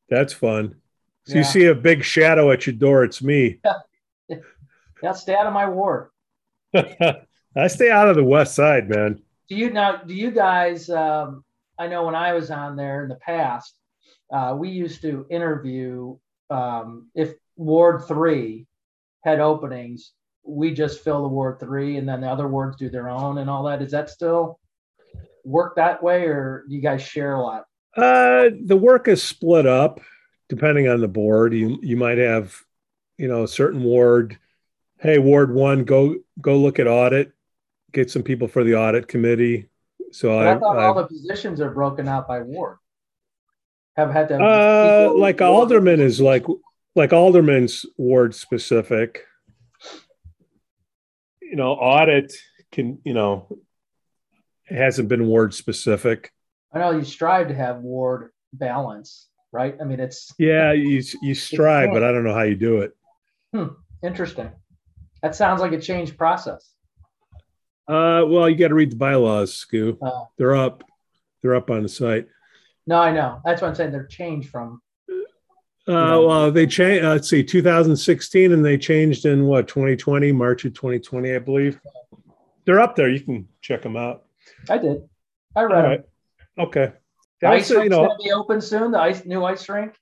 That's 0.09 0.32
fun. 0.32 0.76
So 1.24 1.32
yeah. 1.32 1.38
you 1.38 1.44
see 1.44 1.64
a 1.64 1.74
big 1.74 2.05
shadow 2.05 2.53
at 2.53 2.66
your 2.66 2.76
door. 2.76 3.03
It's 3.03 3.22
me. 3.22 3.61
Yeah, 5.03 5.12
stay 5.12 5.34
out 5.34 5.47
of 5.47 5.53
my 5.53 5.68
ward. 5.68 6.09
I 6.74 7.68
stay 7.68 7.90
out 7.90 8.09
of 8.09 8.16
the 8.16 8.24
west 8.24 8.55
side, 8.55 8.88
man. 8.88 9.22
Do 9.49 9.55
you 9.55 9.70
now? 9.70 9.97
Do 9.97 10.14
you 10.14 10.30
guys? 10.30 10.90
Um, 10.90 11.44
I 11.78 11.86
know 11.86 12.05
when 12.05 12.14
I 12.14 12.32
was 12.32 12.51
on 12.51 12.76
there 12.76 13.03
in 13.05 13.09
the 13.09 13.16
past, 13.16 13.78
uh, 14.33 14.55
we 14.59 14.70
used 14.70 15.03
to 15.03 15.27
interview 15.31 16.16
um, 16.51 17.09
if 17.14 17.35
Ward 17.57 18.05
three 18.07 18.66
had 19.24 19.41
openings, 19.41 20.12
we 20.45 20.72
just 20.72 21.03
fill 21.03 21.22
the 21.22 21.29
Ward 21.29 21.59
three, 21.61 21.97
and 21.97 22.09
then 22.09 22.20
the 22.20 22.29
other 22.29 22.47
wards 22.49 22.77
do 22.77 22.89
their 22.89 23.09
own 23.09 23.39
and 23.39 23.51
all 23.51 23.64
that. 23.64 23.83
Is 23.83 23.91
that 23.93 24.11
still 24.11 24.59
work 25.45 25.77
that 25.77 26.03
way, 26.03 26.24
or 26.24 26.64
do 26.68 26.74
you 26.74 26.81
guys 26.81 27.03
share 27.03 27.35
a 27.35 27.43
lot? 27.43 27.64
Uh, 27.97 28.51
the 28.64 28.77
work 28.77 29.09
is 29.09 29.22
split 29.22 29.66
up. 29.66 30.01
depending 30.49 30.89
on 30.89 31.01
the 31.01 31.09
board, 31.09 31.53
you 31.55 31.79
you 31.83 31.97
might 31.97 32.18
have, 32.18 32.55
you 33.18 33.29
know, 33.29 33.45
a 33.45 33.49
certain 33.49 33.83
ward. 33.83 34.39
Hey, 34.99 35.18
Ward 35.18 35.53
One, 35.53 35.85
go 35.85 36.16
go 36.41 36.57
look 36.57 36.79
at 36.79 36.87
audit. 36.87 37.33
Get 37.93 38.11
some 38.11 38.22
people 38.22 38.49
for 38.49 38.64
the 38.64 38.77
audit 38.77 39.09
committee. 39.09 39.68
So 40.12 40.39
I, 40.39 40.55
I, 40.55 40.59
thought 40.59 40.79
I, 40.79 40.85
all 40.85 40.95
the 40.95 41.07
positions 41.07 41.61
are 41.61 41.70
broken 41.70 42.09
out 42.09 42.29
by 42.29 42.43
ward. 42.43 42.79
Have 43.97 44.11
had 44.11 44.28
to. 44.28 44.36
uh, 44.36 45.12
like 45.16 45.40
alderman 45.40 46.01
is 46.01 46.20
like 46.20 46.44
like 46.94 47.12
alderman's 47.12 47.86
ward 47.97 48.34
specific. 48.34 49.24
You 51.40 51.57
know, 51.57 51.72
audit 51.72 52.34
can 52.72 52.99
you 53.05 53.14
know 53.14 53.49
hasn't 54.66 55.09
been 55.09 55.26
ward 55.26 55.55
specific. 55.55 56.32
I 56.72 56.78
know 56.80 56.90
you 56.90 57.05
strive 57.05 57.49
to 57.49 57.55
have 57.55 57.78
ward 57.78 58.32
balance, 58.53 59.28
right? 59.53 59.76
I 59.80 59.84
mean, 59.84 60.01
it's 60.01 60.32
Yeah, 60.38 60.72
you 60.72 61.03
you 61.22 61.34
strive, 61.34 61.90
but 61.92 62.03
I 62.05 62.12
don't 62.12 62.24
know 62.24 62.34
how 62.34 62.42
you 62.42 62.57
do 62.57 62.78
it. 62.78 62.94
interesting. 64.03 64.51
That 65.22 65.34
sounds 65.34 65.61
like 65.61 65.72
a 65.72 65.80
change 65.80 66.16
process. 66.18 66.72
Uh, 67.88 68.24
well, 68.26 68.49
you 68.51 68.57
got 68.57 68.68
to 68.68 68.74
read 68.74 68.90
the 68.90 68.97
bylaws, 68.97 69.53
Scoo. 69.53 69.97
Uh, 70.03 70.24
They're 70.36 70.57
up. 70.57 70.82
They're 71.40 71.55
up 71.55 71.70
on 71.70 71.82
the 71.82 71.88
site. 71.88 72.26
No, 72.87 72.99
I 73.01 73.12
know. 73.12 73.41
That's 73.45 73.62
what 73.62 73.68
I'm 73.68 73.74
saying. 73.74 73.93
They're 73.93 74.07
changed 74.07 74.51
from. 74.51 74.80
Uh, 75.89 76.18
well, 76.26 76.51
they 76.51 76.66
changed. 76.66 77.05
Uh, 77.05 77.11
let's 77.11 77.28
see, 77.28 77.45
2016, 77.45 78.53
and 78.53 78.64
they 78.64 78.76
changed 78.76 79.24
in 79.24 79.47
what 79.47 79.68
2020, 79.68 80.32
March 80.32 80.64
of 80.64 80.74
2020, 80.74 81.34
I 81.34 81.39
believe. 81.39 81.80
They're 82.64 82.80
up 82.80 82.97
there. 82.97 83.09
You 83.09 83.20
can 83.20 83.49
check 83.61 83.82
them 83.82 83.97
out. 83.97 84.24
I 84.68 84.78
did. 84.78 85.09
I 85.55 85.62
read 85.62 85.82
right. 85.82 86.01
them. 86.59 86.66
Okay. 86.66 86.93
The 87.41 87.49
ice 87.49 87.68
That's, 87.68 87.84
you 87.84 87.89
know, 87.89 88.07
going 88.07 88.18
to 88.18 88.24
be 88.24 88.32
open 88.32 88.61
soon. 88.61 88.91
The 88.91 88.99
ice 88.99 89.24
new 89.24 89.45
ice 89.45 89.68
rink. 89.68 89.95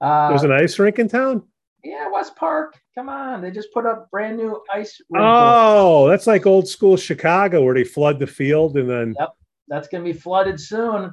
Uh, 0.00 0.28
there's 0.28 0.44
an 0.44 0.52
ice 0.52 0.78
rink 0.78 0.98
in 0.98 1.08
town. 1.08 1.42
yeah, 1.84 2.08
West 2.10 2.36
Park. 2.36 2.78
Come 2.94 3.08
on, 3.08 3.42
they 3.42 3.50
just 3.50 3.72
put 3.72 3.84
up 3.84 4.10
brand 4.10 4.36
new 4.36 4.62
ice 4.72 5.00
rink. 5.10 5.24
Oh, 5.26 6.08
that's 6.08 6.26
like 6.26 6.46
old 6.46 6.68
school 6.68 6.96
Chicago 6.96 7.62
where 7.64 7.74
they 7.74 7.84
flood 7.84 8.18
the 8.18 8.26
field 8.26 8.76
and 8.76 8.88
then. 8.88 9.14
Yep, 9.18 9.30
that's 9.66 9.88
going 9.88 10.04
to 10.04 10.12
be 10.12 10.18
flooded 10.18 10.60
soon. 10.60 11.12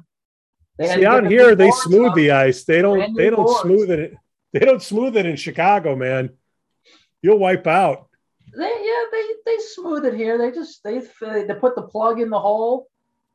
They 0.78 0.88
See 0.88 1.05
out 1.05 1.26
here 1.28 1.55
they 1.55 1.71
smooth 1.71 2.09
up. 2.09 2.15
the 2.15 2.32
ice. 2.32 2.63
They 2.63 2.82
don't. 2.82 3.15
They 3.15 3.30
don't 3.30 3.45
boards. 3.45 3.61
smooth 3.61 3.91
it. 3.91 4.15
They 4.51 4.59
don't 4.59 4.82
smooth 4.82 5.17
it 5.17 5.26
in 5.26 5.36
Chicago, 5.36 5.95
man. 5.95 6.30
You'll 7.21 7.39
wipe 7.39 7.67
out. 7.67 8.07
They 8.55 8.63
yeah 8.63 9.05
they 9.11 9.23
they 9.45 9.57
smooth 9.57 10.05
it 10.05 10.13
here. 10.13 10.38
They 10.38 10.51
just 10.51 10.84
they 10.84 10.99
they 10.99 11.53
put 11.55 11.76
the 11.76 11.82
plug 11.82 12.21
in 12.21 12.30
the 12.30 12.39
hole 12.39 12.88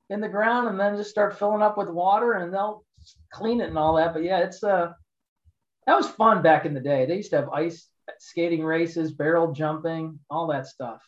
in 0.08 0.20
the 0.20 0.28
ground 0.28 0.68
and 0.68 0.78
then 0.78 0.96
just 0.96 1.10
start 1.10 1.38
filling 1.38 1.62
up 1.62 1.76
with 1.76 1.88
water 1.88 2.32
and 2.34 2.52
they'll 2.52 2.84
clean 3.30 3.60
it 3.60 3.68
and 3.68 3.78
all 3.78 3.96
that. 3.96 4.12
But 4.12 4.22
yeah, 4.22 4.38
it's 4.38 4.62
uh 4.62 4.92
that 5.86 5.96
was 5.96 6.08
fun 6.08 6.42
back 6.42 6.66
in 6.66 6.74
the 6.74 6.80
day. 6.80 7.06
They 7.06 7.16
used 7.16 7.30
to 7.30 7.36
have 7.36 7.48
ice 7.50 7.88
skating 8.18 8.64
races, 8.64 9.12
barrel 9.12 9.52
jumping, 9.52 10.18
all 10.30 10.46
that 10.48 10.66
stuff. 10.66 11.02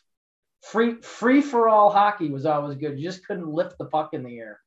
Free 0.61 1.01
free 1.01 1.41
for 1.41 1.67
all 1.69 1.89
hockey 1.89 2.29
was 2.29 2.45
always 2.45 2.77
good. 2.77 2.99
You 2.99 3.09
just 3.09 3.25
couldn't 3.25 3.47
lift 3.47 3.77
the 3.77 3.85
puck 3.85 4.13
in 4.13 4.23
the 4.23 4.37
air. 4.37 4.59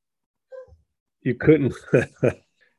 You 1.27 1.35
couldn't. 1.35 1.75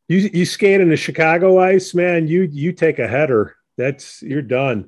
you 0.07 0.29
you 0.33 0.45
skate 0.45 0.79
in 0.79 0.87
the 0.87 0.95
Chicago 0.95 1.59
ice, 1.59 1.93
man. 1.93 2.29
You 2.29 2.43
you 2.43 2.71
take 2.71 2.97
a 2.97 3.05
header. 3.05 3.57
That's 3.77 4.21
you're 4.21 4.41
done. 4.41 4.87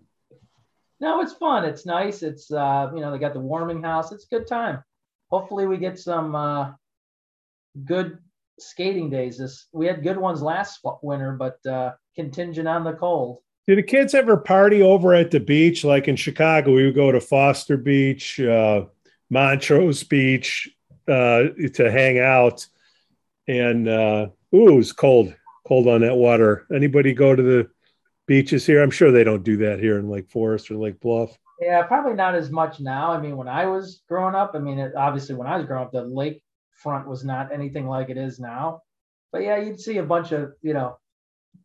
No, 1.01 1.19
it's 1.19 1.33
fun. 1.33 1.65
It's 1.65 1.85
nice. 1.85 2.23
It's 2.23 2.49
uh, 2.53 2.89
you 2.95 3.01
know, 3.01 3.11
they 3.11 3.19
got 3.19 3.33
the 3.33 3.41
warming 3.41 3.83
house. 3.83 4.13
It's 4.13 4.23
a 4.23 4.33
good 4.33 4.47
time. 4.47 4.81
Hopefully 5.29 5.67
we 5.67 5.75
get 5.75 5.99
some 5.99 6.35
uh 6.35 6.71
good 7.83 8.19
skating 8.59 9.09
days. 9.09 9.37
This 9.37 9.67
we 9.73 9.87
had 9.87 10.03
good 10.03 10.17
ones 10.17 10.41
last 10.41 10.79
winter, 11.01 11.33
but 11.33 11.57
uh 11.69 11.91
contingent 12.15 12.69
on 12.69 12.85
the 12.85 12.93
cold. 12.93 13.39
Do 13.67 13.75
the 13.75 13.83
kids 13.83 14.15
ever 14.15 14.37
party 14.37 14.81
over 14.81 15.13
at 15.13 15.31
the 15.31 15.41
beach? 15.41 15.83
Like 15.83 16.07
in 16.07 16.15
Chicago, 16.15 16.71
we 16.71 16.85
would 16.85 16.95
go 16.95 17.11
to 17.11 17.19
Foster 17.19 17.75
Beach, 17.75 18.39
uh, 18.39 18.85
Montrose 19.29 20.03
Beach 20.03 20.69
uh, 21.09 21.43
to 21.73 21.91
hang 21.91 22.19
out. 22.19 22.65
And 23.49 23.89
uh, 23.89 24.27
ooh, 24.53 24.77
it's 24.77 24.91
cold, 24.91 25.35
cold 25.67 25.87
on 25.87 26.01
that 26.01 26.15
water. 26.15 26.67
Anybody 26.73 27.13
go 27.13 27.35
to 27.35 27.41
the 27.41 27.67
beaches 28.27 28.63
here? 28.63 28.83
I'm 28.83 28.91
sure 28.91 29.11
they 29.11 29.23
don't 29.23 29.43
do 29.43 29.57
that 29.57 29.79
here 29.79 29.97
in 29.97 30.07
Lake 30.07 30.29
Forest 30.29 30.69
or 30.69 30.75
Lake 30.75 30.99
Bluff. 30.99 31.35
Yeah, 31.59 31.81
probably 31.81 32.13
not 32.13 32.35
as 32.35 32.51
much 32.51 32.79
now. 32.79 33.11
I 33.11 33.19
mean, 33.19 33.35
when 33.35 33.47
I 33.47 33.65
was 33.65 34.03
growing 34.07 34.35
up, 34.35 34.51
I 34.53 34.59
mean, 34.59 34.77
it, 34.77 34.93
obviously 34.95 35.33
when 35.33 35.47
I 35.47 35.57
was 35.57 35.65
growing 35.65 35.83
up, 35.83 35.91
the 35.91 36.03
lake 36.03 36.43
front 36.81 37.07
was 37.07 37.25
not 37.25 37.51
anything 37.51 37.87
like 37.87 38.09
it 38.09 38.17
is 38.17 38.39
now. 38.39 38.83
But 39.31 39.41
yeah, 39.41 39.57
you'd 39.57 39.79
see 39.79 39.97
a 39.97 40.03
bunch 40.03 40.31
of 40.31 40.53
you 40.61 40.73
know 40.75 40.99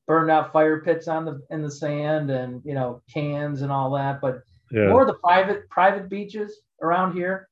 burned 0.07 0.31
out 0.31 0.55
fire 0.55 0.81
pits 0.81 1.07
on 1.07 1.27
the 1.27 1.43
in 1.51 1.61
the 1.61 1.71
sand 1.71 2.31
and 2.31 2.63
you 2.65 2.73
know 2.73 3.03
cans 3.13 3.61
and 3.61 3.71
all 3.71 3.91
that. 3.93 4.23
But 4.23 4.41
Yeah. 4.73 4.89
more 4.89 5.03
of 5.03 5.09
the 5.09 5.15
private 5.15 5.69
private 5.69 6.09
beaches 6.09 6.63
around 6.81 7.13
here. 7.13 7.49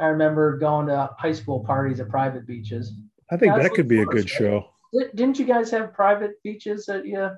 I 0.00 0.06
remember 0.06 0.56
going 0.58 0.86
to 0.86 1.10
high 1.18 1.32
school 1.32 1.62
parties 1.62 2.00
at 2.00 2.08
private 2.08 2.46
beaches. 2.46 2.94
I 3.30 3.36
think 3.36 3.54
that 3.56 3.72
could 3.72 3.88
be 3.88 4.00
a 4.00 4.06
good 4.06 4.28
show. 4.28 4.70
Didn't 5.14 5.38
you 5.38 5.44
guys 5.44 5.70
have 5.70 5.92
private 5.94 6.42
beaches 6.42 6.88
at 6.88 7.06
yeah? 7.06 7.34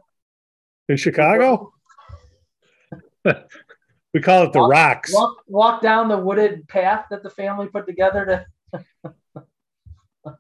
In 0.89 0.97
Chicago? 0.97 1.73
we 3.25 4.21
call 4.21 4.45
it 4.45 4.53
the 4.53 4.61
Walk- 4.61 4.71
Rocks. 4.71 5.15
walk, 5.15 5.37
walk 5.47 5.83
down 5.83 6.09
the 6.09 6.19
wooded 6.19 6.67
path 6.69 7.07
that 7.11 7.23
the 7.23 7.31
family 7.31 7.69
put 7.69 7.87
together 7.87 8.47
to 8.73 9.15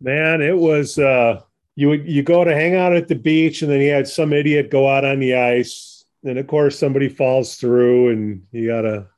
Man, 0.00 0.40
it 0.40 0.56
was 0.56 0.98
uh 0.98 1.40
you 1.74 1.88
would 1.88 2.06
you 2.08 2.22
go 2.22 2.44
to 2.44 2.54
hang 2.54 2.76
out 2.76 2.94
at 2.94 3.08
the 3.08 3.14
beach 3.14 3.62
and 3.62 3.70
then 3.70 3.80
you 3.80 3.90
had 3.90 4.06
some 4.08 4.32
idiot 4.32 4.70
go 4.70 4.88
out 4.88 5.04
on 5.04 5.18
the 5.20 5.34
ice. 5.34 6.04
And 6.24 6.38
of 6.38 6.46
course 6.46 6.78
somebody 6.78 7.08
falls 7.08 7.56
through 7.56 8.10
and 8.10 8.44
you 8.52 8.66
gotta 8.68 9.08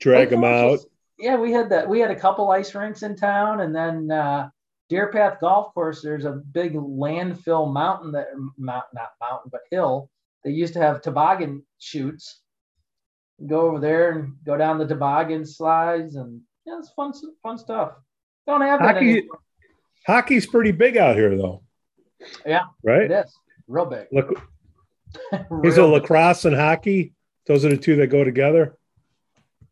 drag 0.00 0.30
them 0.30 0.44
out. 0.44 0.78
yeah 1.18 1.36
we 1.36 1.52
had 1.52 1.70
that 1.70 1.88
we 1.88 2.00
had 2.00 2.10
a 2.10 2.16
couple 2.18 2.50
ice 2.50 2.74
rinks 2.74 3.02
in 3.02 3.16
town 3.16 3.60
and 3.60 3.74
then 3.74 4.10
uh 4.10 4.48
Deerpath 4.90 5.40
golf 5.40 5.74
course 5.74 6.00
there's 6.02 6.24
a 6.24 6.32
big 6.52 6.74
landfill 6.74 7.70
mountain 7.72 8.12
that 8.12 8.28
mount 8.56 8.84
not 8.94 9.10
mountain 9.20 9.50
but 9.52 9.60
hill 9.70 10.10
they 10.44 10.50
used 10.50 10.72
to 10.74 10.80
have 10.80 11.02
toboggan 11.02 11.62
chutes 11.78 12.40
go 13.46 13.60
over 13.68 13.78
there 13.78 14.12
and 14.12 14.34
go 14.44 14.56
down 14.56 14.78
the 14.78 14.86
toboggan 14.86 15.44
slides 15.44 16.16
and 16.16 16.40
yeah 16.66 16.78
it's 16.78 16.90
fun 16.90 17.12
fun 17.42 17.58
stuff 17.58 17.92
don't 18.46 18.62
have 18.62 18.80
that 18.80 18.94
Hockey 18.94 19.10
anymore. 19.18 19.38
hockey's 20.06 20.46
pretty 20.46 20.72
big 20.72 20.96
out 20.96 21.16
here 21.16 21.36
though. 21.36 21.62
Yeah, 22.46 22.62
Right? 22.82 23.02
it 23.02 23.10
is 23.10 23.32
real 23.68 23.84
big 23.86 24.06
Look 24.10 24.42
Real 25.50 25.66
is 25.70 25.78
it 25.78 25.82
lacrosse 25.82 26.44
and 26.46 26.56
hockey? 26.56 27.12
Those 27.46 27.64
are 27.64 27.68
the 27.70 27.76
two 27.76 27.96
that 27.96 28.08
go 28.08 28.24
together. 28.24 28.76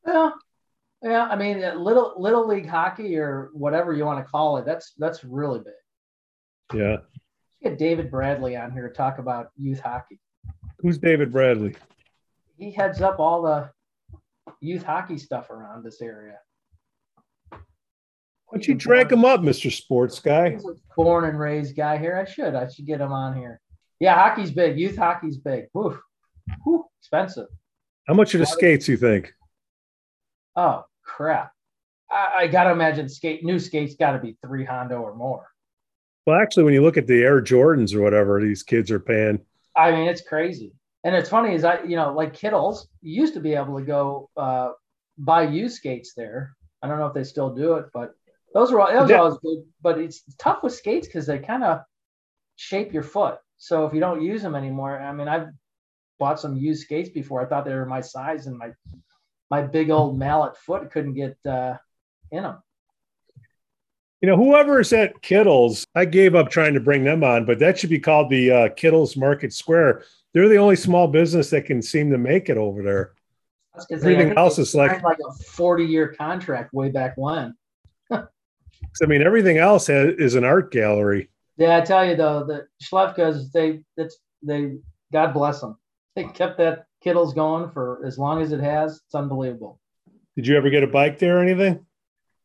Yeah, 0.07 0.31
yeah. 1.07 1.25
I 1.25 1.37
mean, 1.37 1.63
uh, 1.63 1.75
little 1.75 2.15
little 2.17 2.47
league 2.47 2.69
hockey 2.69 3.17
or 3.17 3.51
whatever 3.53 3.93
you 3.93 4.05
want 4.05 4.25
to 4.25 4.31
call 4.31 4.57
it. 4.57 4.65
That's 4.65 4.93
that's 4.99 5.25
really 5.25 5.61
big. 5.61 6.79
Yeah. 6.79 6.97
Get 7.63 7.79
David 7.79 8.11
Bradley 8.11 8.57
on 8.57 8.73
here 8.73 8.89
to 8.89 8.95
talk 8.95 9.19
about 9.19 9.51
youth 9.57 9.81
hockey. 9.81 10.21
Who's 10.81 10.99
David 10.99 11.33
Bradley? 11.33 11.77
He 12.59 12.73
heads 12.73 13.01
up 13.01 13.19
all 13.19 13.43
the 13.43 13.71
youth 14.61 14.83
hockey 14.83 15.19
stuff 15.19 15.51
around 15.51 15.85
this 15.85 16.03
area. 16.03 16.39
Why 17.51 17.59
don't 18.59 18.67
you 18.67 18.75
drag 18.75 19.11
him 19.11 19.25
up, 19.25 19.41
Mr. 19.41 19.73
Sports 19.73 20.21
Guy? 20.21 20.51
He's 20.51 20.65
a 20.65 20.75
born 20.97 21.25
and 21.25 21.39
raised 21.39 21.77
guy 21.77 21.99
here. 21.99 22.17
I 22.17 22.31
should. 22.31 22.55
I 22.55 22.69
should 22.69 22.87
get 22.87 23.01
him 23.01 23.13
on 23.13 23.37
here. 23.37 23.61
Yeah, 24.01 24.15
hockey's 24.15 24.51
big. 24.51 24.79
Youth 24.79 24.97
hockey's 24.97 25.39
big. 25.39 25.67
Whew. 25.73 25.99
Whew. 26.65 26.85
Expensive. 27.01 27.49
How 28.07 28.15
much 28.15 28.35
are 28.35 28.39
the 28.39 28.47
skates, 28.47 28.89
you 28.89 28.97
think? 28.97 29.33
Oh 30.55 30.85
crap. 31.07 31.53
I, 32.11 32.33
I 32.41 32.47
gotta 32.49 32.71
imagine 32.71 33.09
skate 33.09 33.45
new 33.45 33.59
skates 33.59 33.95
gotta 33.99 34.19
be 34.19 34.37
three 34.45 34.65
Hondo 34.65 35.01
or 35.01 35.15
more. 35.15 35.47
Well, 36.27 36.41
actually, 36.41 36.65
when 36.65 36.75
you 36.75 36.83
look 36.83 36.97
at 36.97 37.07
the 37.07 37.23
Air 37.23 37.41
Jordans 37.41 37.95
or 37.95 38.03
whatever 38.03 38.41
these 38.41 38.63
kids 38.63 38.91
are 38.91 39.01
paying, 39.01 39.41
I 39.77 39.93
mean, 39.93 40.09
it's 40.09 40.23
crazy. 40.23 40.73
And 41.05 41.15
it's 41.15 41.29
funny 41.31 41.55
is 41.55 41.65
I, 41.65 41.83
you 41.83 41.95
know, 41.95 42.13
like 42.13 42.35
Kittles, 42.35 42.89
used 43.01 43.35
to 43.35 43.41
be 43.41 43.55
able 43.55 43.79
to 43.79 43.85
go 43.85 44.29
uh, 44.37 44.71
buy 45.19 45.45
used 45.45 45.77
skates 45.77 46.15
there. 46.17 46.57
I 46.83 46.89
don't 46.89 46.99
know 46.99 47.07
if 47.07 47.15
they 47.15 47.25
still 47.25 47.55
do 47.55 47.75
it, 47.75 47.87
but 47.95 48.13
those 48.53 48.73
were 48.73 48.81
all, 48.81 48.89
that 48.89 49.03
was 49.03 49.11
Yeah. 49.11 49.19
always 49.19 49.39
good. 49.39 49.65
But 49.81 49.99
it's 49.99 50.25
tough 50.39 50.65
with 50.65 50.75
skates 50.75 51.07
because 51.07 51.27
they 51.27 51.39
kind 51.39 51.63
of 51.63 51.83
shape 52.57 52.93
your 52.93 53.05
foot. 53.05 53.39
So 53.59 53.87
if 53.87 53.95
you 53.95 54.01
don't 54.01 54.23
use 54.23 54.43
them 54.43 54.57
anymore, 54.57 54.99
I 54.99 55.13
mean, 55.13 55.29
I've 55.29 55.49
bought 56.19 56.41
some 56.41 56.57
used 56.57 56.83
skates 56.83 57.11
before. 57.11 57.41
I 57.41 57.47
thought 57.47 57.65
they 57.65 57.75
were 57.75 57.87
my 57.87 58.01
size, 58.01 58.47
and 58.47 58.59
my 58.59 58.71
my 59.51 59.63
big 59.63 59.91
old 59.91 60.19
mallet 60.19 60.57
foot 60.57 60.91
couldn't 60.91 61.15
get 61.15 61.37
uh, 61.47 61.77
in 62.31 62.43
them. 62.43 62.63
You 64.21 64.29
know, 64.29 64.37
whoever's 64.37 64.93
at 64.93 65.21
Kittles, 65.23 65.87
I 65.95 66.05
gave 66.07 66.35
up 66.35 66.51
trying 66.51 66.75
to 66.75 66.81
bring 66.81 67.05
them 67.05 67.23
on, 67.23 67.45
but 67.45 67.59
that 67.59 67.79
should 67.79 67.91
be 67.91 67.99
called 67.99 68.31
the 68.31 68.51
uh, 68.51 68.69
Kittles 68.71 69.17
Market 69.17 69.53
Square. 69.53 70.05
They're 70.33 70.49
the 70.49 70.57
only 70.57 70.77
small 70.77 71.07
business 71.07 71.51
that 71.51 71.67
can 71.67 71.83
seem 71.83 72.11
to 72.11 72.19
make 72.19 72.49
it 72.49 72.57
over 72.57 72.83
there. 72.83 73.13
Everything 73.91 74.37
else 74.37 74.59
is 74.59 74.75
like- 74.75 75.03
like 75.03 75.19
a 75.19 75.33
forty 75.45 75.85
year 75.85 76.09
contract 76.09 76.73
way 76.73 76.91
back 76.91 77.15
when. 77.17 77.55
I 78.11 79.07
mean, 79.07 79.23
everything 79.23 79.59
else 79.59 79.87
has, 79.89 80.15
is 80.15 80.35
an 80.35 80.45
art 80.45 80.73
gallery. 80.73 81.29
Yeah, 81.59 81.77
I 81.77 81.81
tell 81.83 82.05
you 82.05 82.17
though, 82.17 82.45
the 82.45 82.67
Schlefkas, 82.83 83.53
they 83.53 83.83
that's 83.97 84.17
they 84.43 84.79
God 85.13 85.33
bless 85.35 85.61
them. 85.61 85.79
They 86.15 86.25
kept 86.25 86.59
that 86.59 86.86
Kittles 87.07 87.35
going 87.35 87.71
for 87.71 88.03
as 88.05 88.19
long 88.19 88.43
as 88.43 88.51
it 88.51 88.59
has. 88.59 89.01
It's 89.07 89.15
unbelievable. 89.15 89.79
Did 90.35 90.49
you 90.49 90.57
ever 90.57 90.71
get 90.71 90.83
a 90.83 90.89
bike 90.89 91.21
there 91.21 91.39
or 91.39 91.43
anything? 91.43 91.87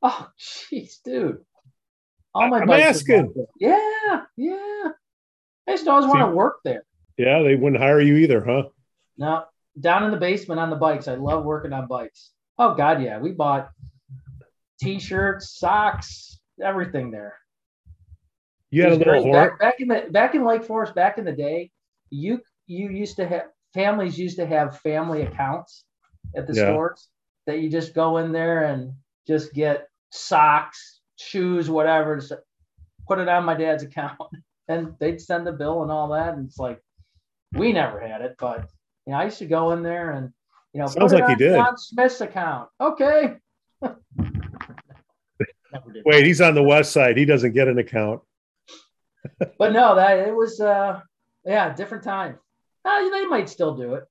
Oh, 0.04 0.30
jeez, 0.40 1.02
dude. 1.04 1.40
All 2.36 2.48
my 2.48 2.60
I'm 2.60 2.68
bikes 2.68 2.86
asking. 2.86 3.34
Yeah, 3.60 4.22
yeah. 4.38 4.90
I 5.68 5.72
just 5.72 5.88
always 5.88 6.06
want 6.06 6.30
to 6.30 6.36
work 6.36 6.58
there. 6.64 6.84
Yeah, 7.18 7.42
they 7.42 7.56
wouldn't 7.56 7.82
hire 7.82 8.02
you 8.02 8.18
either, 8.18 8.46
huh? 8.46 8.70
No, 9.18 9.46
down 9.80 10.04
in 10.04 10.12
the 10.12 10.18
basement 10.18 10.60
on 10.60 10.70
the 10.70 10.76
bikes. 10.76 11.08
I 11.08 11.16
love 11.16 11.44
working 11.44 11.74
on 11.74 11.88
bikes. 11.88 12.30
Oh 12.60 12.76
God, 12.76 13.02
yeah. 13.02 13.18
We 13.18 13.32
bought 13.32 13.72
t-shirts, 14.80 15.58
socks, 15.58 16.40
everything 16.64 17.10
there. 17.10 17.36
You 18.70 18.84
had 18.84 18.92
a 18.92 18.96
little 18.96 19.32
back, 19.32 19.60
back 19.60 19.80
in 19.80 19.88
the 19.88 20.06
back 20.12 20.36
in 20.36 20.46
Lake 20.46 20.64
Forest, 20.64 20.94
back 20.94 21.18
in 21.18 21.26
the 21.26 21.32
day, 21.32 21.72
you 22.12 22.42
you 22.68 22.90
used 22.90 23.16
to 23.16 23.28
have 23.28 23.46
families 23.74 24.18
used 24.18 24.38
to 24.38 24.46
have 24.46 24.80
family 24.80 25.22
accounts 25.22 25.84
at 26.36 26.48
the 26.48 26.54
yeah. 26.54 26.64
stores 26.64 27.08
that 27.48 27.60
you 27.60 27.70
just 27.70 27.94
go 27.94 28.18
in 28.18 28.32
there 28.32 28.66
and 28.66 28.94
just 29.28 29.54
get 29.54 29.88
socks, 30.12 31.02
shoes, 31.18 31.70
whatever, 31.70 32.18
just 32.18 32.34
put 33.08 33.20
it 33.20 33.28
on 33.28 33.46
my 33.46 33.56
dad's 33.56 33.84
account. 33.84 34.18
And 34.68 34.94
they'd 35.00 35.20
send 35.20 35.46
the 35.46 35.52
bill 35.52 35.82
and 35.82 35.92
all 35.92 36.08
that. 36.10 36.34
And 36.36 36.48
it's 36.48 36.58
like, 36.58 36.82
we 37.52 37.74
never 37.74 38.00
had 38.00 38.22
it, 38.22 38.36
but 38.40 38.70
you 39.06 39.12
know, 39.12 39.20
I 39.20 39.26
used 39.26 39.40
to 39.40 39.46
go 39.46 39.72
in 39.72 39.84
there 39.84 40.12
and 40.12 40.32
you 40.74 40.80
know, 40.80 40.88
sounds 40.88 41.12
like 41.12 41.28
he 41.28 41.36
did. 41.36 41.56
John 41.56 41.78
Smith's 41.78 42.22
account. 42.22 42.70
Okay. 42.80 43.36
Wait, 46.06 46.26
he's 46.26 46.40
on 46.40 46.56
the 46.56 46.64
west 46.64 46.94
side. 46.94 47.18
He 47.18 47.26
doesn't 47.26 47.52
get 47.52 47.68
an 47.68 47.78
account. 47.80 48.22
but 49.58 49.74
no, 49.74 49.96
that 49.96 50.20
it 50.20 50.34
was 50.34 50.62
uh 50.62 51.02
yeah, 51.44 51.74
different 51.74 52.04
time. 52.04 52.40
Uh, 52.84 53.10
they 53.10 53.26
might 53.26 53.50
still 53.50 53.76
do 53.76 53.96
it. 53.96 54.06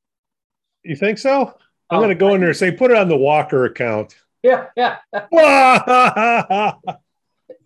You 0.83 0.97
think 0.97 1.19
so? 1.19 1.55
I'm 1.91 1.99
oh, 1.99 2.01
gonna 2.01 2.15
go 2.15 2.35
in 2.35 2.41
there 2.41 2.51
and 2.51 2.57
say, 2.57 2.71
put 2.71 2.91
it 2.91 2.97
on 2.97 3.09
the 3.09 3.17
Walker 3.17 3.65
account. 3.65 4.15
Yeah, 4.43 4.67
yeah. 4.77 4.99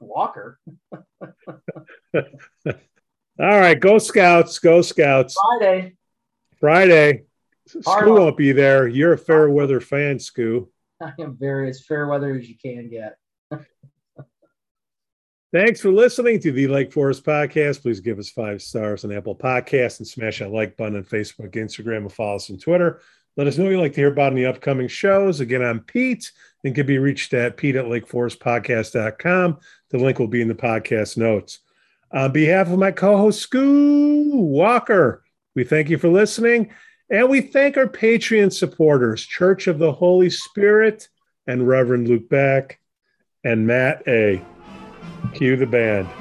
Walker. 0.00 0.58
All 2.12 2.22
right, 3.38 3.78
go 3.78 3.98
Scouts, 3.98 4.58
go 4.58 4.80
Scouts. 4.82 5.36
Friday. 5.58 5.96
Friday. 6.58 7.24
Scoo 7.68 8.18
won't 8.18 8.36
be 8.36 8.52
there. 8.52 8.88
You're 8.88 9.14
a 9.14 9.18
fair 9.18 9.48
weather 9.50 9.80
fan, 9.80 10.18
Scoo. 10.18 10.68
I 11.02 11.12
am 11.18 11.36
very 11.36 11.68
as 11.68 11.84
fair 11.84 12.06
weather 12.06 12.34
as 12.34 12.48
you 12.48 12.56
can 12.56 12.88
get. 12.88 13.16
Thanks 15.54 15.80
for 15.80 15.92
listening 15.92 16.40
to 16.40 16.50
the 16.50 16.66
Lake 16.66 16.92
Forest 16.92 17.24
Podcast. 17.24 17.82
Please 17.82 18.00
give 18.00 18.18
us 18.18 18.28
five 18.28 18.60
stars 18.60 19.04
on 19.04 19.12
Apple 19.12 19.36
Podcasts 19.36 20.00
and 20.00 20.08
smash 20.08 20.40
that 20.40 20.50
like 20.50 20.76
button 20.76 20.96
on 20.96 21.04
Facebook, 21.04 21.52
Instagram, 21.52 21.98
and 21.98 22.12
follow 22.12 22.34
us 22.34 22.50
on 22.50 22.58
Twitter. 22.58 23.00
Let 23.36 23.46
us 23.46 23.56
know 23.56 23.62
what 23.62 23.70
you'd 23.70 23.78
like 23.78 23.92
to 23.92 24.00
hear 24.00 24.10
about 24.10 24.32
in 24.32 24.36
the 24.36 24.46
upcoming 24.46 24.88
shows. 24.88 25.38
Again, 25.38 25.62
I'm 25.62 25.78
Pete 25.78 26.32
and 26.64 26.74
can 26.74 26.86
be 26.86 26.98
reached 26.98 27.32
at 27.34 27.56
pete 27.56 27.76
at 27.76 27.84
lakeforestpodcast.com. 27.84 29.58
The 29.90 29.98
link 29.98 30.18
will 30.18 30.26
be 30.26 30.42
in 30.42 30.48
the 30.48 30.56
podcast 30.56 31.16
notes. 31.16 31.60
On 32.10 32.32
behalf 32.32 32.68
of 32.68 32.80
my 32.80 32.90
co 32.90 33.16
host, 33.16 33.48
Scoo 33.48 34.34
Walker, 34.34 35.22
we 35.54 35.62
thank 35.62 35.88
you 35.88 35.98
for 35.98 36.08
listening 36.08 36.72
and 37.10 37.28
we 37.28 37.40
thank 37.40 37.76
our 37.76 37.86
Patreon 37.86 38.52
supporters, 38.52 39.24
Church 39.24 39.68
of 39.68 39.78
the 39.78 39.92
Holy 39.92 40.30
Spirit 40.30 41.08
and 41.46 41.68
Reverend 41.68 42.08
Luke 42.08 42.28
Beck 42.28 42.80
and 43.44 43.68
Matt 43.68 44.02
A. 44.08 44.44
Cue 45.34 45.56
the 45.56 45.66
band. 45.66 46.14